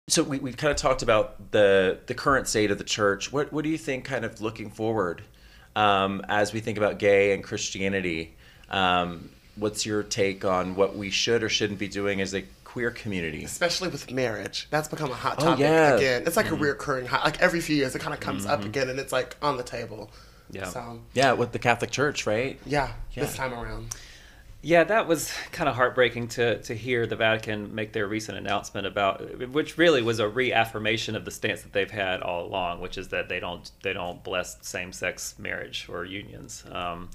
So 0.09 0.23
we, 0.23 0.39
we 0.39 0.53
kind 0.53 0.71
of 0.71 0.77
talked 0.77 1.03
about 1.03 1.53
the 1.53 1.99
the 2.07 2.15
current 2.15 2.49
state 2.49 2.71
of 2.71 2.79
the 2.79 2.85
church. 2.85 3.33
What 3.33 3.53
what 3.53 3.63
do 3.63 3.71
you 3.71 3.79
think, 3.79 4.05
kind 4.05 4.25
of 4.25 4.41
looking 4.41 4.71
forward, 4.71 5.23
um, 5.77 6.23
as 6.29 6.53
we 6.53 6.61
think 6.61 6.79
about 6.79 6.99
gay 6.99 7.33
and 7.33 7.45
Christianity? 7.45 8.35
Um, 8.71 9.31
what's 9.57 9.85
your 9.85 10.03
take 10.03 10.45
on 10.45 10.75
what 10.75 10.97
we 10.97 11.11
should 11.11 11.43
or 11.43 11.49
shouldn't 11.49 11.79
be 11.79 11.89
doing 11.89 12.21
as 12.21 12.35
a 12.35 12.43
queer 12.69 12.91
community? 12.91 13.45
Especially 13.45 13.89
with 13.89 14.11
marriage, 14.11 14.67
that's 14.71 14.89
become 14.89 15.11
a 15.11 15.15
hot 15.15 15.37
Oh, 15.41 15.45
topic 15.47 15.61
yeah. 15.61 15.95
again. 15.97 16.23
It's 16.27 16.37
like 16.37 16.47
Mm-hmm. 16.47 16.63
a 16.63 16.75
reoccurring 16.75 17.07
hot. 17.07 17.25
Like 17.25 17.41
every 17.41 17.61
few 17.61 17.75
years, 17.77 17.95
it 17.95 18.01
kind 18.01 18.13
of 18.15 18.21
comes 18.21 18.45
up 18.45 18.63
again, 18.65 18.89
and 18.91 18.99
it's 19.01 19.13
like 19.13 19.37
on 19.41 19.57
the 19.57 19.63
table. 19.63 20.11
Yeah. 20.51 20.67
So 20.67 21.01
Yeah, 21.15 21.33
with 21.33 21.53
the 21.53 21.59
Catholic 21.59 21.91
Church, 21.91 22.27
right? 22.27 22.59
yeah, 22.67 22.93
Yeah. 23.13 23.25
this 23.25 23.35
time 23.35 23.55
around. 23.55 23.95
Yeah, 24.61 24.83
that 24.85 25.07
was 25.07 25.33
kind 25.53 25.69
of 25.69 25.77
heartbreaking 25.77 26.29
to 26.29 26.61
to 26.63 26.75
hear 26.75 27.07
the 27.07 27.17
Vatican 27.17 27.75
make 27.75 27.93
their 27.93 28.07
recent 28.09 28.37
announcement 28.37 28.87
about, 28.87 29.49
which 29.51 29.79
really 29.79 30.03
was 30.03 30.19
a 30.19 30.29
reaffirmation 30.29 31.15
of 31.17 31.25
the 31.25 31.31
stance 31.31 31.63
that 31.63 31.73
they've 31.73 31.91
had 31.91 32.21
all 32.23 32.45
along, 32.45 32.81
which 32.81 32.99
is 32.99 33.09
that 33.09 33.29
they 33.29 33.41
don't 33.41 33.71
they 33.83 33.93
don't 33.95 34.23
bless 34.25 34.57
same 34.61 34.93
sex 34.93 35.35
marriage 35.39 35.87
or 35.89 36.05
unions. 36.05 36.65
Um, 36.71 37.09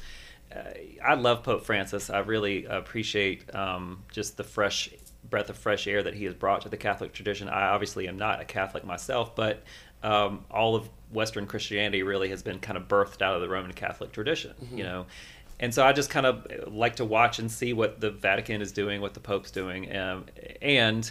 I 1.03 1.15
love 1.15 1.41
Pope 1.43 1.65
Francis. 1.65 2.09
I 2.11 2.19
really 2.19 2.65
appreciate 2.65 3.53
um, 3.55 4.03
just 4.11 4.37
the 4.37 4.43
fresh 4.43 4.89
breath 5.33 5.49
of 5.49 5.57
fresh 5.57 5.87
air 5.87 6.03
that 6.03 6.13
he 6.13 6.25
has 6.25 6.35
brought 6.35 6.61
to 6.61 6.69
the 6.69 6.77
Catholic 6.77 7.11
tradition. 7.11 7.49
I 7.49 7.69
obviously 7.69 8.07
am 8.07 8.19
not 8.19 8.39
a 8.39 8.45
Catholic 8.45 8.85
myself, 8.85 9.35
but 9.35 9.63
um, 10.03 10.45
all 10.51 10.75
of 10.75 10.87
Western 11.11 11.47
Christianity 11.47 12.03
really 12.03 12.29
has 12.29 12.43
been 12.43 12.59
kind 12.59 12.77
of 12.77 12.87
birthed 12.87 13.23
out 13.23 13.33
of 13.33 13.41
the 13.41 13.49
Roman 13.49 13.73
Catholic 13.73 14.11
tradition, 14.11 14.53
you 14.71 14.83
know. 14.83 15.07
And 15.59 15.73
so 15.73 15.83
I 15.83 15.91
just 15.91 16.11
kind 16.11 16.27
of 16.27 16.71
like 16.71 16.97
to 16.97 17.05
watch 17.05 17.39
and 17.39 17.51
see 17.51 17.73
what 17.73 17.99
the 17.99 18.11
Vatican 18.11 18.61
is 18.61 18.71
doing, 18.71 19.01
what 19.01 19.15
the 19.15 19.19
Pope's 19.19 19.49
doing, 19.49 19.95
um, 19.95 20.27
and 20.61 21.09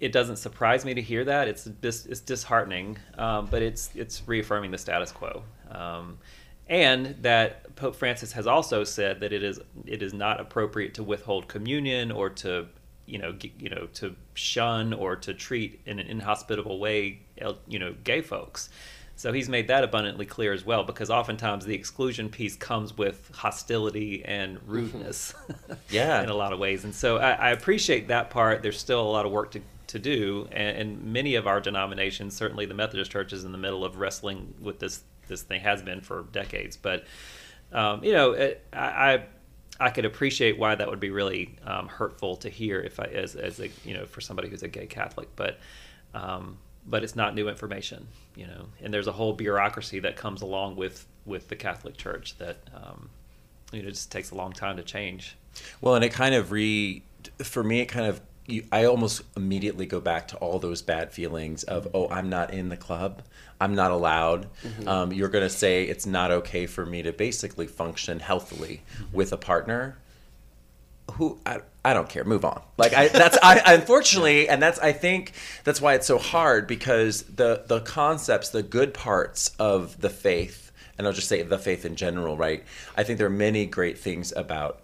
it 0.00 0.12
doesn't 0.12 0.36
surprise 0.36 0.84
me 0.84 0.92
to 0.92 1.00
hear 1.00 1.24
that. 1.24 1.48
It's 1.48 1.64
dis- 1.64 2.04
it's 2.04 2.20
disheartening, 2.20 2.98
um, 3.16 3.46
but 3.50 3.62
it's 3.62 3.88
it's 3.94 4.22
reaffirming 4.26 4.70
the 4.70 4.78
status 4.78 5.12
quo. 5.12 5.44
Um, 5.70 6.18
and 6.66 7.16
that 7.22 7.74
Pope 7.74 7.96
Francis 7.96 8.32
has 8.32 8.46
also 8.46 8.84
said 8.84 9.20
that 9.20 9.32
it 9.32 9.42
is 9.42 9.60
it 9.86 10.02
is 10.02 10.12
not 10.12 10.40
appropriate 10.40 10.92
to 10.94 11.02
withhold 11.02 11.48
communion 11.48 12.12
or 12.12 12.28
to 12.28 12.66
you 13.06 13.18
know 13.18 13.32
g- 13.32 13.52
you 13.58 13.68
know 13.68 13.86
to 13.94 14.14
shun 14.34 14.92
or 14.92 15.16
to 15.16 15.34
treat 15.34 15.80
in 15.86 15.98
an 15.98 16.06
inhospitable 16.06 16.78
way 16.78 17.20
you 17.66 17.78
know 17.78 17.94
gay 18.04 18.20
folks. 18.20 18.68
So 19.14 19.32
he's 19.32 19.48
made 19.48 19.68
that 19.68 19.84
abundantly 19.84 20.24
clear 20.26 20.52
as 20.52 20.64
well 20.64 20.82
because 20.84 21.10
oftentimes 21.10 21.64
the 21.64 21.74
exclusion 21.74 22.28
piece 22.28 22.56
comes 22.56 22.96
with 22.96 23.30
hostility 23.34 24.24
and 24.24 24.58
rudeness. 24.66 25.34
Yeah. 25.90 26.22
in 26.22 26.30
a 26.30 26.34
lot 26.34 26.52
of 26.52 26.58
ways. 26.58 26.84
And 26.84 26.94
so 26.94 27.18
I, 27.18 27.32
I 27.32 27.50
appreciate 27.50 28.08
that 28.08 28.30
part. 28.30 28.62
There's 28.62 28.78
still 28.78 29.00
a 29.02 29.12
lot 29.12 29.26
of 29.26 29.30
work 29.30 29.50
to, 29.52 29.60
to 29.88 29.98
do, 29.98 30.48
and, 30.50 30.76
and 30.78 31.12
many 31.12 31.34
of 31.34 31.46
our 31.46 31.60
denominations, 31.60 32.34
certainly 32.34 32.64
the 32.66 32.74
Methodist 32.74 33.10
Church, 33.12 33.32
is 33.34 33.44
in 33.44 33.52
the 33.52 33.58
middle 33.58 33.84
of 33.84 33.98
wrestling 33.98 34.54
with 34.60 34.78
this. 34.78 35.02
This 35.28 35.42
thing 35.42 35.60
has 35.60 35.82
been 35.82 36.00
for 36.00 36.24
decades, 36.32 36.76
but 36.76 37.04
um, 37.72 38.02
you 38.02 38.12
know, 38.12 38.32
it, 38.32 38.64
I. 38.72 38.86
I 39.12 39.24
I 39.82 39.90
could 39.90 40.04
appreciate 40.04 40.58
why 40.58 40.74
that 40.76 40.88
would 40.88 41.00
be 41.00 41.10
really 41.10 41.56
um, 41.66 41.88
hurtful 41.88 42.36
to 42.36 42.48
hear 42.48 42.80
if 42.80 43.00
I, 43.00 43.04
as, 43.04 43.34
as 43.34 43.58
a, 43.58 43.68
you 43.84 43.94
know, 43.94 44.06
for 44.06 44.20
somebody 44.20 44.48
who's 44.48 44.62
a 44.62 44.68
gay 44.68 44.86
Catholic, 44.86 45.28
but, 45.34 45.58
um, 46.14 46.56
but 46.86 47.02
it's 47.02 47.16
not 47.16 47.34
new 47.34 47.48
information, 47.48 48.06
you 48.36 48.46
know, 48.46 48.66
and 48.80 48.94
there's 48.94 49.08
a 49.08 49.12
whole 49.12 49.32
bureaucracy 49.32 49.98
that 50.00 50.16
comes 50.16 50.40
along 50.42 50.76
with, 50.76 51.06
with 51.26 51.48
the 51.48 51.56
Catholic 51.56 51.96
Church 51.96 52.38
that, 52.38 52.58
um, 52.74 53.10
you 53.72 53.82
know, 53.82 53.90
just 53.90 54.12
takes 54.12 54.30
a 54.30 54.36
long 54.36 54.52
time 54.52 54.76
to 54.76 54.84
change. 54.84 55.36
Well, 55.80 55.96
and 55.96 56.04
it 56.04 56.12
kind 56.12 56.34
of 56.34 56.52
re 56.52 57.02
for 57.38 57.62
me 57.62 57.80
it 57.80 57.86
kind 57.86 58.06
of 58.06 58.20
you, 58.46 58.64
I 58.72 58.84
almost 58.84 59.22
immediately 59.36 59.86
go 59.86 60.00
back 60.00 60.28
to 60.28 60.36
all 60.36 60.58
those 60.58 60.82
bad 60.82 61.12
feelings 61.12 61.62
of 61.64 61.88
oh 61.94 62.08
I'm 62.08 62.28
not 62.28 62.52
in 62.52 62.68
the 62.68 62.76
club 62.76 63.22
I'm 63.62 63.76
not 63.76 63.92
allowed. 63.92 64.48
Mm-hmm. 64.64 64.88
Um, 64.88 65.12
you're 65.12 65.28
gonna 65.28 65.48
say 65.48 65.84
it's 65.84 66.04
not 66.04 66.32
okay 66.32 66.66
for 66.66 66.84
me 66.84 67.02
to 67.02 67.12
basically 67.12 67.68
function 67.68 68.18
healthily 68.18 68.82
mm-hmm. 68.94 69.16
with 69.16 69.32
a 69.32 69.36
partner. 69.36 69.98
Who 71.12 71.38
I, 71.46 71.60
I 71.84 71.94
don't 71.94 72.08
care. 72.08 72.24
Move 72.24 72.44
on. 72.44 72.60
Like 72.76 72.92
I 72.92 73.06
that's 73.08 73.38
I 73.40 73.62
unfortunately 73.66 74.48
and 74.48 74.60
that's 74.60 74.80
I 74.80 74.90
think 74.92 75.32
that's 75.62 75.80
why 75.80 75.94
it's 75.94 76.08
so 76.08 76.18
hard 76.18 76.66
because 76.66 77.22
the 77.22 77.62
the 77.66 77.80
concepts 77.80 78.48
the 78.48 78.64
good 78.64 78.94
parts 78.94 79.54
of 79.60 80.00
the 80.00 80.10
faith 80.10 80.72
and 80.98 81.06
I'll 81.06 81.12
just 81.12 81.28
say 81.28 81.42
the 81.42 81.58
faith 81.58 81.84
in 81.84 81.94
general 81.94 82.36
right? 82.36 82.64
I 82.96 83.04
think 83.04 83.18
there 83.18 83.28
are 83.28 83.30
many 83.30 83.66
great 83.66 83.98
things 83.98 84.32
about 84.34 84.80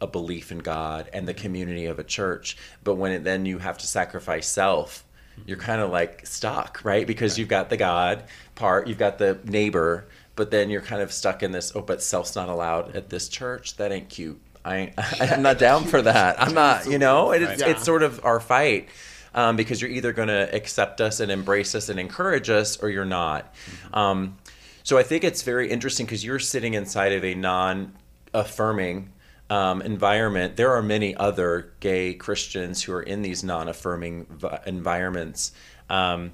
a 0.00 0.06
belief 0.06 0.52
in 0.52 0.58
God 0.58 1.10
and 1.12 1.26
the 1.26 1.34
mm-hmm. 1.34 1.42
community 1.42 1.86
of 1.86 1.98
a 1.98 2.04
church 2.04 2.56
but 2.84 2.94
when 2.94 3.10
it, 3.10 3.24
then 3.24 3.44
you 3.44 3.58
have 3.58 3.78
to 3.78 3.86
sacrifice 3.86 4.46
self 4.46 5.04
you're 5.46 5.58
kind 5.58 5.80
of 5.80 5.90
like 5.90 6.26
stuck 6.26 6.80
right? 6.84 7.06
Because 7.06 7.38
you've 7.38 7.48
got 7.48 7.70
the 7.70 7.76
God 7.76 8.24
part 8.54 8.88
you've 8.88 8.98
got 8.98 9.18
the 9.18 9.38
neighbor 9.44 10.08
but 10.36 10.50
then 10.50 10.70
you're 10.70 10.82
kind 10.82 11.02
of 11.02 11.12
stuck 11.12 11.42
in 11.42 11.52
this 11.52 11.72
oh 11.74 11.82
but 11.82 12.02
self's 12.02 12.36
not 12.36 12.48
allowed 12.48 12.94
at 12.96 13.08
this 13.08 13.28
church? 13.28 13.76
That 13.76 13.92
ain't 13.92 14.08
cute. 14.08 14.40
I 14.64 14.92
I'm 15.20 15.42
not 15.42 15.58
down 15.58 15.84
for 15.84 16.02
that. 16.02 16.40
I'm 16.40 16.54
not, 16.54 16.86
you 16.86 16.98
know, 16.98 17.32
it, 17.32 17.42
it's, 17.42 17.62
it's 17.62 17.84
sort 17.84 18.02
of 18.02 18.24
our 18.24 18.40
fight 18.40 18.88
um, 19.34 19.56
because 19.56 19.80
you're 19.80 19.90
either 19.90 20.12
going 20.12 20.28
to 20.28 20.54
accept 20.54 21.00
us 21.00 21.20
and 21.20 21.30
embrace 21.30 21.74
us 21.74 21.88
and 21.88 21.98
encourage 21.98 22.50
us 22.50 22.76
or 22.82 22.90
you're 22.90 23.04
not. 23.04 23.54
Um, 23.92 24.36
so 24.82 24.98
I 24.98 25.02
think 25.02 25.24
it's 25.24 25.42
very 25.42 25.70
interesting 25.70 26.06
because 26.06 26.24
you're 26.24 26.38
sitting 26.38 26.74
inside 26.74 27.12
of 27.12 27.24
a 27.24 27.34
non 27.34 27.92
affirming 28.32 29.12
um, 29.50 29.82
environment. 29.82 30.56
There 30.56 30.72
are 30.72 30.82
many 30.82 31.14
other 31.16 31.72
gay 31.80 32.14
Christians 32.14 32.84
who 32.84 32.92
are 32.92 33.02
in 33.02 33.20
these 33.22 33.42
non 33.42 33.68
affirming 33.68 34.26
vi- 34.26 34.60
environments. 34.64 35.52
Um, 35.90 36.32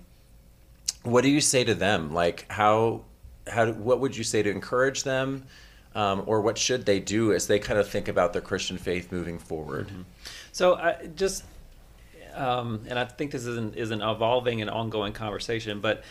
what 1.02 1.22
do 1.22 1.30
you 1.30 1.40
say 1.40 1.64
to 1.64 1.74
them? 1.74 2.12
Like, 2.12 2.44
how, 2.50 3.04
how, 3.46 3.72
what 3.72 4.00
would 4.00 4.16
you 4.16 4.22
say 4.22 4.42
to 4.42 4.50
encourage 4.50 5.02
them? 5.02 5.44
Um, 5.94 6.24
or 6.26 6.42
what 6.42 6.58
should 6.58 6.84
they 6.84 7.00
do 7.00 7.32
as 7.32 7.46
they 7.46 7.58
kind 7.58 7.80
of 7.80 7.88
think 7.88 8.06
about 8.06 8.34
their 8.34 8.42
Christian 8.42 8.76
faith 8.76 9.10
moving 9.10 9.38
forward? 9.38 9.90
So 10.52 10.74
I 10.74 11.08
just, 11.16 11.42
um, 12.34 12.82
and 12.86 12.98
I 12.98 13.06
think 13.06 13.30
this 13.30 13.46
is 13.46 13.56
an, 13.56 13.72
is 13.72 13.90
an 13.90 14.02
evolving 14.02 14.60
and 14.60 14.68
ongoing 14.68 15.14
conversation, 15.14 15.80
but 15.80 16.04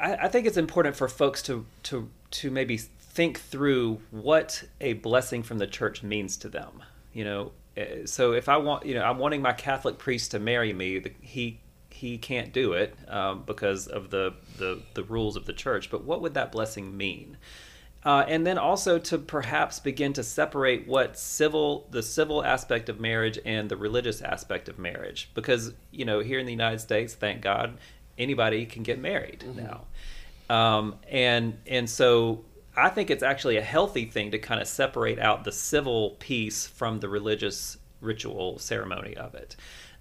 I, 0.00 0.16
I 0.22 0.28
think 0.28 0.48
it's 0.48 0.56
important 0.56 0.96
for 0.96 1.06
folks 1.06 1.42
to 1.42 1.64
to 1.84 2.10
to 2.32 2.50
maybe 2.50 2.80
think 3.12 3.40
through 3.40 4.00
what 4.10 4.64
a 4.80 4.94
blessing 4.94 5.42
from 5.42 5.58
the 5.58 5.66
church 5.66 6.02
means 6.02 6.36
to 6.38 6.48
them. 6.48 6.82
You 7.12 7.24
know, 7.24 7.52
uh, 7.76 8.06
so 8.06 8.32
if 8.32 8.48
I 8.48 8.56
want, 8.56 8.86
you 8.86 8.94
know, 8.94 9.04
I'm 9.04 9.18
wanting 9.18 9.42
my 9.42 9.52
Catholic 9.52 9.98
priest 9.98 10.30
to 10.30 10.38
marry 10.38 10.72
me, 10.72 10.98
the, 10.98 11.12
he 11.20 11.60
he 11.90 12.16
can't 12.18 12.52
do 12.52 12.72
it 12.72 12.96
um, 13.08 13.44
because 13.46 13.86
of 13.86 14.10
the, 14.10 14.34
the 14.58 14.80
the 14.94 15.04
rules 15.04 15.36
of 15.36 15.46
the 15.46 15.52
church. 15.52 15.90
But 15.90 16.04
what 16.04 16.22
would 16.22 16.34
that 16.34 16.52
blessing 16.52 16.96
mean? 16.96 17.36
Uh, 18.04 18.24
and 18.26 18.44
then 18.44 18.58
also 18.58 18.98
to 18.98 19.16
perhaps 19.16 19.78
begin 19.78 20.12
to 20.14 20.24
separate 20.24 20.88
what 20.88 21.16
civil 21.16 21.86
the 21.90 22.02
civil 22.02 22.44
aspect 22.44 22.88
of 22.88 22.98
marriage 22.98 23.38
and 23.44 23.68
the 23.68 23.76
religious 23.76 24.20
aspect 24.20 24.68
of 24.68 24.76
marriage 24.76 25.30
because 25.34 25.72
you 25.92 26.04
know 26.04 26.18
here 26.18 26.40
in 26.40 26.44
the 26.44 26.50
united 26.50 26.80
states 26.80 27.14
thank 27.14 27.40
god 27.40 27.78
anybody 28.18 28.66
can 28.66 28.82
get 28.82 28.98
married 28.98 29.44
mm-hmm. 29.46 29.64
now 29.64 29.84
um, 30.50 30.96
and 31.08 31.56
and 31.68 31.88
so 31.88 32.44
i 32.76 32.88
think 32.88 33.10
it's 33.10 33.22
actually 33.22 33.56
a 33.56 33.62
healthy 33.62 34.04
thing 34.04 34.30
to 34.30 34.38
kind 34.38 34.60
of 34.60 34.68
separate 34.68 35.18
out 35.18 35.44
the 35.44 35.52
civil 35.52 36.10
piece 36.18 36.66
from 36.66 37.00
the 37.00 37.08
religious 37.08 37.78
ritual 38.00 38.58
ceremony 38.58 39.16
of 39.16 39.34
it 39.34 39.56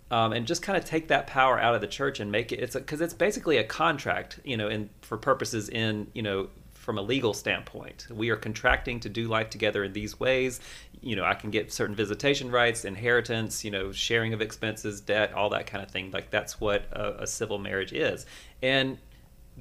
um, 0.10 0.34
and 0.34 0.46
just 0.46 0.62
kind 0.62 0.78
of 0.78 0.84
take 0.84 1.08
that 1.08 1.26
power 1.26 1.58
out 1.58 1.74
of 1.74 1.80
the 1.80 1.88
church 1.88 2.20
and 2.20 2.32
make 2.32 2.52
it 2.52 2.60
it's 2.60 2.76
because 2.76 3.02
it's 3.02 3.14
basically 3.14 3.58
a 3.58 3.64
contract 3.64 4.40
you 4.44 4.58
know 4.58 4.68
in 4.68 4.90
for 5.02 5.18
purposes 5.18 5.70
in 5.70 6.08
you 6.14 6.22
know 6.22 6.50
from 6.82 6.98
a 6.98 7.02
legal 7.02 7.34
standpoint. 7.34 8.08
We 8.10 8.32
are 8.32 8.36
contracting 8.36 9.00
to 9.02 9.10
do 9.10 9.28
life 9.28 9.52
together 9.52 9.84
in 9.84 9.94
these 9.94 10.20
ways. 10.20 10.60
You 11.00 11.16
know, 11.16 11.24
I 11.24 11.36
can 11.36 11.52
get 11.52 11.72
certain 11.72 11.96
visitation 11.96 12.50
rights, 12.50 12.86
inheritance, 12.86 13.64
you 13.64 13.70
know, 13.70 13.92
sharing 13.92 14.34
of 14.34 14.42
expenses, 14.42 15.00
debt, 15.00 15.32
all 15.34 15.50
that 15.52 15.68
kind 15.68 15.84
of 15.84 15.92
thing. 15.92 16.10
Like 16.10 16.32
that's 16.32 16.60
what 16.60 16.86
a, 16.92 17.24
a 17.24 17.28
civil 17.28 17.60
marriage 17.60 17.94
is. 17.94 18.26
And 18.64 18.98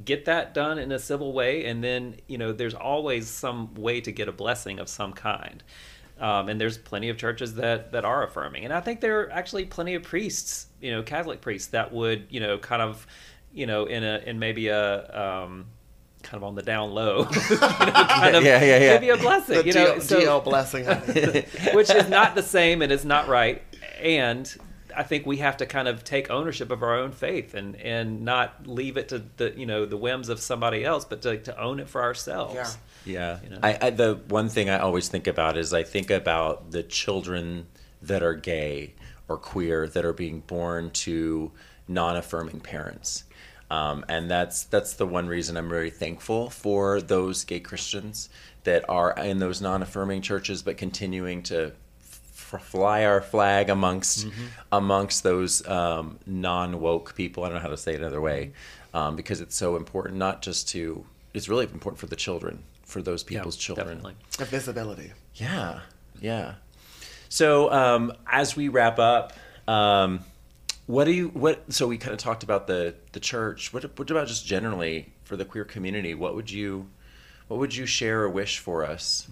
get 0.04 0.24
that 0.24 0.54
done 0.54 0.78
in 0.78 0.92
a 0.92 0.98
civil 0.98 1.32
way 1.32 1.64
and 1.66 1.82
then 1.82 2.16
you 2.26 2.38
know 2.38 2.52
there's 2.52 2.74
always 2.74 3.28
some 3.28 3.74
way 3.74 4.00
to 4.00 4.12
get 4.12 4.28
a 4.28 4.32
blessing 4.32 4.78
of 4.78 4.88
some 4.88 5.12
kind 5.12 5.62
um, 6.20 6.48
and 6.48 6.60
there's 6.60 6.76
plenty 6.78 7.08
of 7.08 7.16
churches 7.16 7.54
that 7.54 7.92
that 7.92 8.04
are 8.04 8.22
affirming 8.24 8.64
and 8.64 8.72
i 8.72 8.80
think 8.80 9.00
there 9.00 9.20
are 9.20 9.30
actually 9.30 9.64
plenty 9.64 9.94
of 9.94 10.02
priests 10.02 10.66
you 10.80 10.90
know 10.90 11.02
catholic 11.02 11.40
priests 11.40 11.68
that 11.68 11.92
would 11.92 12.26
you 12.30 12.40
know 12.40 12.58
kind 12.58 12.82
of 12.82 13.06
you 13.52 13.66
know 13.66 13.84
in 13.86 14.04
a 14.04 14.18
in 14.26 14.38
maybe 14.38 14.68
a 14.68 15.42
um, 15.44 15.66
kind 16.22 16.36
of 16.36 16.44
on 16.44 16.54
the 16.54 16.62
down 16.62 16.90
low, 16.90 17.20
you 17.50 17.56
know, 17.56 17.58
kind 17.68 18.36
of 18.36 18.44
yeah, 18.44 18.62
yeah, 18.62 18.78
yeah. 18.78 18.92
maybe 18.94 19.08
a 19.08 19.16
blessing, 19.16 19.56
The 19.56 19.66
you 19.66 19.72
know, 19.72 19.94
DL, 19.94 20.02
so- 20.02 20.20
DL 20.20 20.44
blessing. 20.44 20.84
which 21.74 21.90
is 21.90 22.08
not 22.08 22.34
the 22.34 22.42
same 22.42 22.82
and 22.82 22.92
is 22.92 23.04
not 23.04 23.28
right. 23.28 23.62
And 24.00 24.54
I 24.96 25.02
think 25.02 25.26
we 25.26 25.38
have 25.38 25.56
to 25.58 25.66
kind 25.66 25.88
of 25.88 26.04
take 26.04 26.30
ownership 26.30 26.70
of 26.70 26.82
our 26.82 26.98
own 26.98 27.12
faith 27.12 27.54
and 27.54 27.76
and 27.76 28.22
not 28.24 28.66
leave 28.66 28.96
it 28.96 29.08
to 29.08 29.24
the 29.36 29.52
you 29.56 29.66
know 29.66 29.86
the 29.86 29.96
whims 29.96 30.28
of 30.28 30.40
somebody 30.40 30.84
else, 30.84 31.04
but 31.04 31.22
to, 31.22 31.38
to 31.38 31.60
own 31.60 31.80
it 31.80 31.88
for 31.88 32.02
ourselves. 32.02 32.54
Yeah. 32.54 32.70
Yeah. 33.04 33.38
You 33.42 33.50
know? 33.50 33.58
I, 33.62 33.78
I 33.80 33.90
the 33.90 34.20
one 34.28 34.48
thing 34.48 34.68
I 34.70 34.78
always 34.78 35.08
think 35.08 35.26
about 35.26 35.56
is 35.56 35.72
I 35.72 35.82
think 35.82 36.10
about 36.10 36.70
the 36.70 36.82
children 36.82 37.66
that 38.02 38.22
are 38.22 38.34
gay 38.34 38.94
or 39.28 39.36
queer 39.36 39.86
that 39.88 40.04
are 40.04 40.12
being 40.12 40.40
born 40.40 40.90
to 40.90 41.52
non-affirming 41.86 42.60
parents. 42.60 43.24
Um, 43.70 44.04
and 44.08 44.28
that's 44.28 44.64
that's 44.64 44.94
the 44.94 45.06
one 45.06 45.28
reason 45.28 45.56
I'm 45.56 45.68
very 45.68 45.90
thankful 45.90 46.50
for 46.50 47.00
those 47.00 47.44
gay 47.44 47.60
Christians 47.60 48.28
that 48.64 48.84
are 48.88 49.12
in 49.12 49.38
those 49.38 49.60
non-affirming 49.60 50.22
churches, 50.22 50.62
but 50.62 50.76
continuing 50.76 51.42
to 51.44 51.66
f- 51.66 51.72
fly 52.58 53.04
our 53.04 53.20
flag 53.20 53.70
amongst 53.70 54.26
amongst 54.72 55.22
those 55.22 55.66
um, 55.68 56.18
non-woke 56.26 57.14
people. 57.14 57.44
I 57.44 57.48
don't 57.48 57.56
know 57.56 57.62
how 57.62 57.68
to 57.68 57.76
say 57.76 57.94
it 57.94 58.00
another 58.00 58.20
way, 58.20 58.52
um, 58.94 59.16
because 59.16 59.40
it's 59.40 59.56
so 59.56 59.76
important. 59.76 60.16
Not 60.16 60.42
just 60.42 60.68
to, 60.70 61.04
it's 61.34 61.48
really 61.48 61.64
important 61.64 61.98
for 62.00 62.06
the 62.06 62.16
children, 62.16 62.62
for 62.84 63.02
those 63.02 63.22
Yeah, 63.22 63.38
people's 63.38 63.56
children. 63.56 63.86
definitely. 63.88 64.14
The 64.38 64.44
visibility. 64.44 65.12
Yeah, 65.34 65.80
yeah. 66.20 66.54
So 67.28 67.70
um, 67.72 68.12
as 68.26 68.56
we 68.56 68.68
wrap 68.68 68.98
up, 68.98 69.32
um, 69.68 70.20
what 70.86 71.04
do 71.04 71.12
you 71.12 71.28
what? 71.28 71.72
So 71.72 71.86
we 71.86 71.96
kind 71.98 72.12
of 72.12 72.18
talked 72.18 72.42
about 72.42 72.66
the 72.66 72.94
the 73.12 73.20
church. 73.20 73.72
What 73.72 73.84
what 73.98 74.10
about 74.10 74.26
just 74.26 74.44
generally 74.44 75.12
for 75.24 75.36
the 75.36 75.44
queer 75.44 75.64
community? 75.64 76.14
What 76.14 76.34
would 76.34 76.50
you 76.50 76.88
what 77.46 77.60
would 77.60 77.74
you 77.76 77.86
share 77.86 78.22
or 78.22 78.28
wish 78.28 78.58
for 78.58 78.84
us? 78.84 79.28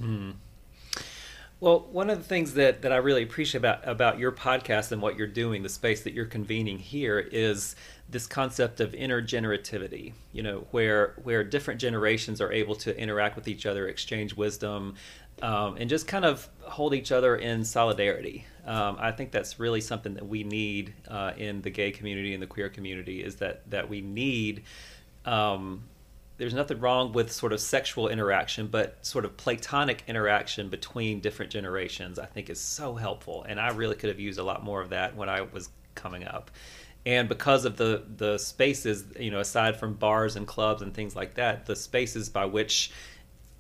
Well, 1.61 1.81
one 1.91 2.09
of 2.09 2.19
the 2.19 2.25
things 2.25 2.55
that, 2.55 2.83
that 2.83 2.93
I 2.93 2.97
really 2.99 3.25
appreciate 3.25 3.59
about, 3.59 3.87
about 3.87 4.19
your 4.21 4.31
podcast 4.31 4.93
and 4.93 5.03
what 5.03 5.17
you're 5.17 5.27
doing, 5.27 5.65
the 5.65 5.69
space 5.69 6.03
that 6.03 6.13
you're 6.13 6.25
convening 6.25 6.79
here, 6.79 7.19
is 7.19 7.75
this 8.09 8.29
concept 8.29 8.79
of 8.79 8.93
intergenerativity. 8.93 10.13
You 10.33 10.43
know, 10.45 10.67
where 10.71 11.15
where 11.25 11.43
different 11.43 11.81
generations 11.81 12.41
are 12.41 12.53
able 12.53 12.77
to 12.77 12.97
interact 12.97 13.35
with 13.35 13.49
each 13.49 13.67
other, 13.67 13.89
exchange 13.89 14.37
wisdom, 14.37 14.95
um, 15.43 15.77
and 15.79 15.91
just 15.91 16.07
kind 16.07 16.25
of 16.25 16.49
hold 16.61 16.95
each 16.95 17.11
other 17.11 17.35
in 17.35 17.65
solidarity. 17.65 18.47
Um, 18.65 18.97
I 19.01 19.11
think 19.11 19.33
that's 19.33 19.59
really 19.59 19.81
something 19.81 20.15
that 20.15 20.29
we 20.29 20.45
need 20.45 20.95
uh, 21.09 21.33
in 21.37 21.63
the 21.63 21.71
gay 21.71 21.91
community 21.91 22.35
and 22.35 22.43
the 22.43 22.47
queer 22.47 22.69
community. 22.69 23.25
Is 23.25 23.37
that 23.37 23.69
that 23.71 23.89
we 23.89 24.01
need. 24.01 24.63
Um, 25.25 25.83
there's 26.39 26.55
nothing 26.55 26.79
wrong 26.79 27.13
with 27.13 27.33
sort 27.33 27.53
of 27.53 27.61
sexual 27.61 28.09
interaction, 28.09 28.69
but 28.69 29.05
sort 29.05 29.25
of 29.25 29.37
platonic 29.37 30.05
interaction 30.07 30.69
between 30.69 31.21
different 31.21 31.51
generations, 31.51 32.19
I 32.19 32.27
think 32.27 32.49
is 32.49 32.61
so 32.61 32.95
helpful. 32.95 33.45
And 33.49 33.61
I 33.61 33.71
really 33.71 33.97
could 33.97 34.09
have 34.09 34.21
used 34.21 34.39
a 34.39 34.45
lot 34.45 34.65
more 34.65 34.81
of 34.81 34.91
that 34.91 35.17
when 35.17 35.29
I 35.29 35.43
was 35.43 35.69
coming 35.97 36.25
up. 36.25 36.53
And 37.05 37.29
because 37.29 37.65
of 37.65 37.77
the 37.77 38.05
the 38.17 38.39
spaces, 38.39 39.05
you 39.19 39.31
know, 39.31 39.41
aside 39.41 39.77
from 39.77 39.95
bars 39.95 40.37
and 40.37 40.47
clubs 40.47 40.83
and 40.83 40.95
things 40.95 41.17
like 41.17 41.35
that, 41.35 41.67
the 41.67 41.75
spaces 41.75 42.29
by 42.29 42.45
which 42.45 42.93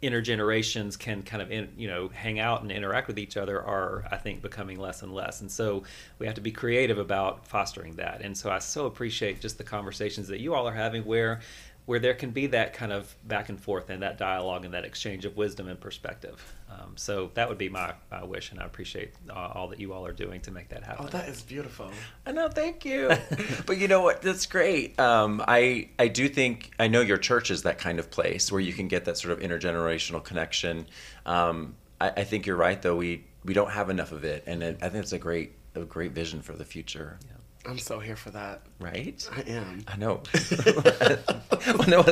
intergenerations 0.02 0.96
can 0.96 1.22
kind 1.22 1.42
of 1.42 1.50
in, 1.50 1.68
you 1.76 1.88
know 1.88 2.08
hang 2.08 2.38
out 2.38 2.62
and 2.62 2.70
interact 2.70 3.08
with 3.08 3.18
each 3.18 3.36
other 3.36 3.60
are 3.60 4.04
I 4.10 4.16
think 4.16 4.42
becoming 4.42 4.78
less 4.78 5.02
and 5.02 5.12
less 5.12 5.40
and 5.40 5.50
so 5.50 5.82
we 6.20 6.26
have 6.26 6.36
to 6.36 6.40
be 6.40 6.52
creative 6.52 6.98
about 6.98 7.48
fostering 7.48 7.96
that 7.96 8.20
and 8.20 8.36
so 8.36 8.48
I 8.48 8.60
so 8.60 8.86
appreciate 8.86 9.40
just 9.40 9.58
the 9.58 9.64
conversations 9.64 10.28
that 10.28 10.38
you 10.38 10.54
all 10.54 10.68
are 10.68 10.74
having 10.74 11.04
where 11.04 11.40
where 11.88 11.98
there 11.98 12.14
can 12.14 12.30
be 12.30 12.46
that 12.46 12.74
kind 12.74 12.92
of 12.92 13.16
back 13.26 13.48
and 13.48 13.58
forth 13.60 13.88
and 13.88 14.02
that 14.02 14.18
dialogue 14.18 14.64
and 14.64 14.74
that 14.74 14.84
exchange 14.84 15.24
of 15.24 15.36
wisdom 15.36 15.68
and 15.68 15.80
perspective 15.80 16.54
um, 16.70 16.92
so 16.96 17.30
that 17.34 17.48
would 17.48 17.58
be 17.58 17.68
my, 17.68 17.94
my 18.10 18.22
wish 18.22 18.50
and 18.52 18.60
I 18.60 18.66
appreciate 18.66 19.14
uh, 19.30 19.52
all 19.54 19.68
that 19.68 19.80
you 19.80 19.92
all 19.92 20.04
are 20.06 20.12
doing 20.12 20.40
to 20.42 20.50
make 20.50 20.68
that 20.68 20.84
happen 20.84 21.06
Oh, 21.06 21.08
that 21.10 21.28
is 21.28 21.42
beautiful. 21.42 21.90
I 22.26 22.32
know, 22.32 22.48
thank 22.48 22.84
you. 22.84 23.10
but 23.66 23.78
you 23.78 23.88
know 23.88 24.02
what? 24.02 24.20
That's 24.20 24.46
great. 24.46 24.98
Um, 24.98 25.42
I 25.46 25.90
I 25.98 26.08
do 26.08 26.28
think 26.28 26.72
I 26.78 26.88
know 26.88 27.00
your 27.00 27.18
church 27.18 27.50
is 27.50 27.62
that 27.62 27.78
kind 27.78 27.98
of 27.98 28.10
place 28.10 28.50
where 28.50 28.60
you 28.60 28.72
can 28.72 28.88
get 28.88 29.04
that 29.04 29.16
sort 29.16 29.32
of 29.32 29.40
intergenerational 29.40 30.22
connection. 30.22 30.86
Um, 31.24 31.76
I, 32.00 32.10
I 32.10 32.24
think 32.24 32.46
you're 32.46 32.56
right, 32.56 32.80
though. 32.80 32.96
We 32.96 33.24
we 33.44 33.54
don't 33.54 33.70
have 33.70 33.90
enough 33.90 34.12
of 34.12 34.24
it, 34.24 34.44
and 34.46 34.62
it, 34.62 34.78
I 34.82 34.88
think 34.88 35.02
it's 35.02 35.12
a 35.12 35.18
great 35.18 35.52
a 35.74 35.80
great 35.80 36.12
vision 36.12 36.42
for 36.42 36.52
the 36.52 36.64
future. 36.64 37.18
I'm 37.66 37.78
so 37.78 37.98
here 37.98 38.16
for 38.16 38.30
that. 38.30 38.62
Right? 38.78 39.28
I 39.36 39.40
am. 39.42 39.84
I 39.86 39.96
know. 39.96 40.22
well, 40.64 41.88
no, 41.88 42.02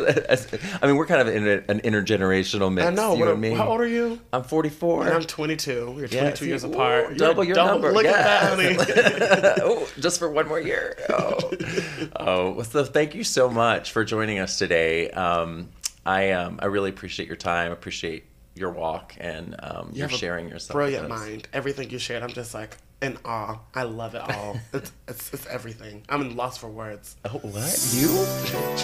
I 0.82 0.86
mean, 0.86 0.96
we're 0.96 1.06
kind 1.06 1.26
of 1.26 1.34
in 1.34 1.46
a, 1.46 1.62
an 1.70 1.80
intergenerational 1.80 2.72
mix. 2.72 2.86
I 2.86 2.90
know. 2.90 3.14
You 3.14 3.20
What, 3.20 3.28
and 3.30 3.40
me. 3.40 3.52
How 3.52 3.68
old 3.68 3.80
are 3.80 3.86
you? 3.86 4.20
I'm 4.32 4.42
44. 4.42 5.06
And 5.06 5.14
I'm 5.14 5.22
22. 5.22 5.86
We're 5.86 6.08
22 6.08 6.16
Yeah, 6.16 6.34
see, 6.34 6.46
years 6.48 6.64
ooh, 6.64 6.72
apart. 6.72 7.08
You're 7.10 7.16
double 7.16 7.44
your 7.44 7.56
number, 7.56 7.92
Look 7.92 8.04
yeah. 8.04 8.10
at 8.10 8.24
that, 8.24 8.42
honey. 8.52 9.54
oh, 9.62 9.88
just 9.98 10.18
for 10.18 10.30
one 10.30 10.46
more 10.48 10.60
year. 10.60 10.96
Oh, 11.08 11.52
oh. 12.16 12.50
Well, 12.52 12.64
so 12.64 12.84
thank 12.84 13.14
you 13.14 13.24
so 13.24 13.48
much 13.48 13.92
for 13.92 14.04
joining 14.04 14.38
us 14.38 14.58
today. 14.58 15.10
Um, 15.10 15.70
I 16.04 16.32
um, 16.32 16.58
I 16.60 16.66
really 16.66 16.90
appreciate 16.90 17.28
your 17.28 17.36
time. 17.36 17.72
Appreciate 17.72 18.24
your 18.56 18.70
walk 18.70 19.14
and 19.18 19.54
um, 19.62 19.90
you 19.92 20.04
are 20.04 20.08
sharing 20.08 20.48
yourself. 20.48 20.74
Brilliant 20.74 21.08
mind. 21.08 21.48
Everything 21.52 21.90
you 21.90 21.98
shared, 21.98 22.22
I'm 22.22 22.30
just 22.30 22.54
like 22.54 22.76
in 23.02 23.18
awe. 23.24 23.58
I 23.74 23.82
love 23.82 24.14
it 24.14 24.22
all. 24.22 24.58
it's, 24.72 24.92
it's 25.06 25.34
it's 25.34 25.46
everything. 25.46 26.04
I'm 26.08 26.22
in 26.22 26.36
lost 26.36 26.60
for 26.60 26.68
words. 26.68 27.16
Oh, 27.24 27.38
what 27.38 27.90
you? 27.92 28.08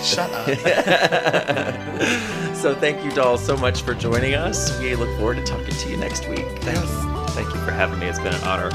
Shut 0.02 0.30
up. 0.32 0.48
So 2.62 2.76
thank 2.76 3.04
you, 3.04 3.10
doll, 3.10 3.38
so 3.38 3.56
much 3.56 3.82
for 3.82 3.92
joining 3.92 4.34
us. 4.34 4.78
We 4.78 4.94
look 4.94 5.08
forward 5.16 5.38
to 5.38 5.42
talking 5.42 5.74
to 5.74 5.90
you 5.90 5.96
next 5.96 6.28
week. 6.28 6.46
yes. 6.62 7.34
thank 7.34 7.52
you 7.52 7.60
for 7.62 7.72
having 7.72 7.98
me 7.98 8.06
it's 8.06 8.20
been 8.20 8.32
an 8.32 8.44
honor 8.44 8.70